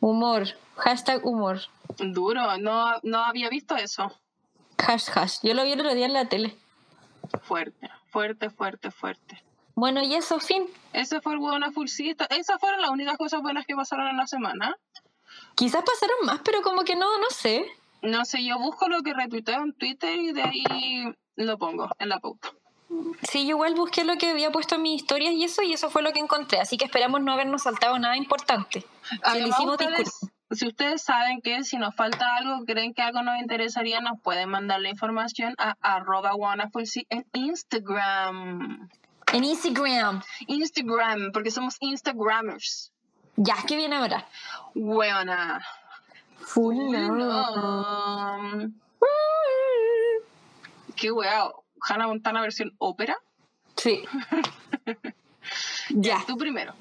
[0.00, 0.44] Humor,
[0.76, 1.60] hashtag humor.
[1.98, 4.12] Duro, no, no había visto eso.
[4.76, 5.38] Hash, hash.
[5.42, 6.56] Yo lo vi el otro día en la tele.
[7.42, 9.42] Fuerte, fuerte, fuerte, fuerte.
[9.74, 10.66] Bueno, y eso, fin.
[10.92, 12.26] Ese fue el hueón fullcito.
[12.30, 14.76] Esas fueron las únicas cosas buenas que pasaron en la semana.
[15.54, 17.64] Quizás pasaron más, pero como que no, no sé.
[18.02, 22.08] No sé, yo busco lo que retuiteo en Twitter y de ahí lo pongo en
[22.08, 22.50] la pauta.
[23.22, 25.88] Sí, yo igual busqué lo que había puesto en mis historias y eso, y eso
[25.88, 26.60] fue lo que encontré.
[26.60, 28.84] Así que esperamos no habernos saltado nada importante.
[30.50, 34.50] si ustedes saben que si nos falta algo, creen que algo nos interesaría, nos pueden
[34.50, 36.32] mandar la información a arroba
[37.08, 38.90] en Instagram.
[39.32, 40.22] En Instagram.
[40.46, 42.92] Instagram, porque somos Instagrammers.
[43.36, 44.28] Ya, ¿qué viene ahora?
[44.74, 45.64] Buena.
[46.40, 46.76] Full
[50.96, 51.64] Qué weao.
[51.80, 53.16] Hannah Montana versión ópera.
[53.76, 54.04] Sí.
[55.88, 56.22] ya.
[56.26, 56.74] Tú primero.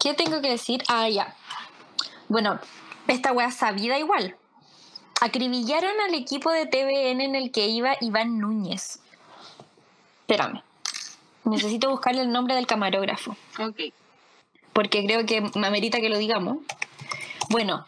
[0.00, 0.82] ¿Qué tengo que decir?
[0.88, 1.34] Ah, ya.
[2.28, 2.60] Bueno,
[3.08, 4.36] esta wea sabida igual.
[5.20, 9.00] Acribillaron al equipo de TVN en el que iba Iván Núñez.
[10.20, 10.62] Espérame.
[11.44, 13.36] Necesito buscarle el nombre del camarógrafo.
[13.58, 13.92] Ok.
[14.72, 16.58] Porque creo que me amerita que lo digamos.
[17.48, 17.84] Bueno,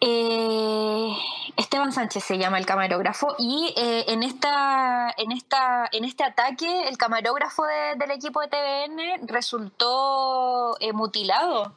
[0.00, 1.16] eh,
[1.56, 6.88] Esteban Sánchez se llama el camarógrafo y eh, en, esta, en, esta, en este ataque
[6.88, 11.72] el camarógrafo del equipo de TVN resultó eh, mutilado,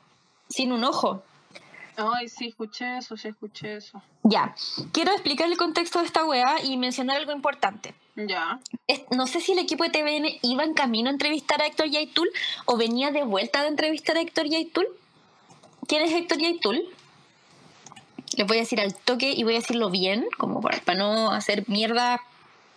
[0.49, 1.23] sin un ojo.
[1.97, 4.01] Ay, sí, escuché eso, sí, escuché eso.
[4.23, 4.55] Ya,
[4.91, 7.93] quiero explicar el contexto de esta weá y mencionar algo importante.
[8.15, 8.59] Ya.
[9.09, 12.29] no sé si el equipo de TVN iba en camino a entrevistar a Héctor Yaitul
[12.65, 14.85] o venía de vuelta de entrevistar a Héctor Yaitul.
[15.87, 16.83] ¿Quién es Héctor Yaitul?
[18.37, 21.67] Les voy a decir al toque y voy a decirlo bien, como para, no hacer
[21.67, 22.21] mierda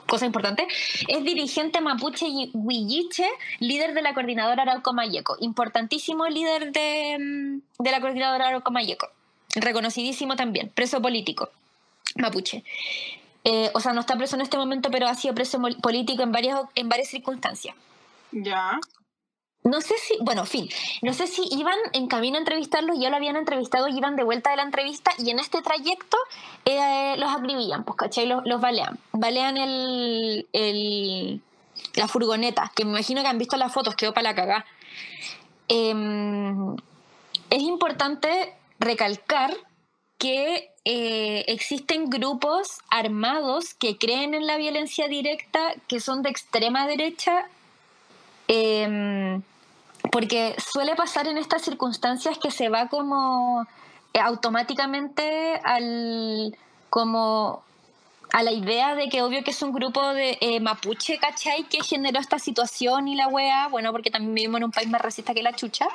[0.07, 0.67] cosa importante,
[1.09, 3.29] es dirigente mapuche huilliche,
[3.61, 9.09] líder de la coordinadora Arauco Mayeco, importantísimo líder de, mm, de la coordinadora Arauco Mayeco,
[9.55, 11.51] reconocidísimo también, preso político
[12.17, 12.65] mapuche.
[13.45, 16.33] Eh, o sea, no está preso en este momento, pero ha sido preso político en
[16.33, 17.77] varias, en varias circunstancias.
[18.33, 18.81] Ya.
[19.67, 20.69] No sé si, bueno, fin,
[21.03, 24.23] no sé si iban en camino a entrevistarlos, ya lo habían entrevistado y iban de
[24.23, 26.17] vuelta de la entrevista y en este trayecto
[26.65, 28.27] eh, los acribillan, pues, ¿cachai?
[28.27, 28.97] Los, los balean.
[29.13, 31.41] Balean el, el,
[31.95, 34.67] la furgoneta, que me imagino que han visto las fotos, quedó para la cagá.
[35.69, 36.77] Em,
[37.51, 39.53] es importante recalcar
[40.19, 46.87] que eh, existen grupos armados que creen en la violencia directa, que son de extrema
[46.87, 47.49] derecha,
[48.47, 49.43] em,
[50.13, 53.67] porque suele pasar en estas circunstancias que se va como
[54.13, 56.57] eh, automáticamente al
[56.91, 57.63] como
[58.33, 61.65] a la idea de que obvio que es un grupo de eh, mapuche, ¿cachai?
[61.65, 65.01] Que generó esta situación y la wea, bueno, porque también vivimos en un país más
[65.01, 65.87] racista que la chucha.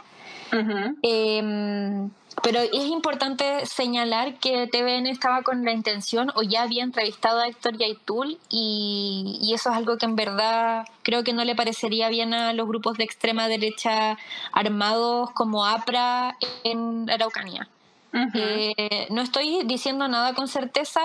[0.52, 2.10] Em,
[2.44, 7.48] pero es importante señalar que TVN estaba con la intención o ya había entrevistado a
[7.48, 12.10] Héctor Yaitul y, y eso es algo que en verdad creo que no le parecería
[12.10, 14.18] bien a los grupos de extrema derecha
[14.52, 17.68] armados como APRA en Araucanía.
[18.14, 21.02] Eh, no estoy diciendo nada con certeza,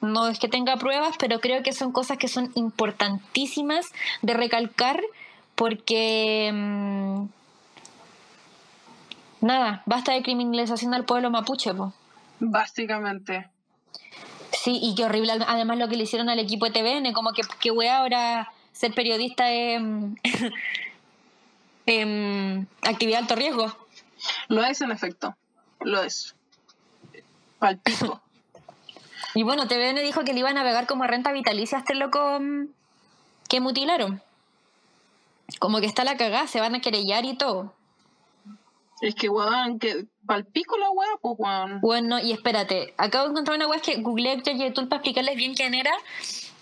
[0.00, 3.92] no es que tenga pruebas, pero creo que son cosas que son importantísimas
[4.22, 5.00] de recalcar
[5.54, 6.50] porque...
[6.52, 7.24] Mm,
[9.42, 11.92] nada, basta de criminalización al pueblo mapuche, po.
[12.40, 13.48] Básicamente.
[14.52, 17.42] Sí, y qué horrible además lo que le hicieron al equipo de TVN, como que
[17.60, 19.82] qué wea ahora ser periodista es
[22.82, 23.76] actividad de alto riesgo.
[24.48, 25.36] Lo es en efecto,
[25.80, 26.34] lo es.
[27.58, 28.20] Palpito.
[29.34, 32.38] Y bueno, TVN dijo que le iban a pegar como renta vitalicia a este loco
[32.38, 32.66] mm,
[33.48, 34.22] que mutilaron.
[35.58, 37.72] Como que está la cagada, se van a querellar y todo.
[39.02, 41.80] Es que, weón, que palpico la weá, pues, weón.
[41.80, 45.74] Bueno, y espérate, acabo de encontrar una weá que googleé YouTube para explicarles bien quién
[45.74, 45.90] era.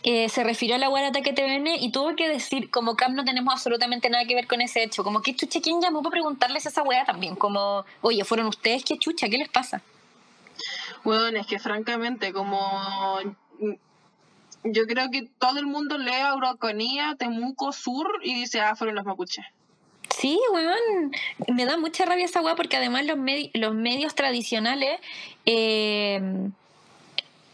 [0.03, 3.27] se refirió a la weá de ataque TVN y tuvo que decir, como Cam no
[3.27, 5.05] tenemos absolutamente nada que ver con ese hecho.
[5.05, 7.37] Como que chucha, ¿quién llamó para preguntarles a esa weá también?
[7.37, 8.85] Como, oye, ¿fueron ustedes?
[8.85, 9.29] ¿Qué chucha?
[9.29, 9.83] ¿Qué les pasa?
[11.05, 12.59] Bueno, es que francamente, como
[14.65, 19.05] yo creo que todo el mundo lee Araucanía, Temuco, Sur y dice, ah, fueron los
[19.05, 19.45] mapuches.
[20.21, 21.13] Sí, weón,
[21.49, 23.19] me da mucha rabia esa weá porque además los,
[23.55, 25.01] los medios tradicionales
[25.47, 26.21] eh,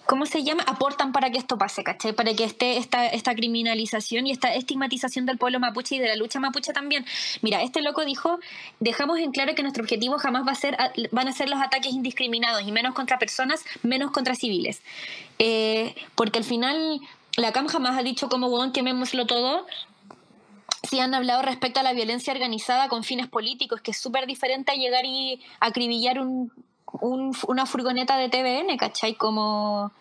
[0.07, 0.63] ¿cómo se llama?
[0.67, 2.13] Aportan para que esto pase, ¿cachai?
[2.13, 6.17] Para que esté esta, esta criminalización y esta estigmatización del pueblo mapuche y de la
[6.17, 7.05] lucha mapuche también.
[7.43, 8.39] Mira, este loco dijo,
[8.81, 10.77] dejamos en claro que nuestro objetivo jamás va a ser,
[11.11, 14.81] van a ser los ataques indiscriminados y menos contra personas, menos contra civiles.
[15.39, 17.01] Eh, porque al final
[17.37, 19.67] la CAM jamás ha dicho como, bueno, quemémoslo todo,
[20.89, 24.73] si han hablado respecto a la violencia organizada con fines políticos, que es súper diferente
[24.73, 26.53] a llegar y acribillar un,
[27.01, 29.15] una furgoneta de TVN, ¿cachai?
[29.15, 29.93] Como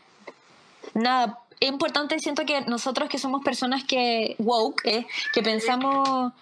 [0.94, 6.34] nada, es importante, siento que nosotros que somos personas que woke, eh, que pensamos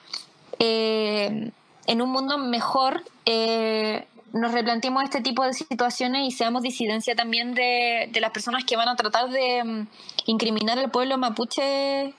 [0.60, 1.52] eh,
[1.86, 7.54] en un mundo mejor, eh, nos replanteemos este tipo de situaciones y seamos disidencia también
[7.54, 9.88] de, las personas que van a tratar de mm,
[10.26, 12.16] incriminar al pueblo mapuche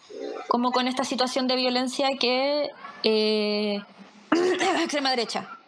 [0.49, 2.70] como con esta situación de violencia que
[4.82, 5.59] extrema derecha.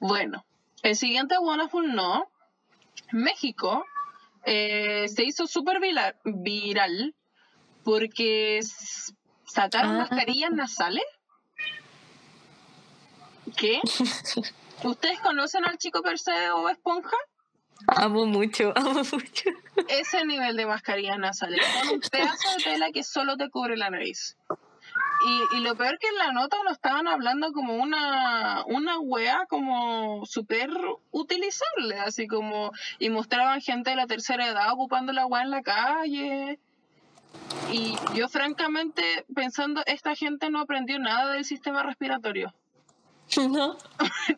[0.00, 0.44] bueno,
[0.82, 2.26] el siguiente un no.
[3.12, 3.84] México
[4.44, 5.80] eh, se hizo súper
[6.24, 7.14] viral,
[7.84, 8.60] porque
[9.44, 9.98] sacaron ah.
[9.98, 11.04] mascarillas nasales.
[13.54, 13.80] ¿Qué?
[14.84, 17.16] ¿Ustedes conocen al chico Perseo o Esponja?
[17.86, 19.50] Amo mucho, amo mucho.
[19.88, 21.60] Ese nivel de mascarillas nasales.
[21.80, 24.36] Con un pedazo de tela que solo te cubre la nariz.
[25.26, 29.46] Y, y, lo peor que en la nota lo estaban hablando como una, una wea
[29.48, 30.70] como súper
[31.10, 35.62] utilizable, así como, y mostraban gente de la tercera edad ocupando la wea en la
[35.62, 36.60] calle.
[37.72, 42.54] Y yo francamente pensando, esta gente no aprendió nada del sistema respiratorio.
[43.48, 43.76] No.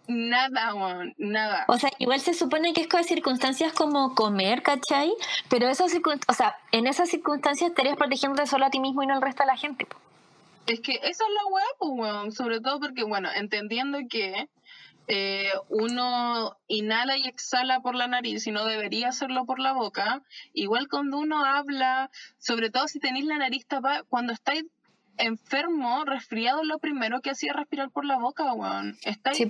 [0.09, 1.64] nada, weón, nada.
[1.68, 5.12] O sea, igual se supone que es con circunstancias como comer, ¿cachai?
[5.48, 5.93] Pero esas
[6.28, 9.43] o sea, en esas circunstancias estarías protegiendo solo a ti mismo y no al resto
[9.43, 9.86] de la gente.
[10.66, 12.32] Es que esa es la weá, pues, weón.
[12.32, 14.48] Sobre todo porque, bueno, entendiendo que
[15.09, 20.22] eh, uno inhala y exhala por la nariz y no debería hacerlo por la boca,
[20.52, 24.64] igual cuando uno habla, sobre todo si tenéis la nariz tapada, cuando estáis
[25.20, 28.98] enfermo, resfriado, lo primero que hacía es respirar por la boca, weón.
[29.05, 29.47] Estáis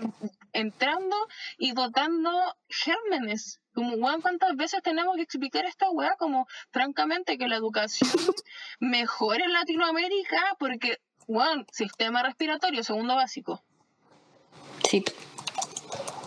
[0.53, 1.17] entrando
[1.59, 2.31] y botando
[2.69, 3.61] gérmenes.
[3.75, 6.17] Como, weón, ¿cuántas veces tenemos que explicar esta weá?
[6.19, 8.11] Como, francamente, que la educación
[8.81, 13.63] mejore en Latinoamérica porque, weón, sistema respiratorio, segundo básico.
[14.89, 15.05] Sí.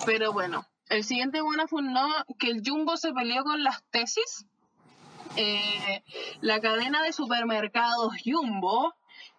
[0.05, 2.07] Pero bueno, el siguiente bueno fue no,
[2.39, 4.45] que el Jumbo se peleó con las tesis.
[5.35, 6.03] Eh,
[6.41, 8.93] la cadena de supermercados Jumbo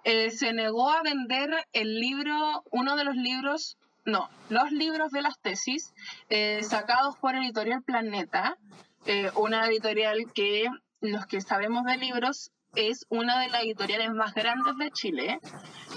[0.05, 5.23] eh, se negó a vender el libro, uno de los libros, no, los libros de
[5.23, 5.95] las tesis
[6.29, 8.59] eh, sacados por Editorial Planeta,
[9.07, 10.69] eh, una editorial que
[11.01, 15.41] los que sabemos de libros es una de las editoriales más grandes de Chile.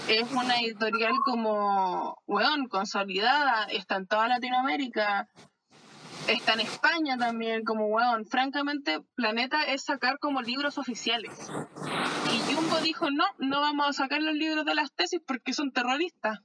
[0.08, 5.28] Es una editorial como, weón, consolidada, está en toda Latinoamérica,
[6.32, 8.26] está en España también, como weón.
[8.26, 11.50] Francamente, Planeta es sacar como libros oficiales.
[12.32, 15.72] Y Jumbo dijo, no, no vamos a sacar los libros de las tesis porque son
[15.72, 16.40] terroristas.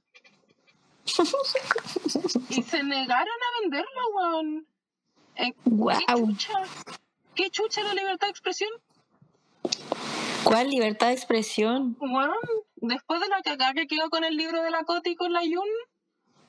[2.48, 4.66] y se negaron a venderlo, weón.
[5.64, 6.36] wow.
[7.34, 8.70] ¿Qué chucha la libertad de expresión?
[10.44, 11.96] ¿Cuál libertad de expresión?
[11.98, 12.34] Bueno,
[12.76, 15.42] después de la cagada que quedó con el libro de la Coti y con la
[15.42, 15.66] Yun,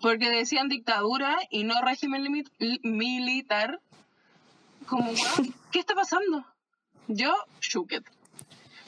[0.01, 2.45] porque decían dictadura y no régimen
[2.83, 3.79] militar,
[4.87, 5.11] como,
[5.71, 6.45] ¿qué está pasando?
[7.07, 8.03] Yo, Shuket.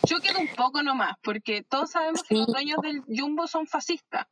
[0.06, 4.28] Shuket un poco nomás, porque todos sabemos que los dueños del Jumbo son fascistas.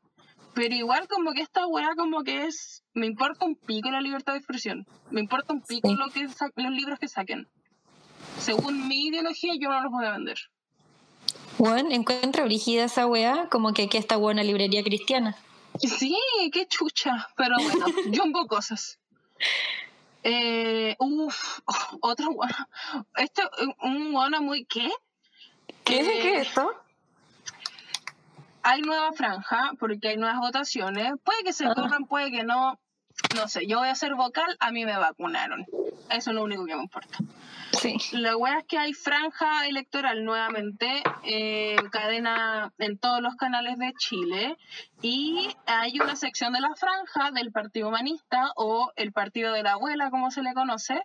[0.53, 2.83] Pero igual como que esta weá como que es...
[2.93, 4.87] Me importa un pico la libertad de expresión.
[5.11, 7.47] Me importa un pico lo que los libros que saquen.
[8.39, 10.37] Según mi ideología yo no los voy a vender.
[11.57, 15.35] Bueno, encuentra brígida esa weá, como que aquí está buena librería cristiana.
[15.79, 16.17] Sí,
[16.53, 17.27] qué chucha.
[17.35, 17.85] Pero bueno,
[18.15, 18.99] Jumbo cosas.
[20.23, 21.59] Eh, uf,
[22.01, 22.69] otra guana.
[23.15, 23.43] Esto,
[23.81, 24.89] un guana muy, ¿qué?
[25.83, 26.71] ¿Qué es, ¿Qué es esto?
[28.65, 31.13] hay nueva franja porque hay nuevas votaciones.
[31.23, 32.79] Puede que se corran, puede que no.
[33.35, 35.65] No sé, yo voy a ser vocal, a mí me vacunaron.
[36.09, 37.17] Eso es lo único que me importa.
[37.79, 37.97] Sí.
[38.11, 43.93] La wea es que hay franja electoral nuevamente, eh, cadena en todos los canales de
[43.93, 44.57] Chile,
[45.01, 49.73] y hay una sección de la franja del Partido Humanista o el Partido de la
[49.73, 51.01] Abuela, como se le conoce,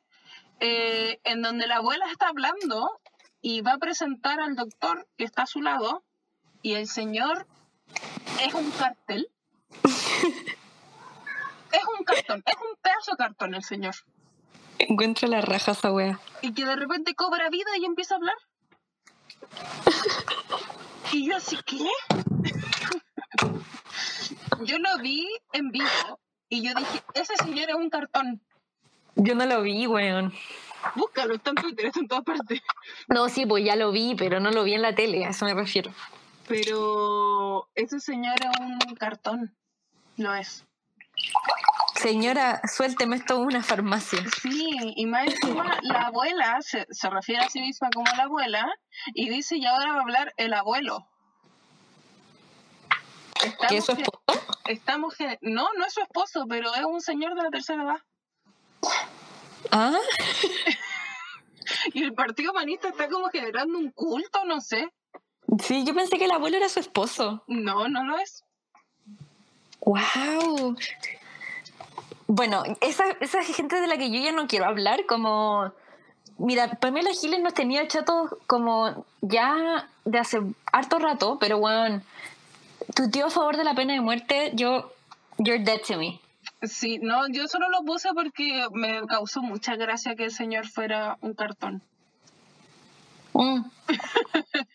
[0.61, 3.01] eh, en donde la abuela está hablando
[3.41, 6.05] y va a presentar al doctor que está a su lado
[6.61, 7.47] y el señor
[8.45, 9.29] es un cartel.
[11.73, 13.95] es un cartón, es un pedazo de cartón el señor.
[14.79, 16.19] Encuentra la raja esa wea.
[16.43, 18.37] Y que de repente cobra vida y empieza a hablar.
[21.13, 21.79] y yo así, ¿qué?
[24.65, 28.43] yo lo vi en vivo y yo dije, ese señor es un cartón.
[29.17, 30.33] Yo no lo vi, weón.
[30.95, 32.61] Búscalo, está en Twitter, está en todas partes.
[33.09, 35.45] No, sí, pues ya lo vi, pero no lo vi en la tele, a eso
[35.45, 35.93] me refiero.
[36.49, 39.55] Pero ese señor es un cartón,
[40.17, 40.65] lo es.
[42.01, 44.21] Señora, suélteme esto una farmacia.
[44.41, 48.67] Sí, y más encima la abuela se, refiere a sí misma como la abuela
[49.13, 51.07] y dice, y ahora va a hablar el abuelo.
[53.69, 54.21] ¿Qué es su esposo?
[54.67, 58.01] Estamos, no, no es su esposo, pero es un señor de la tercera edad.
[59.71, 59.99] Ah.
[61.93, 64.91] y el Partido Humanista está como generando un culto, no sé.
[65.63, 67.45] Sí, yo pensé que el abuelo era su esposo.
[67.47, 68.45] No, no lo es.
[69.81, 70.77] ¡Wow!
[72.27, 75.73] Bueno, esa, esa gente de la que yo ya no quiero hablar, como.
[76.39, 80.41] Mira, Pamela Giles nos tenía chatos como ya de hace
[80.73, 82.03] harto rato, pero bueno,
[82.95, 84.93] tu tío a favor de la pena de muerte, yo.
[85.39, 86.21] You're dead to me.
[86.63, 91.17] Sí, no, yo solo lo puse porque me causó mucha gracia que el señor fuera
[91.23, 91.83] un cartón.
[93.33, 93.63] Mm.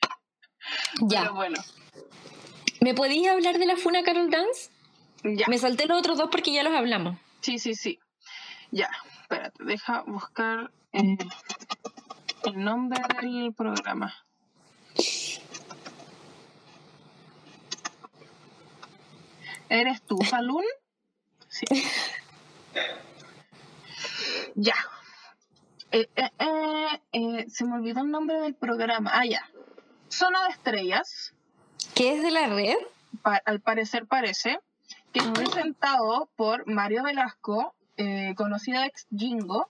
[1.02, 1.30] Ya.
[1.30, 1.61] bueno.
[2.82, 4.69] ¿Me podías hablar de la Funa Carol Dance?
[5.34, 5.47] Ya.
[5.47, 7.18] Me salté los otros dos porque ya los hablamos.
[7.41, 7.99] Sí, sí, sí.
[8.72, 8.89] Ya,
[9.22, 11.18] espérate, deja buscar eh,
[12.43, 14.14] el nombre del programa.
[19.69, 20.64] ¿Eres tú, Falun?
[21.47, 21.65] Sí.
[24.56, 24.76] ya.
[25.91, 26.07] Eh,
[27.14, 29.10] eh, se me olvidó el nombre del programa.
[29.14, 29.49] Ah, ya.
[30.10, 31.34] Zona de Estrellas.
[31.95, 32.76] ¿Qué es de la red?
[33.23, 34.60] al parecer parece,
[35.15, 39.69] que es presentado por Mario Velasco, eh, conocida ex Jingo.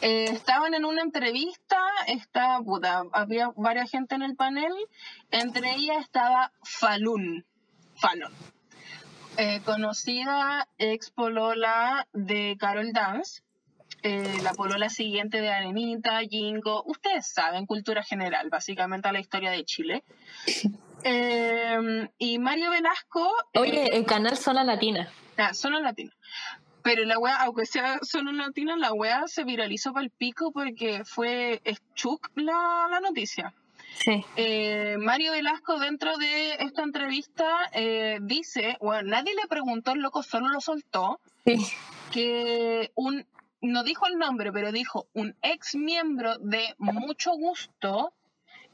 [0.00, 1.76] Eh, estaban en una entrevista,
[2.06, 2.60] está,
[3.12, 4.72] había varias gente en el panel,
[5.32, 7.44] entre ellas estaba Falun,
[7.96, 8.32] Falun,
[9.38, 13.42] eh, conocida ex polola de Carol Dance,
[14.04, 19.64] eh, la polola siguiente de Arenita, Jingo, ustedes saben, cultura general, básicamente la historia de
[19.64, 20.04] Chile.
[21.04, 23.32] Em, y Mario Velasco...
[23.54, 25.10] Oye, eh, el canal Zona Latina.
[25.36, 26.12] Ah, Zona Latina.
[26.82, 31.04] Pero la wea, aunque sea Zona Latina, la wea se viralizó para el pico porque
[31.04, 31.60] fue
[31.94, 33.52] Chuck la, la noticia.
[34.04, 34.24] Sí.
[34.36, 37.70] Eh, Mario Velasco dentro de esta entrevista
[38.22, 41.56] dice, bueno, nadie le preguntó, el loco solo lo soltó, sí.
[42.10, 43.26] que un
[43.62, 48.12] no dijo el nombre, pero dijo un ex miembro de mucho gusto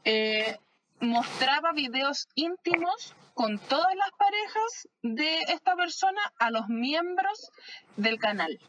[0.03, 0.57] eh,
[1.01, 7.51] mostraba videos íntimos con todas las parejas de esta persona a los miembros
[7.95, 8.59] del canal.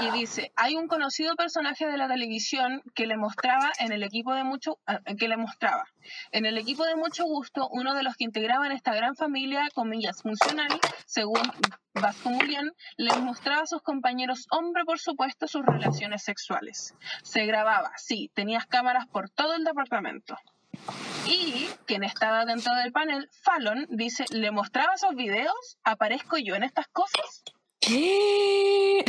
[0.00, 4.34] Y dice, hay un conocido personaje de la televisión que le mostraba en el equipo
[4.34, 5.84] de mucho ah, que le mostraba
[6.32, 10.22] en el equipo de mucho gusto uno de los que integraban esta gran familia comillas
[10.22, 10.68] funcional,
[11.06, 11.40] según
[11.94, 16.94] Vasco Mulián, les mostraba a sus compañeros hombre por supuesto sus relaciones sexuales.
[17.22, 20.36] Se grababa, sí, tenías cámaras por todo el departamento.
[21.26, 25.78] Y quien estaba dentro del panel, Fallon, dice, ¿le mostraba esos videos?
[25.84, 27.44] ¿Aparezco yo en estas cosas?
[27.92, 29.04] ¿Qué?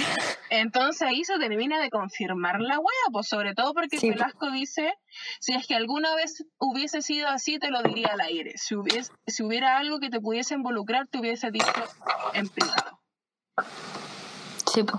[0.49, 4.93] Entonces ahí se termina de confirmar la wea, pues sobre todo porque Sí, Velasco dice,
[5.39, 8.53] si es que alguna vez hubiese sido así, te lo diría al aire.
[8.57, 11.71] Si, hubies- si hubiera algo que te pudiese involucrar, te hubiese dicho
[12.33, 12.99] en privado.
[14.71, 14.95] Sí, po.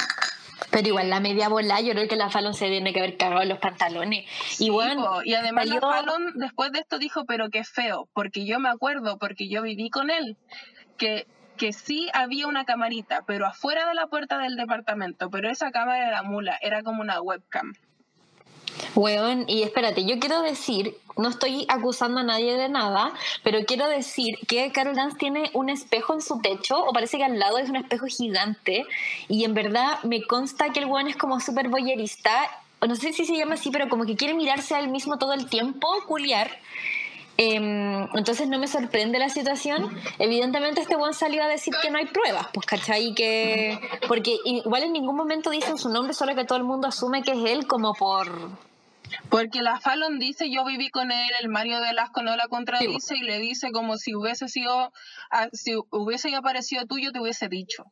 [0.71, 3.43] Pero igual, la media bola, yo creo que la Fallon se tiene que haber cagado
[3.43, 4.27] en los pantalones.
[4.61, 8.45] y bueno, po, y además la Fallon después de esto dijo, pero qué feo, porque
[8.45, 10.37] yo me acuerdo, porque yo viví con él,
[10.99, 15.71] que, que sí había una camarita, pero afuera de la puerta del departamento, pero esa
[15.71, 17.75] cámara era mula, era como una webcam.
[18.95, 23.13] Weón, y espérate, yo quiero decir, no estoy acusando a nadie de nada,
[23.43, 27.25] pero quiero decir que Carol Dance tiene un espejo en su techo, o parece que
[27.25, 28.85] al lado es un espejo gigante,
[29.29, 32.51] y en verdad me consta que el weón es como súper boyerista,
[32.87, 35.33] no sé si se llama así, pero como que quiere mirarse a él mismo todo
[35.33, 36.51] el tiempo, culiar.
[37.37, 39.91] Em, entonces no me sorprende la situación.
[40.19, 43.79] Evidentemente este weón salió a decir que no hay pruebas, pues cachai que...
[44.07, 47.33] Porque igual en ningún momento dicen su nombre, solo que todo el mundo asume que
[47.33, 48.51] es él como por...
[49.29, 53.23] Porque la Fallon dice, yo viví con él, el Mario Velasco no la contradice y
[53.23, 54.93] le dice como si hubiese sido,
[55.31, 57.85] ah, si hubiese aparecido tú, yo te hubiese dicho.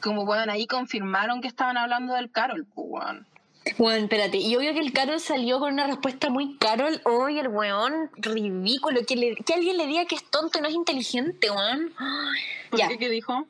[0.00, 3.26] Como, bueno, ahí confirmaron que estaban hablando del Carol, pues, weón.
[3.78, 7.48] Bueno, espérate, y obvio que el Carol salió con una respuesta muy Carol, hoy el
[7.48, 11.50] weón ridículo, que, le- que alguien le diga que es tonto y no es inteligente,
[11.50, 11.92] weón.
[12.70, 12.98] ¿Por Ya, qué?
[12.98, 13.46] ¿Qué dijo?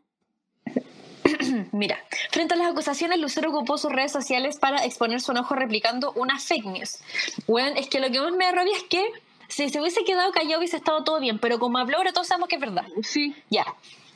[1.72, 1.98] mira,
[2.30, 6.38] frente a las acusaciones, Lucero ocupó sus redes sociales para exponer su enojo replicando una
[6.38, 6.98] fake news.
[7.46, 9.02] Weón, es que lo que más me da rabia es que
[9.48, 12.48] si se hubiese quedado callado hubiese estado todo bien, pero como habló ahora todos sabemos
[12.48, 12.84] que es verdad.
[13.02, 13.34] Sí.
[13.50, 13.66] Ya.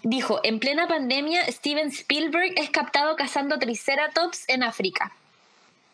[0.03, 5.13] Dijo, en plena pandemia, Steven Spielberg es captado cazando triceratops en África.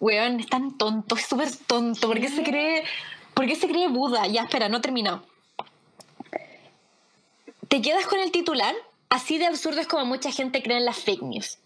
[0.05, 2.09] Weón, es tan tonto, es súper tonto.
[2.09, 2.85] ¿Por qué se cree,
[3.33, 4.27] por qué se cree Buda?
[4.27, 5.25] Ya, espera, no he terminado.
[7.69, 8.75] ¿Te quedas con el titular?
[9.09, 11.57] Así de absurdo es como mucha gente cree en las fake news.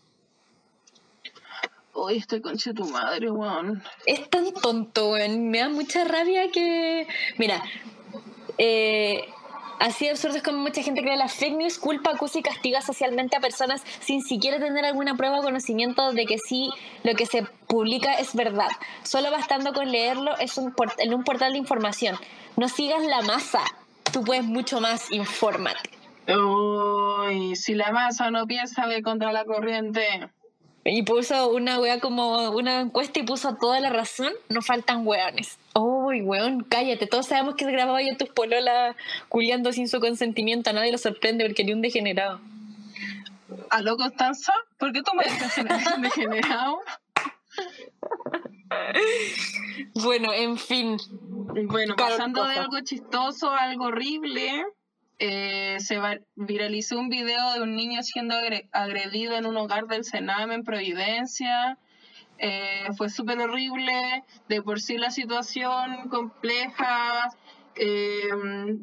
[1.95, 3.83] Hoy estoy conche tu madre, weón.
[4.07, 5.49] Es tan tonto, weón.
[5.49, 7.09] Me da mucha rabia que.
[7.39, 7.61] Mira,
[8.57, 9.29] eh,
[9.81, 12.81] así de absurdo es como mucha gente cree las fake news, culpa, acusa y castiga
[12.81, 16.71] socialmente a personas sin siquiera tener alguna prueba o conocimiento de que sí
[17.05, 18.71] lo que se publica es verdad.
[19.03, 22.17] Solo bastando con leerlo es un en un portal de información.
[22.57, 23.63] No sigas la masa.
[24.13, 25.91] Tú puedes mucho más, infórmate.
[26.29, 30.29] Uy, si la masa no piensa, ve contra la corriente.
[30.85, 34.33] Y puso una wea como una encuesta y puso toda la razón.
[34.49, 35.59] No faltan weones.
[35.81, 37.07] Uy, weón, cállate.
[37.07, 38.97] Todos sabemos que se grababa yo tus pololas
[39.29, 40.71] culiando sin su consentimiento.
[40.71, 42.41] A nadie lo sorprende porque ni un degenerado.
[43.71, 44.53] ¿Aló, Constanza?
[44.79, 46.79] ¿Por qué tú me dices el degenerado?
[49.95, 50.97] Bueno, en fin.
[51.67, 54.65] Bueno, Carol pasando de algo chistoso a algo horrible,
[55.19, 55.99] eh, se
[56.37, 60.65] viralizó un video de un niño siendo agre- agredido en un hogar del Sename en
[60.65, 61.79] Providencia.
[62.39, 67.31] Eh, fue súper horrible, de por sí la situación compleja.
[67.75, 68.29] eh,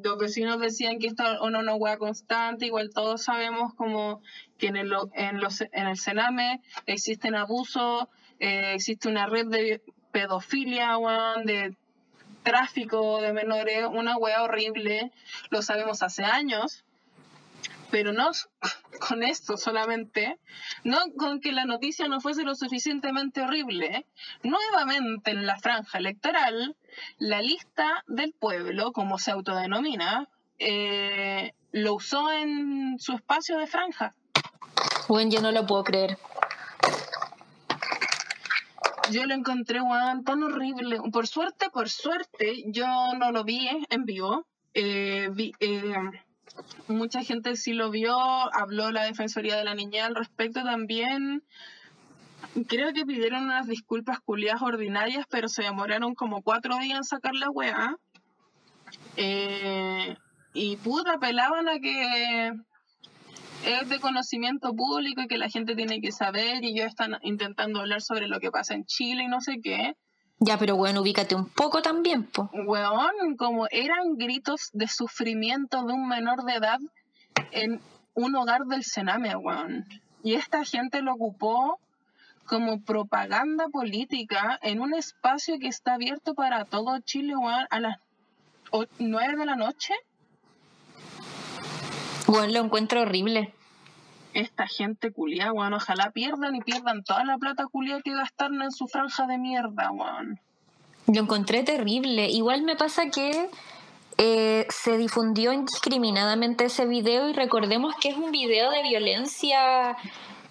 [0.03, 4.21] los vecinos decían que esto era una, una hueá constante, igual todos sabemos como
[4.57, 8.07] que en el, en los, en el Sename existen abusos,
[8.39, 10.97] eh, existe una red de pedofilia,
[11.43, 11.75] de
[12.43, 15.11] tráfico de menores, una wea horrible,
[15.49, 16.85] lo sabemos hace años,
[17.91, 18.31] pero no
[19.07, 20.37] con esto solamente,
[20.83, 24.05] no con que la noticia no fuese lo suficientemente horrible,
[24.43, 26.75] nuevamente en la franja electoral,
[27.17, 30.27] la lista del pueblo, como se autodenomina,
[30.59, 34.13] eh, lo usó en su espacio de franja.
[35.07, 36.17] Bueno, yo no lo puedo creer.
[39.11, 40.99] Yo lo encontré, weón, tan horrible.
[41.11, 42.87] Por suerte, por suerte, yo
[43.19, 44.47] no lo vi en vivo.
[44.73, 45.93] Eh, vi- eh,
[46.87, 51.43] mucha gente sí lo vio, habló la Defensoría de la Niñez al respecto también.
[52.67, 57.33] Creo que pidieron unas disculpas culiadas ordinarias, pero se demoraron como cuatro días en sacar
[57.33, 57.97] la weá.
[59.17, 60.15] Eh,
[60.53, 62.53] y puta, apelaban a que
[63.65, 67.79] es de conocimiento público y que la gente tiene que saber y ellos están intentando
[67.79, 69.95] hablar sobre lo que pasa en Chile y no sé qué.
[70.39, 72.49] Ya, pero bueno, ubícate un poco también, po.
[72.53, 76.79] Weón, como eran gritos de sufrimiento de un menor de edad
[77.51, 77.79] en
[78.13, 79.85] un hogar del Sename, weón.
[80.23, 81.79] Y esta gente lo ocupó
[82.45, 87.97] como propaganda política en un espacio que está abierto para todo Chile, weón, a las
[88.99, 89.93] nueve de la noche.
[92.27, 93.53] Bueno, lo encuentro horrible.
[94.35, 98.71] Esta gente culia, weón, ojalá pierdan y pierdan toda la plata culia que gastaron en
[98.71, 100.39] su franja de mierda, weón.
[101.07, 102.29] Lo encontré terrible.
[102.29, 103.49] Igual me pasa que
[104.17, 109.95] eh, se difundió indiscriminadamente ese video y recordemos que es un video de violencia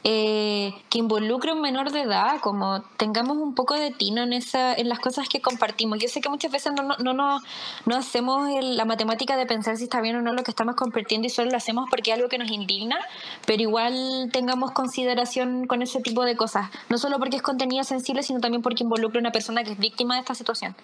[0.06, 4.35] eh, que involucre a un menor de edad, como tengamos un poco de tino en,
[4.35, 5.98] esa, en las cosas que compartimos.
[5.98, 7.40] Yo sé que muchas veces no, no, no,
[7.86, 11.26] no hacemos la matemática de pensar si está bien o no lo que estamos compartiendo
[11.26, 12.98] y solo lo hacemos porque es algo que nos indigna,
[13.47, 18.22] pero igual tengamos consideración con ese tipo de cosas, no solo porque es contenido sensible,
[18.22, 20.76] sino también porque involucra a una persona que es víctima de esta situación.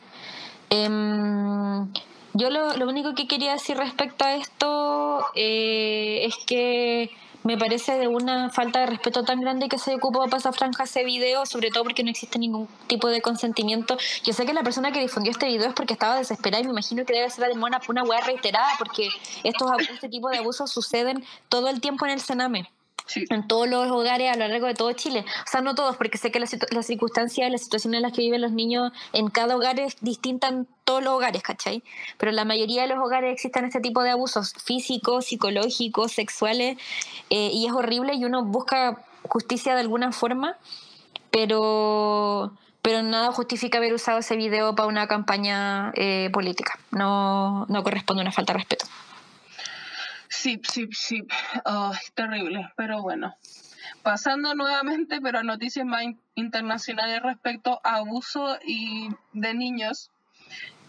[0.70, 1.92] Em,
[2.32, 7.10] yo lo, lo, único que quería decir respecto a esto eh, es que
[7.42, 10.84] me parece de una falta de respeto tan grande que se ocupó para esa franja
[10.84, 13.96] ese video, sobre todo porque no existe ningún tipo de consentimiento.
[14.24, 16.72] Yo sé que la persona que difundió este video es porque estaba desesperada y me
[16.72, 19.08] imagino que debe ser además una, una hueá reiterada porque
[19.44, 22.70] estos, este tipo de abusos suceden todo el tiempo en el Sename
[23.16, 25.24] en todos los hogares a lo largo de todo Chile.
[25.47, 26.51] O sea, no todos, porque sé que las,
[26.87, 30.66] circunstancias, las situaciones en las que viven los niños en cada hogar es distinta en
[30.85, 31.82] todos los hogares, ¿cachai?
[32.19, 36.78] Pero en la mayoría de los hogares existen este tipo de abusos físicos, psicológicos, sexuales,
[37.31, 40.57] eh, y es horrible y uno busca justicia de alguna forma,
[41.31, 46.78] pero pero nada justifica haber usado ese video para una campaña eh, política.
[46.91, 48.87] No, no corresponde una falta de respeto.
[50.40, 51.22] Sí, sí, sí.
[51.66, 53.36] Oh, terrible, pero bueno.
[54.02, 56.02] Pasando nuevamente, pero a noticias más
[56.34, 60.10] internacionales respecto a abuso y de niños.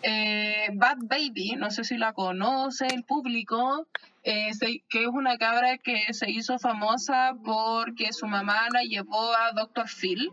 [0.03, 3.87] Eh, Bad Baby, no sé si la conoce el público,
[4.23, 4.51] eh,
[4.87, 9.89] que es una cabra que se hizo famosa porque su mamá la llevó a Dr.
[9.89, 10.31] Phil,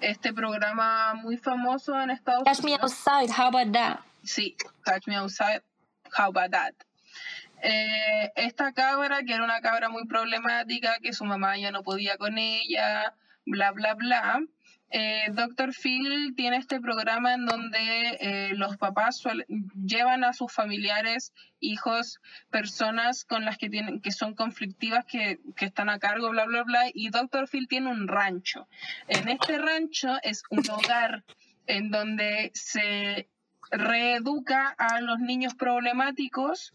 [0.00, 2.56] este programa muy famoso en Estados Unidos.
[2.56, 4.00] Catch me outside, how about that?
[4.24, 5.62] Sí, Catch me outside,
[6.16, 6.74] how about that?
[7.68, 12.16] Eh, esta cabra, que era una cabra muy problemática, que su mamá ya no podía
[12.16, 13.12] con ella,
[13.44, 14.40] bla, bla, bla.
[14.90, 19.20] Eh, Doctor Phil tiene este programa en donde eh, los papás
[19.84, 22.20] llevan a sus familiares, hijos,
[22.50, 26.62] personas con las que tienen, que son conflictivas, que, que están a cargo, bla, bla,
[26.62, 26.84] bla.
[26.94, 28.68] Y Doctor Phil tiene un rancho.
[29.08, 31.24] En este rancho es un hogar
[31.66, 33.28] en donde se
[33.70, 36.72] reeduca a los niños problemáticos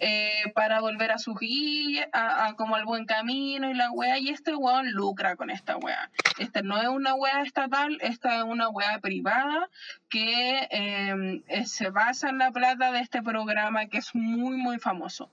[0.00, 4.28] eh, para volver a su guía, a, como al buen camino y la wea, y
[4.28, 6.10] este weón lucra con esta wea.
[6.38, 9.68] Esta no es una wea estatal, esta es una wea privada
[10.08, 14.78] que em, eh, se basa en la plata de este programa que es muy, muy
[14.78, 15.30] famoso.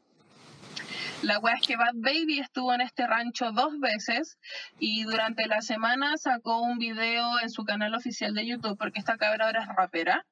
[1.22, 4.40] La wea es que Bad Baby estuvo en este rancho dos veces
[4.80, 9.18] y durante la semana sacó un video en su canal oficial de YouTube porque esta
[9.18, 10.26] cabra ahora es rapera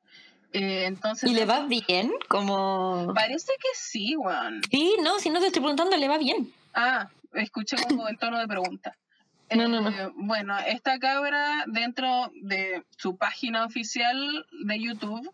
[0.52, 2.12] eh, entonces, ¿Y le va bien?
[2.28, 3.14] Como...
[3.14, 4.62] Parece que sí, Juan.
[4.70, 6.52] Sí, no, si no te estoy preguntando, le va bien.
[6.74, 8.96] Ah, escuché como en tono de pregunta.
[9.52, 9.90] No, no, no.
[9.90, 15.28] Eh, bueno, esta cabra dentro de su página oficial de YouTube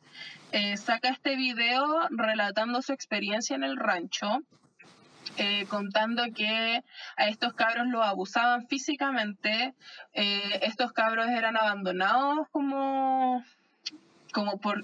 [0.53, 4.39] eh, saca este video relatando su experiencia en el rancho,
[5.67, 6.81] contando que
[7.17, 9.73] a estos cabros los abusaban físicamente,
[10.13, 13.43] estos cabros eran abandonados como
[14.35, 14.83] como por,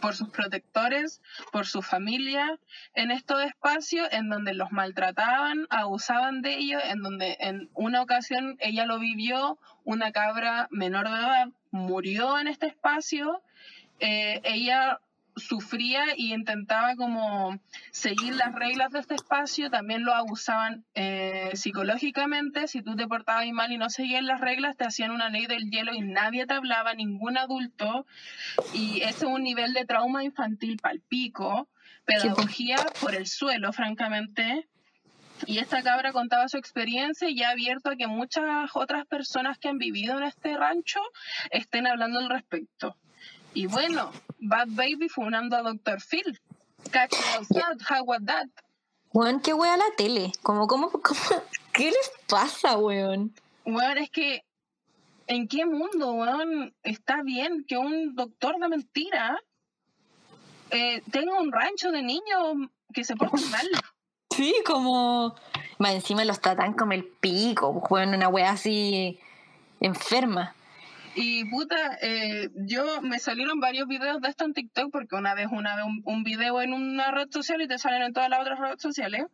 [0.00, 1.20] por sus protectores,
[1.52, 2.58] por su familia,
[2.94, 8.56] en estos espacios en donde los maltrataban, abusaban de ellos, en donde en una ocasión
[8.58, 13.42] ella lo vivió, una cabra menor de edad murió en este espacio,
[13.98, 14.98] eh, ella
[15.40, 17.58] sufría y intentaba como
[17.90, 23.46] seguir las reglas de este espacio, también lo abusaban eh, psicológicamente, si tú te portabas
[23.52, 26.54] mal y no seguías las reglas, te hacían una ley del hielo y nadie te
[26.54, 28.06] hablaba, ningún adulto,
[28.74, 31.68] y ese es un nivel de trauma infantil palpico,
[32.04, 34.68] pedagogía por el suelo, francamente.
[35.46, 39.68] Y esta cabra contaba su experiencia y ha abierto a que muchas otras personas que
[39.68, 41.00] han vivido en este rancho
[41.50, 42.96] estén hablando al respecto.
[43.54, 46.00] Y bueno, Bad Baby funando a Dr.
[46.00, 46.38] Phil.
[46.90, 48.46] Catch outside, how was that?
[49.12, 50.32] Weón, qué wea la tele.
[50.42, 51.02] Como, como, como,
[51.72, 53.34] ¿Qué les pasa, weón?
[53.64, 54.44] Weón, es que.
[55.26, 59.38] ¿En qué mundo, weón, está bien que un doctor de mentira
[60.72, 63.68] eh, tenga un rancho de niños que se portan mal?
[64.32, 65.34] Sí, como.
[65.78, 69.18] Más encima los tratan como el pico, weón, una wea así
[69.80, 70.54] enferma.
[71.14, 75.48] Y puta, eh, yo me salieron varios videos de esto en TikTok porque una vez
[75.50, 78.60] una vez un, video en una red social y te salen en todas las otras
[78.60, 79.24] redes sociales,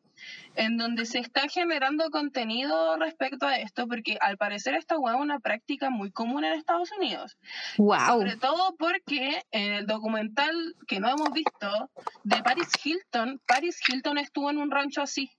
[0.54, 5.20] en donde se está generando contenido respecto a esto, porque al parecer esta web es
[5.20, 7.36] una práctica muy común en Estados Unidos.
[7.76, 8.06] Wow.
[8.06, 11.90] Sobre todo porque en el documental que no hemos visto
[12.24, 15.30] de Paris Hilton, Paris Hilton estuvo en un rancho así.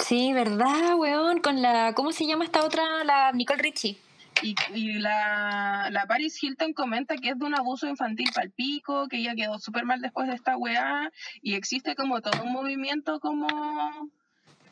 [0.00, 1.40] Sí, ¿verdad, weón?
[1.40, 3.04] Con la, ¿cómo se llama esta otra?
[3.04, 3.98] La Nicole Richie.
[4.42, 9.34] Y, la, la, Paris Hilton comenta que es de un abuso infantil palpico, que ella
[9.34, 11.10] quedó súper mal después de esta weá,
[11.42, 13.48] y existe como todo un movimiento como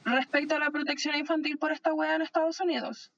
[0.05, 3.11] respecto a la protección infantil por esta weá en Estados Unidos.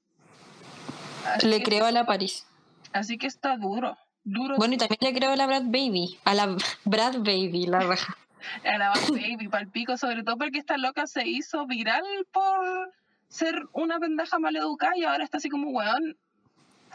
[1.43, 2.47] le creo a la Paris.
[2.93, 4.57] Así que está duro, duro.
[4.57, 8.17] Bueno, y también le creo a la Brad Baby, a la Brad Baby, la raja.
[8.65, 12.95] a la Brad Baby, palpico, sobre todo porque esta loca se hizo viral por
[13.29, 16.17] ser una pendeja maleducada y ahora está así como, weón,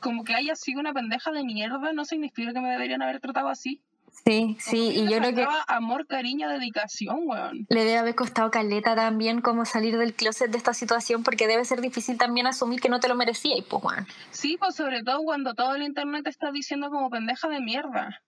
[0.04, 3.48] como que haya sido una pendeja de mierda, no significa que me deberían haber tratado
[3.48, 3.82] así.
[4.26, 5.48] Sí, sí, y yo creo que...
[5.68, 7.66] Amor, cariño, dedicación, weón.
[7.70, 11.66] Le debe haber costado caleta también como salir del closet de esta situación porque debe
[11.66, 14.08] ser difícil también asumir que no te lo merecía y pues, weón.
[14.30, 18.22] Sí, pues sobre todo cuando todo el internet está diciendo como pendeja de mierda.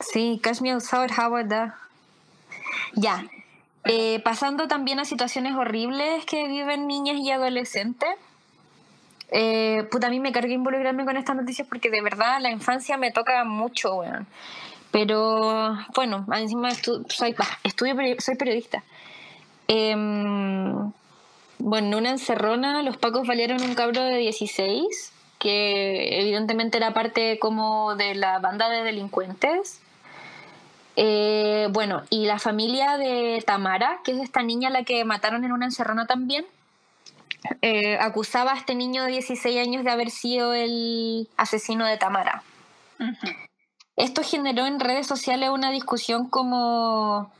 [0.00, 1.70] Sí, Cash Me Outside, how about that?
[2.94, 3.24] Ya.
[3.84, 8.10] Eh, pasando también a situaciones horribles que viven niñas y adolescentes.
[9.34, 12.98] Eh, puta, a mí me cargué involucrarme con estas noticias porque de verdad la infancia
[12.98, 14.26] me toca mucho, weón.
[14.90, 17.34] Pero bueno, encima soy,
[17.64, 18.84] estudio, soy periodista.
[19.68, 20.92] Em,
[21.58, 27.38] bueno, en una encerrona los pacos valieron un cabro de 16, que evidentemente era parte
[27.38, 29.80] como de la banda de delincuentes.
[30.96, 35.52] Eh, bueno, y la familia de Tamara, que es esta niña la que mataron en
[35.52, 36.44] una encerrona también,
[37.60, 42.42] eh, acusaba a este niño de 16 años de haber sido el asesino de Tamara.
[43.96, 47.30] Esto generó en redes sociales una discusión como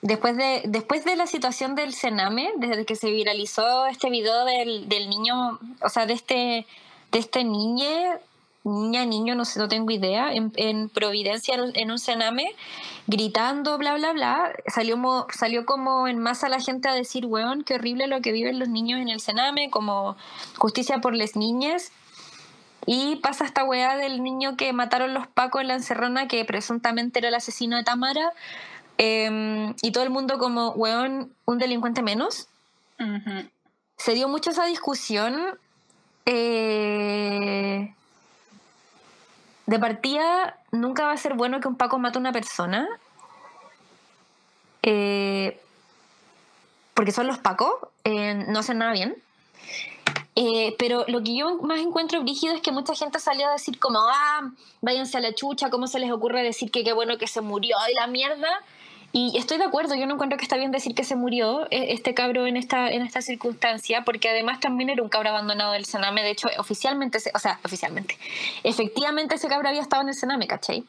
[0.00, 4.88] después de, después de la situación del Sename, desde que se viralizó este video del,
[5.10, 6.66] niño, o sea, de este,
[7.12, 7.88] de este niño,
[8.64, 12.54] niña, niño, no sé, no tengo idea, en, Providencia, en un Sename,
[13.06, 17.74] gritando, bla, bla, bla, salió, salió como en masa la gente a decir, weón, qué
[17.74, 20.16] horrible lo que viven los niños en el Sename, como
[20.58, 21.92] justicia por las niñas.
[22.86, 27.18] Y pasa esta weá del niño que mataron los pacos en la encerrona, que presuntamente
[27.18, 28.32] era el asesino de Tamara.
[28.98, 32.48] Em, y todo el mundo como, weón, un delincuente menos.
[33.96, 35.58] Se dio mucho esa discusión.
[36.26, 37.92] Eh,
[39.66, 42.88] de partida, nunca va a ser bueno que un paco mate a una persona.
[44.82, 45.60] Eh,
[46.94, 47.74] porque son los pacos,
[48.04, 49.16] eh, no hacen nada bien.
[50.34, 53.78] Eh, pero lo que yo más encuentro brígido es que mucha gente salió a decir
[53.78, 54.50] como, ah,
[54.82, 57.76] váyanse a la chucha, ¿cómo se les ocurre decir que qué bueno que se murió
[57.90, 58.48] y la mierda?
[59.18, 61.94] Y estoy de acuerdo, yo no encuentro que está bien decir que se murió eh,
[61.94, 65.86] este cabro en esta, en esta circunstancia, porque además también era un cabro abandonado del
[65.86, 68.18] Sename, de hecho, oficialmente, o sea, oficialmente,
[68.62, 70.84] efectivamente ese cabro había estado en el Sename, ¿cachai?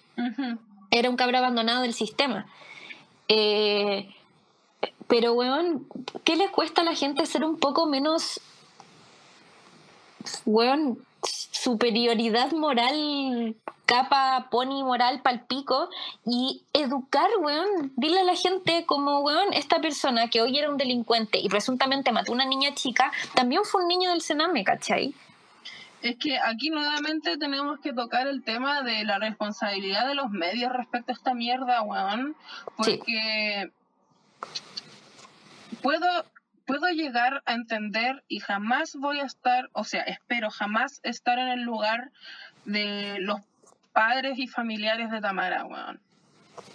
[0.91, 2.47] Era un cabro abandonado del sistema.
[3.29, 4.13] Eh,
[5.07, 5.87] pero, weón,
[6.25, 8.41] ¿qué le cuesta a la gente ser un poco menos
[10.43, 15.89] weón, superioridad moral, capa, pony moral palpico
[16.25, 20.77] y educar, weón, dile a la gente como, weón, esta persona que hoy era un
[20.77, 25.13] delincuente y presuntamente mató a una niña chica, también fue un niño del Sename, ¿cachai?
[26.01, 30.71] Es que aquí nuevamente tenemos que tocar el tema de la responsabilidad de los medios
[30.71, 32.35] respecto a esta mierda, weón,
[32.75, 33.71] porque
[35.81, 36.05] puedo
[36.67, 41.47] puedo llegar a entender y jamás voy a estar, o sea, espero jamás estar en
[41.47, 42.11] el lugar
[42.65, 43.39] de los
[43.93, 45.99] padres y familiares de Tamara, weón.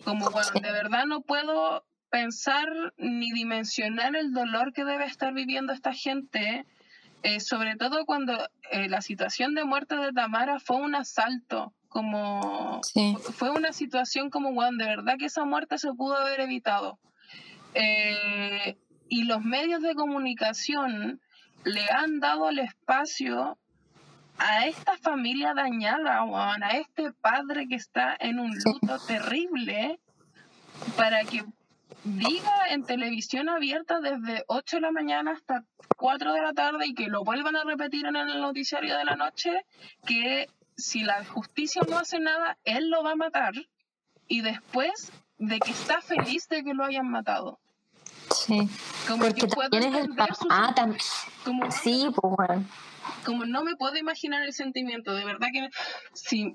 [0.04, 5.72] Como, bueno, de verdad no puedo pensar ni dimensionar el dolor que debe estar viviendo
[5.72, 6.64] esta gente,
[7.22, 8.32] eh, sobre todo cuando
[8.70, 12.80] eh, la situación de muerte de Tamara fue un asalto, como
[13.34, 16.98] fue una situación como, weón, de verdad que esa muerte se pudo haber evitado.
[17.74, 18.76] Eh,
[19.12, 21.20] y los medios de comunicación
[21.64, 23.58] le han dado el espacio
[24.38, 30.00] a esta familia dañada, a este padre que está en un luto terrible,
[30.96, 31.44] para que
[32.04, 35.66] diga en televisión abierta desde 8 de la mañana hasta
[35.98, 39.16] 4 de la tarde y que lo vuelvan a repetir en el noticiario de la
[39.16, 39.66] noche,
[40.06, 40.48] que
[40.78, 43.52] si la justicia no hace nada, él lo va a matar
[44.26, 47.58] y después de que está feliz de que lo hayan matado.
[48.34, 48.68] Sí.
[49.06, 51.00] Como Porque también es el papá también.
[51.70, 52.60] sí, pues
[53.24, 55.68] Como no me puedo imaginar el sentimiento, de verdad que
[56.12, 56.54] si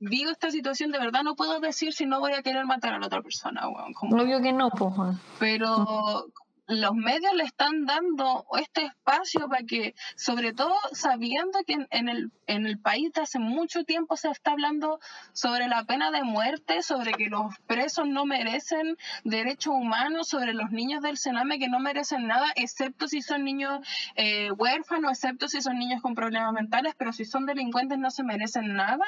[0.00, 2.98] digo esta situación, de verdad no puedo decir si no voy a querer matar a
[2.98, 3.94] la otra persona, weón.
[4.20, 5.16] Obvio que no, pues.
[5.38, 6.26] Pero
[6.68, 12.30] los medios le están dando este espacio para que, sobre todo sabiendo que en, el,
[12.46, 15.00] en el país de hace mucho tiempo se está hablando
[15.32, 20.70] sobre la pena de muerte, sobre que los presos no merecen derechos humanos, sobre los
[20.70, 23.80] niños del Sename que no merecen nada, excepto si son niños
[24.16, 28.22] eh, huérfanos, excepto si son niños con problemas mentales, pero si son delincuentes no se
[28.22, 29.04] merecen nada.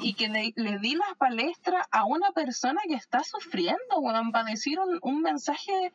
[0.00, 4.00] Y que le, di la palestra a una persona que está sufriendo,
[4.32, 5.92] para decir un, un mensaje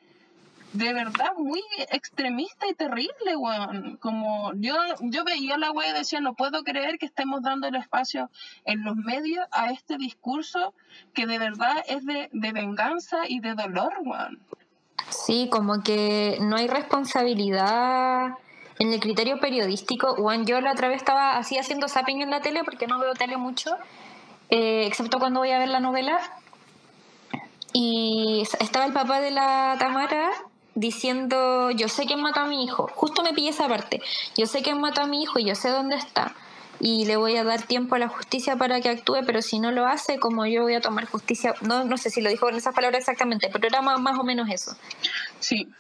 [0.74, 3.98] de verdad muy extremista y terrible, weón.
[3.98, 7.76] Como yo, yo veía la wea y decía, no puedo creer que estemos dando el
[7.76, 8.30] espacio
[8.66, 10.74] en los medios a este discurso
[11.14, 14.40] que de verdad es de, de venganza y de dolor, weón.
[15.10, 18.32] Sí, como que no hay responsabilidad
[18.80, 20.16] en el criterio periodístico.
[20.16, 23.14] Juan, yo la otra vez estaba así haciendo zapping en la tele porque no veo
[23.14, 23.76] tele mucho,
[24.50, 26.20] eh, excepto cuando voy a ver la novela.
[27.74, 30.32] Y estaba el papá de la Tamara
[30.76, 32.90] diciendo, yo sé quién mató a mi hijo.
[32.96, 34.02] Justo me pillé esa parte.
[34.38, 36.34] Yo sé quién mató a mi hijo y yo sé dónde está.
[36.80, 39.72] Y le voy a dar tiempo a la justicia para que actúe, pero si no
[39.72, 42.56] lo hace, como yo voy a tomar justicia, no, no sé si lo dijo con
[42.56, 44.76] esas palabras exactamente, pero era más, más o menos eso.
[45.40, 45.72] Sí.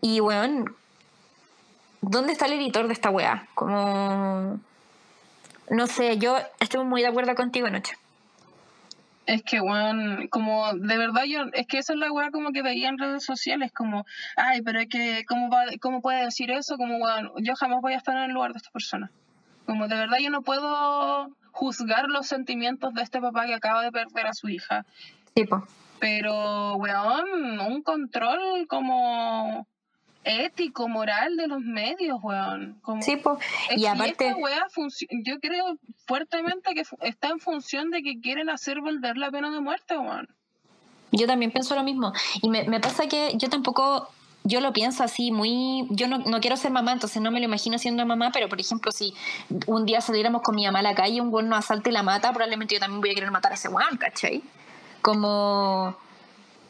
[0.00, 0.64] Y bueno,
[2.00, 3.48] ¿dónde está el editor de esta weá?
[3.54, 4.60] Como...
[5.70, 7.94] No sé, yo estoy muy de acuerdo contigo, Noche.
[9.28, 12.62] Es que, weón, como de verdad yo, es que esa es la weá como que
[12.62, 14.06] veía en redes sociales, como,
[14.36, 16.78] ay, pero es que, ¿cómo, va, cómo puede decir eso?
[16.78, 19.10] Como, weón, yo jamás voy a estar en el lugar de esta persona.
[19.66, 23.92] Como de verdad yo no puedo juzgar los sentimientos de este papá que acaba de
[23.92, 24.86] perder a su hija.
[25.34, 25.62] Tipo.
[26.00, 29.68] Pero, weón, un control como
[30.28, 32.78] ético, moral de los medios, weón.
[32.82, 33.38] Como, sí, pues.
[33.76, 34.34] Y aparte.
[35.24, 39.60] yo creo fuertemente que está en función de que quieren hacer volver la pena de
[39.60, 40.28] muerte, weón.
[41.10, 42.12] Yo también pienso lo mismo.
[42.42, 44.08] Y me, me pasa que yo tampoco
[44.48, 45.86] yo lo pienso así, muy.
[45.90, 48.60] Yo no, no, quiero ser mamá, entonces no me lo imagino siendo mamá, pero por
[48.60, 49.14] ejemplo, si
[49.66, 51.92] un día saliéramos con mi mamá a la calle y un weón nos asalta y
[51.92, 54.42] la mata, probablemente yo también voy a querer matar a ese weón, ¿cachai?
[55.02, 55.96] Como.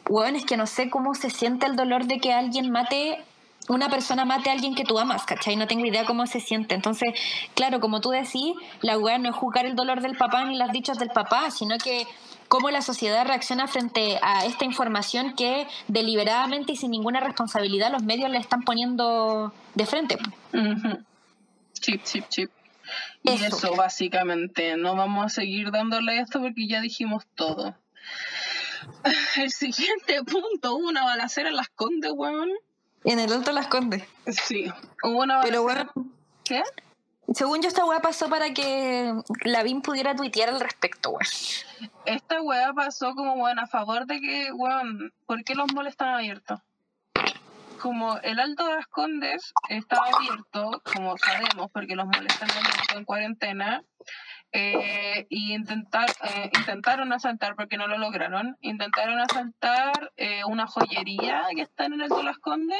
[0.09, 3.23] Weón, es que no sé cómo se siente el dolor de que alguien mate
[3.69, 5.55] una persona mate a alguien que tú amas, ¿cachai?
[5.55, 6.73] No tengo idea cómo se siente.
[6.75, 7.09] Entonces,
[7.53, 10.71] claro, como tú decís, la weá no es juzgar el dolor del papá ni las
[10.71, 12.05] dichas del papá, sino que
[12.47, 18.03] cómo la sociedad reacciona frente a esta información que deliberadamente y sin ninguna responsabilidad los
[18.03, 20.17] medios le están poniendo de frente.
[21.73, 22.51] Chip, chip, chip.
[23.21, 23.75] Y eso.
[23.75, 27.75] básicamente, no vamos a seguir dándole esto porque ya dijimos todo.
[29.37, 32.49] El siguiente punto, una balacera en las condes, weón.
[33.03, 34.03] En el Alto Las Condes.
[34.27, 34.71] Sí.
[35.03, 35.91] Hubo una Pero bueno.
[36.43, 36.61] ¿Qué?
[37.33, 39.13] Según yo, esta weá pasó para que
[39.43, 41.91] Lavín pudiera tuitear al respecto, weón.
[42.05, 46.09] Esta weá pasó como, weón, a favor de que, weón, ¿por qué los malls están
[46.09, 46.59] abiertos?
[47.79, 52.49] Como el Alto de las Condes estaba abierto, como sabemos, porque los malls están
[52.95, 53.83] en cuarentena,
[54.51, 61.43] eh, y intentar, eh, intentaron asaltar, porque no lo lograron, intentaron asaltar eh, una joyería
[61.55, 62.79] que está en el de las Condes.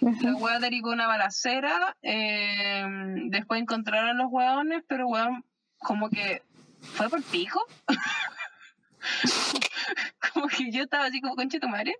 [0.00, 1.96] La hueá derivó una balacera.
[2.02, 5.44] después encontraron los hueones, pero weón,
[5.78, 6.42] como que
[6.80, 7.66] fue por pico.
[10.32, 11.96] como que yo estaba así como concha tu madre.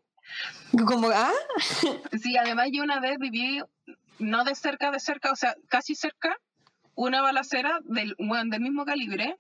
[0.86, 1.32] Como, ah.
[2.23, 3.62] sí, además yo una vez viví,
[4.20, 6.39] no de cerca, de cerca, o sea, casi cerca,
[6.99, 9.37] una balacera del, del mismo calibre,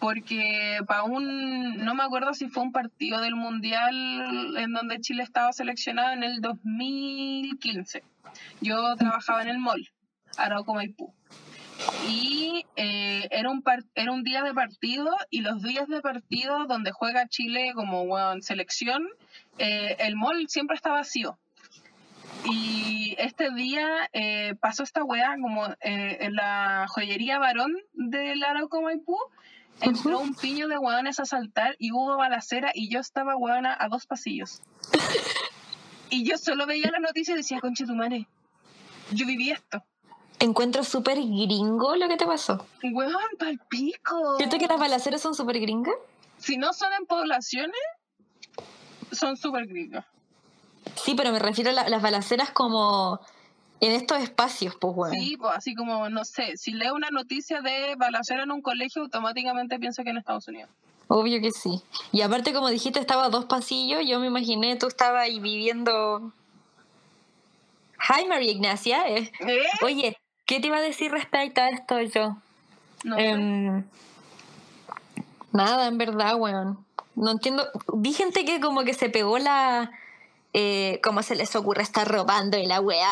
[0.00, 5.22] porque para un, no me acuerdo si fue un partido del Mundial en donde Chile
[5.22, 8.02] estaba seleccionado en el 2015.
[8.60, 9.88] Yo trabajaba en el mall,
[10.36, 11.14] Arauco Maipú.
[12.08, 13.62] Y eh, era, un
[13.94, 18.04] era un día de partido y los días de partido donde juega Chile como
[18.40, 19.06] selección,
[19.58, 21.38] eh, el mall siempre está vacío.
[22.44, 28.80] Y este día eh, pasó esta weá como eh, en la joyería varón del Arauco
[28.80, 29.16] Maipú.
[29.80, 33.88] Entró un piño de hueones a saltar y hubo balacera y yo estaba hueona a
[33.88, 34.62] dos pasillos.
[36.10, 38.26] y yo solo veía la noticia y decía, conche tu madre,
[39.10, 39.82] yo viví esto.
[40.38, 42.66] Encuentro súper gringo lo que te pasó.
[42.82, 44.36] Hueón, palpico.
[44.38, 45.94] ¿Cierto que las balaceras son súper gringas?
[46.38, 47.80] Si no son en poblaciones,
[49.12, 50.06] son súper gringas.
[50.96, 53.20] Sí, pero me refiero a las balaceras como
[53.80, 55.14] en estos espacios, pues bueno.
[55.14, 59.02] Sí, pues así como, no sé, si leo una noticia de balacera en un colegio,
[59.02, 60.70] automáticamente pienso que en Estados Unidos.
[61.08, 61.82] Obvio que sí.
[62.12, 66.32] Y aparte, como dijiste, estaba a dos pasillos, yo me imaginé, tú estabas ahí viviendo...
[68.08, 69.08] Hi, María Ignacia.
[69.08, 69.30] Eh.
[69.40, 69.62] ¿Eh?
[69.82, 70.16] Oye,
[70.46, 72.36] ¿qué te iba a decir respecto a esto yo?
[73.04, 73.84] No em,
[75.52, 76.84] Nada, en verdad, weón.
[77.14, 77.68] No entiendo.
[77.92, 79.90] Vi gente que como que se pegó la
[80.52, 83.10] eh, ¿cómo se les ocurre estar robando y la wea?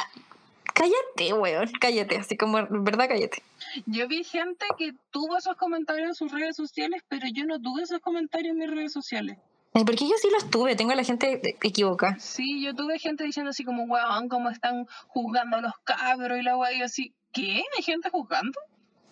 [0.75, 3.09] Cállate, weón, cállate, así como, ¿verdad?
[3.09, 3.43] Cállate.
[3.87, 7.83] Yo vi gente que tuvo esos comentarios en sus redes sociales, pero yo no tuve
[7.83, 9.39] esos comentarios en mis redes sociales.
[9.73, 12.19] Porque yo sí los tuve, tengo a la gente equivocada.
[12.19, 16.43] Sí, yo tuve gente diciendo así como, weón, cómo están juzgando a los cabros y
[16.43, 17.63] la weá, y así, ¿qué?
[17.77, 18.59] ¿Hay gente juzgando?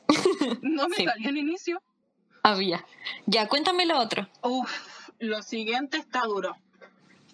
[0.62, 1.82] no me salió en inicio.
[2.42, 2.84] Había.
[3.26, 4.28] Ya, cuéntame lo otro.
[4.42, 4.70] Uf,
[5.18, 6.56] lo siguiente está duro.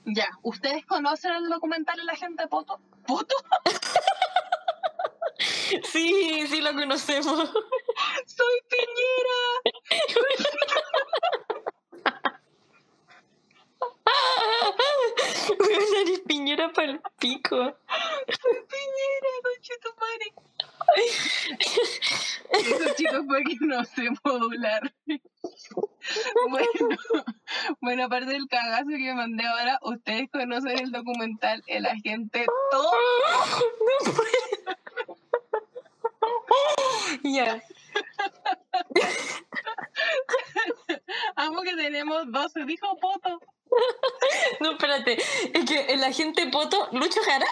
[0.04, 2.80] Ya, ¿ustedes conocen el documental de la gente Poto?
[3.06, 3.34] ¿Poto?
[5.84, 7.26] Sí, sí lo conocemos.
[8.26, 9.62] ¡Soy Piñera!
[13.80, 14.02] Una
[15.92, 17.56] nariz piñera para el pico.
[17.56, 20.28] ¡Soy Piñera, conchetumare!
[22.52, 24.92] Eso, chicos, porque no sé modular.
[26.50, 26.96] Bueno,
[27.80, 32.90] bueno, aparte del cagazo que me mandé ahora, ustedes conocen el documental El Agente Todo.
[34.04, 34.28] No puedo.
[37.22, 37.62] Ya.
[41.36, 43.40] Amo que tenemos 12, dijo Poto.
[44.60, 45.16] No, espérate.
[45.54, 47.46] Es que el agente Poto, Lucho Jara.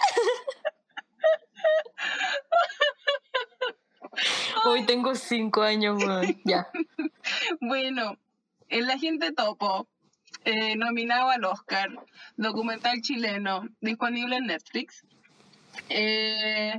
[4.65, 6.39] Hoy tengo cinco años, weón.
[6.45, 6.67] Ya.
[7.59, 8.17] Bueno,
[8.69, 9.87] El Agente Topo,
[10.45, 11.89] eh, nominado al Oscar,
[12.35, 15.05] documental chileno, disponible en Netflix.
[15.89, 16.75] Eh,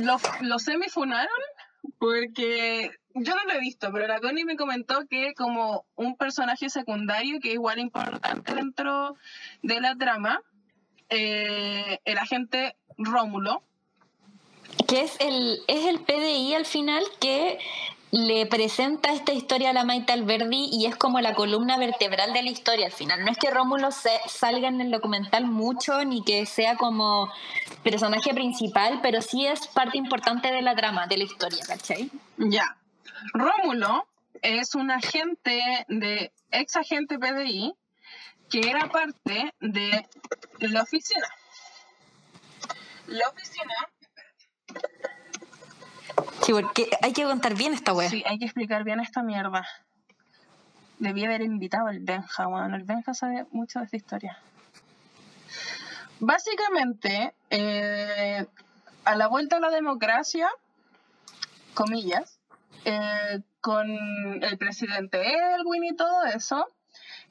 [0.00, 1.40] lo, lo semifunaron
[2.04, 6.68] porque yo no lo he visto, pero la Connie me comentó que como un personaje
[6.68, 9.16] secundario que es igual importante dentro
[9.62, 10.42] de la trama,
[11.08, 13.62] eh, el agente Rómulo,
[14.86, 17.58] Que es el, es el PDI al final que
[18.14, 22.44] le presenta esta historia a la Maite Alberdi y es como la columna vertebral de
[22.44, 23.24] la historia al final.
[23.24, 27.28] No es que Rómulo se, salga en el documental mucho ni que sea como
[27.82, 32.08] personaje principal, pero sí es parte importante de la trama, de la historia, ¿cachai?
[32.38, 32.76] Ya.
[33.32, 34.06] Rómulo
[34.42, 37.74] es un agente de ex agente PDI
[38.48, 40.06] que era parte de
[40.60, 41.26] la oficina.
[43.08, 43.74] La oficina,
[46.44, 48.10] Sí, porque hay que contar bien esta wea.
[48.10, 49.66] sí, hay que explicar bien esta mierda.
[50.98, 52.74] Debí haber invitado al Benja, weón.
[52.74, 54.38] El Benja sabe mucho de esta historia.
[56.20, 58.46] Básicamente, eh,
[59.04, 60.48] a la vuelta a la democracia,
[61.74, 62.38] comillas,
[62.84, 63.88] eh, con
[64.42, 65.22] el presidente
[65.54, 66.66] Elwin y todo eso,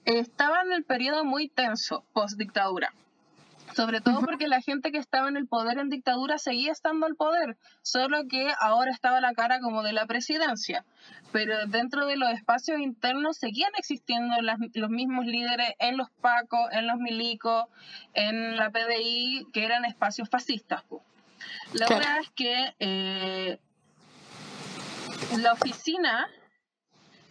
[0.06, 2.94] estaba en el periodo muy tenso, post dictadura.
[3.76, 7.16] Sobre todo porque la gente que estaba en el poder en dictadura seguía estando al
[7.16, 10.86] poder, solo que ahora estaba la cara como de la presidencia.
[11.32, 16.70] Pero dentro de los espacios internos seguían existiendo las- los mismos líderes en los PACO,
[16.72, 17.66] en los milicos,
[18.14, 20.84] en la PDI, que eran espacios fascistas.
[21.74, 21.96] La Claro.
[21.98, 23.58] verdad es que eh,
[25.38, 26.28] la oficina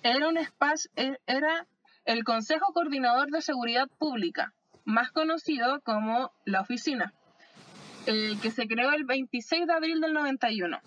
[0.03, 0.91] era un espacio,
[1.27, 1.67] era
[2.05, 4.53] el Consejo Coordinador de Seguridad Pública,
[4.85, 7.13] más conocido como la oficina,
[8.07, 10.81] eh, que se creó el 26 de abril del 91,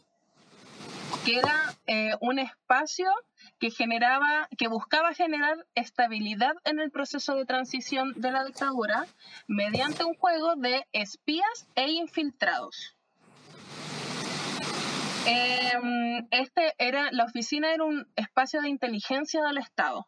[1.23, 3.09] que era eh, un espacio
[3.59, 9.05] que generaba, que buscaba generar estabilidad en el proceso de transición de la dictadura
[9.47, 12.95] mediante un juego de espías e infiltrados.
[15.27, 20.07] Em, este era, la oficina era un espacio de inteligencia del Estado.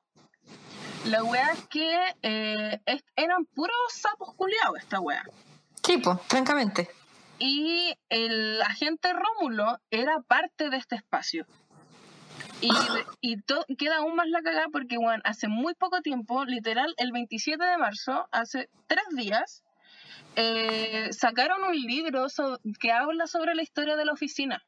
[1.09, 5.23] La wea es que eh, es- eran puros sapos culiados esta wea.
[5.84, 6.89] Sí, pues, francamente.
[7.39, 11.45] Y el agente Rómulo era parte de este espacio.
[12.61, 12.69] Y,
[13.21, 17.11] y to- queda aún más la cagada porque, bueno, hace muy poco tiempo, literal, el
[17.11, 19.63] 27 de marzo, hace tres días,
[20.35, 24.63] eh, sacaron un libro so- que habla sobre la historia de la oficina.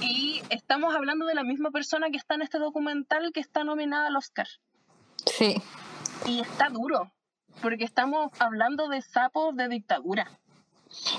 [0.00, 4.06] Y estamos hablando de la misma persona que está en este documental que está nominada
[4.08, 4.46] al Oscar.
[5.36, 5.62] Sí.
[6.26, 7.10] Y está duro,
[7.62, 10.30] porque estamos hablando de sapos de dictadura.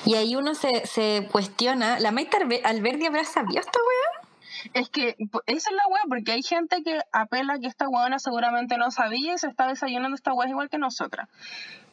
[0.05, 4.27] Y ahí uno se, se cuestiona, ¿la Maite Albe- Alberdi habrá sabido esta wea?
[4.73, 8.19] Es que po- esa es la weá, porque hay gente que apela que esta weona
[8.19, 11.29] seguramente no sabía y se está desayunando esta weá igual que nosotras.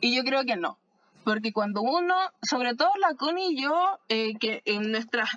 [0.01, 0.78] Y yo creo que no.
[1.22, 5.28] Porque cuando uno, sobre todo la Connie y yo, eh, que en nuestras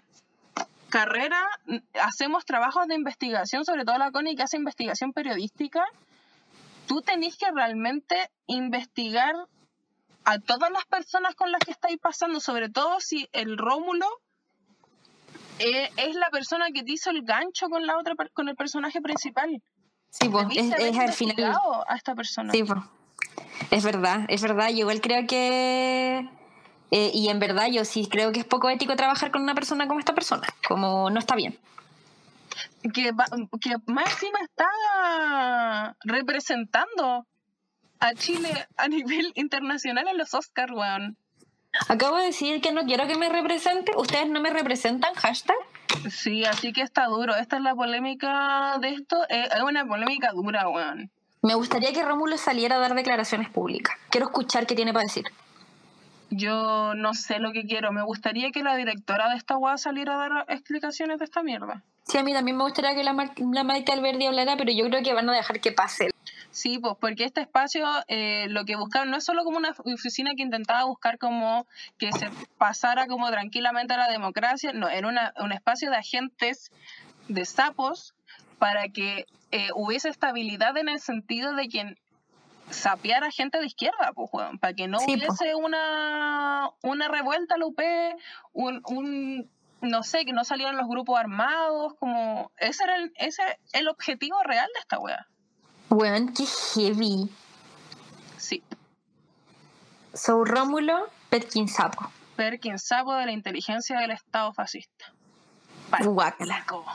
[0.90, 5.84] carreras mm, hacemos trabajos de investigación, sobre todo la Connie que hace investigación periodística,
[6.90, 9.36] tú tenés que realmente investigar
[10.26, 14.08] a todas las personas con las que estáis pasando, sobre todo si el Rómulo
[15.60, 19.02] eh, es la persona que te hizo el gancho con la otra con el personaje
[19.02, 19.62] principal.
[20.10, 21.56] Sí, pues, es, al final.
[21.88, 22.52] a esta persona.
[22.52, 22.80] Sí, pues.
[23.70, 24.70] Es verdad, es verdad.
[24.70, 26.28] Yo igual creo que.
[26.90, 29.88] eh, y en verdad, yo sí creo que es poco ético trabajar con una persona
[29.88, 30.48] como esta persona.
[30.68, 31.60] Como no está bien.
[32.94, 33.26] Que, va-
[33.62, 37.26] que más encima está representando
[38.00, 41.18] a Chile a nivel internacional en los Oscars, weón.
[41.88, 43.92] Acabo de decir que no quiero que me represente.
[43.96, 45.58] Ustedes no me representan, hashtag.
[46.10, 47.36] Sí, así que está duro.
[47.36, 49.18] Esta es la polémica de esto.
[49.30, 51.12] eh, Es una polémica dura, weón.
[51.42, 53.96] Me gustaría que Rómulo saliera a dar declaraciones públicas.
[54.10, 55.26] Quiero escuchar qué tiene para decir.
[56.32, 57.92] Yo no sé lo que quiero.
[57.92, 61.84] Me gustaría que la directora de esta weá saliera a dar explicaciones de esta mierda.
[62.10, 64.90] Sí, a mí también me gustaría que la, Mar la Maite Alberdi hablara, pero yo
[64.90, 66.10] creo que van a dejar que pase.
[66.50, 70.32] Sí, pues porque este espacio eh, lo que buscaban no es solo como una oficina
[70.36, 71.68] que intentaba buscar como
[72.00, 72.28] que se
[72.58, 76.72] pasara como tranquilamente a la democracia, no, era una, un espacio de agentes
[77.28, 78.16] de sapos
[78.58, 81.98] para que eh, hubiese estabilidad en el sentido de quien
[82.72, 84.30] sapear a gente de izquierda, pues,
[84.60, 85.14] para que no Sí, po.
[85.14, 87.80] hubiese una, una revuelta a la UP,
[88.54, 89.50] un, un,
[89.82, 93.42] no sé, que no salieran los grupos armados, como, ese era el, ese
[93.74, 95.28] el objetivo real de esta weá.
[95.90, 97.30] Weón, qué heavy.
[98.38, 98.64] Sí,
[100.14, 102.12] So, Rómulo, Petkin Sapo.
[102.36, 105.14] Perkin sapo de la inteligencia del Estado fascista.
[106.04, 106.66] Guácala.
[106.66, 106.86] Palpico.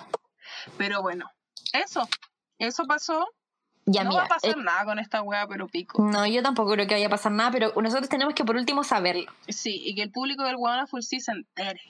[0.79, 1.31] Pero bueno,
[1.73, 2.09] eso,
[2.59, 3.29] eso pasó.
[3.87, 4.23] Ya, no mira.
[4.23, 6.03] va a pasar eh, nada con esta weá, pero pico.
[6.03, 8.83] no, yo tampoco creo que vaya a pasar nada, pero nosotros tenemos que por último
[8.83, 9.31] saberlo.
[9.49, 11.83] Sí, y que el público del Guadana Full se entere.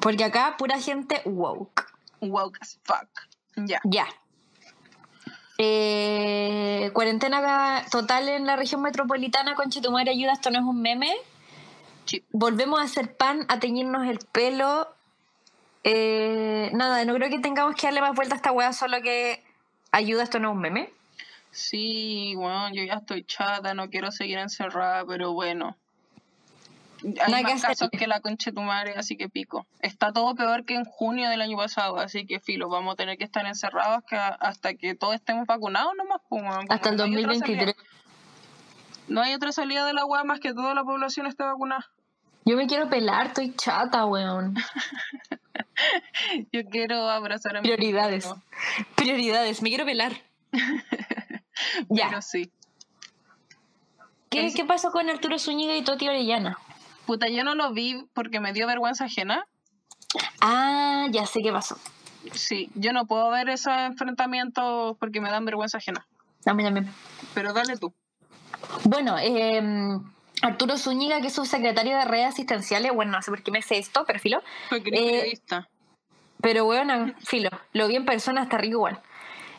[0.00, 1.84] Porque acá pura gente woke.
[2.20, 3.08] Woke as fuck.
[3.56, 3.80] Ya.
[3.84, 4.06] Ya.
[5.58, 11.14] Eh, cuarentena total en la región metropolitana con Chetumare ayuda, esto no es un meme.
[12.04, 12.24] Sí.
[12.30, 14.88] Volvemos a hacer pan, a teñirnos el pelo.
[15.82, 19.42] Eh, nada, no creo que tengamos que darle más vuelta a esta weá, solo que
[19.92, 20.90] ayuda, esto no es un meme.
[21.52, 25.76] Sí, bueno, yo ya estoy chata, no quiero seguir encerrada, pero bueno.
[27.06, 29.64] Hay Nada que más casos que la concha de tu madre, así que pico.
[29.80, 33.16] Está todo peor que en junio del año pasado, así que filo, vamos a tener
[33.16, 36.20] que estar encerrados que hasta que todos estemos vacunados nomás.
[36.28, 37.76] pues, como Hasta el no hay otra 2023.
[37.76, 37.90] salida.
[39.08, 41.86] No hay otra salida de la web más que toda la población esté vacunada.
[42.44, 44.54] Yo me quiero pelar, estoy chata, weón.
[46.52, 48.24] Yo quiero abrazar a mi Prioridades.
[48.24, 48.42] hermano,
[48.96, 50.12] Prioridades, me quiero pelar.
[51.88, 52.08] ya.
[52.08, 52.50] Pero sí.
[54.30, 56.58] ¿Qué, es- ¿Qué pasó con Arturo Zúñiga y Toti Orellana?
[57.06, 59.46] Puta, yo no lo vi porque me dio vergüenza ajena.
[60.40, 61.78] Ah, ya sé qué pasó.
[62.32, 66.06] Sí, yo no puedo ver esos enfrentamientos porque me dan vergüenza ajena.
[66.44, 66.92] A mí también.
[67.34, 67.92] Pero dale tú.
[68.84, 69.62] Bueno, eh,
[70.42, 73.78] Arturo Zúñiga, que es subsecretario de redes asistenciales, bueno, no sé por qué me sé
[73.78, 74.42] esto, pero filo.
[74.68, 75.68] Porque Eh, periodista.
[76.40, 79.00] Pero bueno, filo, lo vi en persona, está rico igual.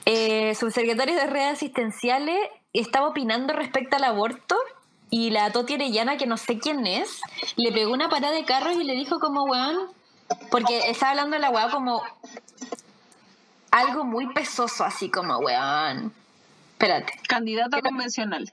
[0.06, 2.38] Eh, subsecretario de redes asistenciales
[2.74, 4.56] estaba opinando respecto al aborto
[5.10, 7.22] y la Toti Orellana, que no sé quién es,
[7.56, 9.78] le pegó una parada de carro y le dijo como, weón,
[10.52, 12.02] porque estaba hablando de la weá como
[13.72, 16.14] algo muy pesoso, así como, weón.
[16.74, 17.14] Espérate.
[17.28, 18.52] Candidata convencional.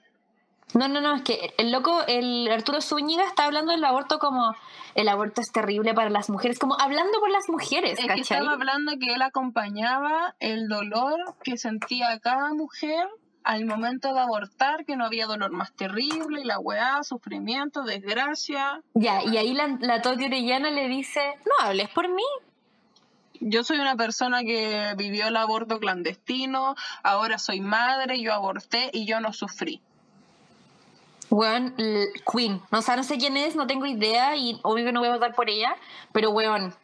[0.75, 4.57] No, no, no, es que el loco, el Arturo Zúñiga está hablando del aborto como
[4.95, 8.23] el aborto es terrible para las mujeres, como hablando por las mujeres, Es que ¿cachai?
[8.23, 13.07] estaba hablando que él acompañaba el dolor que sentía cada mujer
[13.45, 18.83] al momento de abortar, que no había dolor más terrible, y la weá, sufrimiento, desgracia.
[18.95, 22.23] Ya, y ahí la, la Toti Orellana le dice, no hables por mí.
[23.41, 29.05] Yo soy una persona que vivió el aborto clandestino, ahora soy madre, yo aborté y
[29.07, 29.83] yo no sufrí.
[31.29, 31.75] Weón,
[32.33, 32.63] Queen.
[32.71, 35.09] No, o sea, no sé quién es, no tengo idea y obvio que no voy
[35.09, 35.77] a votar por ella,
[36.13, 36.75] pero weón,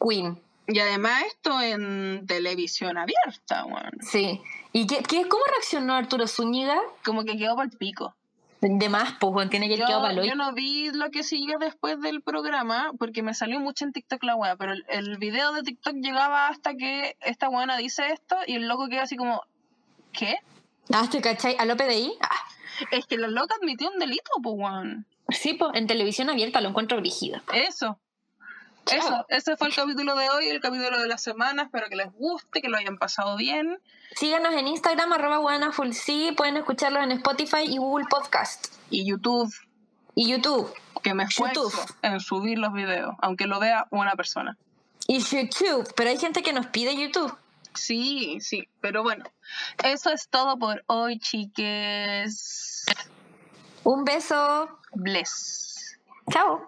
[0.00, 0.38] Queen.
[0.66, 3.92] Y además esto en televisión abierta, weón.
[4.00, 4.42] Sí.
[4.76, 6.78] ¿Y qué, qué, cómo reaccionó Arturo Zúñiga?
[7.02, 8.14] Como que quedó para el pico.
[8.60, 11.58] De más, pues, tiene que ir Yo, quedado para yo no vi lo que siguió
[11.58, 15.52] después del programa porque me salió mucho en TikTok la weá, pero el, el video
[15.54, 19.40] de TikTok llegaba hasta que esta weona dice esto y el loco queda así como,
[20.12, 20.36] ¿qué?
[20.92, 22.12] Ah, estoy cachai, a López de ahí.
[22.20, 22.36] Ah,
[22.90, 25.06] Es que la loca admitió un delito, pues weón.
[25.30, 27.40] sí, pues, en televisión abierta lo encuentro brígido.
[27.54, 27.98] Eso.
[28.92, 31.64] Eso, ese fue el capítulo de hoy, el capítulo de la semana.
[31.64, 33.80] Espero que les guste, que lo hayan pasado bien.
[34.14, 38.68] Síganos en Instagram, arroba guanafulsi, pueden escucharlos en Spotify y Google Podcast.
[38.90, 39.52] Y YouTube,
[40.14, 40.72] Y YouTube.
[41.02, 41.96] que me esfuerzo YouTube.
[42.02, 44.56] en subir los videos, aunque lo vea una persona.
[45.08, 45.92] Y YouTube.
[45.96, 47.36] Pero hay gente que nos pide YouTube.
[47.74, 49.24] Sí, sí, pero bueno,
[49.84, 52.86] eso es todo por hoy, chiques.
[53.84, 54.78] Un beso.
[54.94, 55.98] Bless.
[56.30, 56.64] Chao.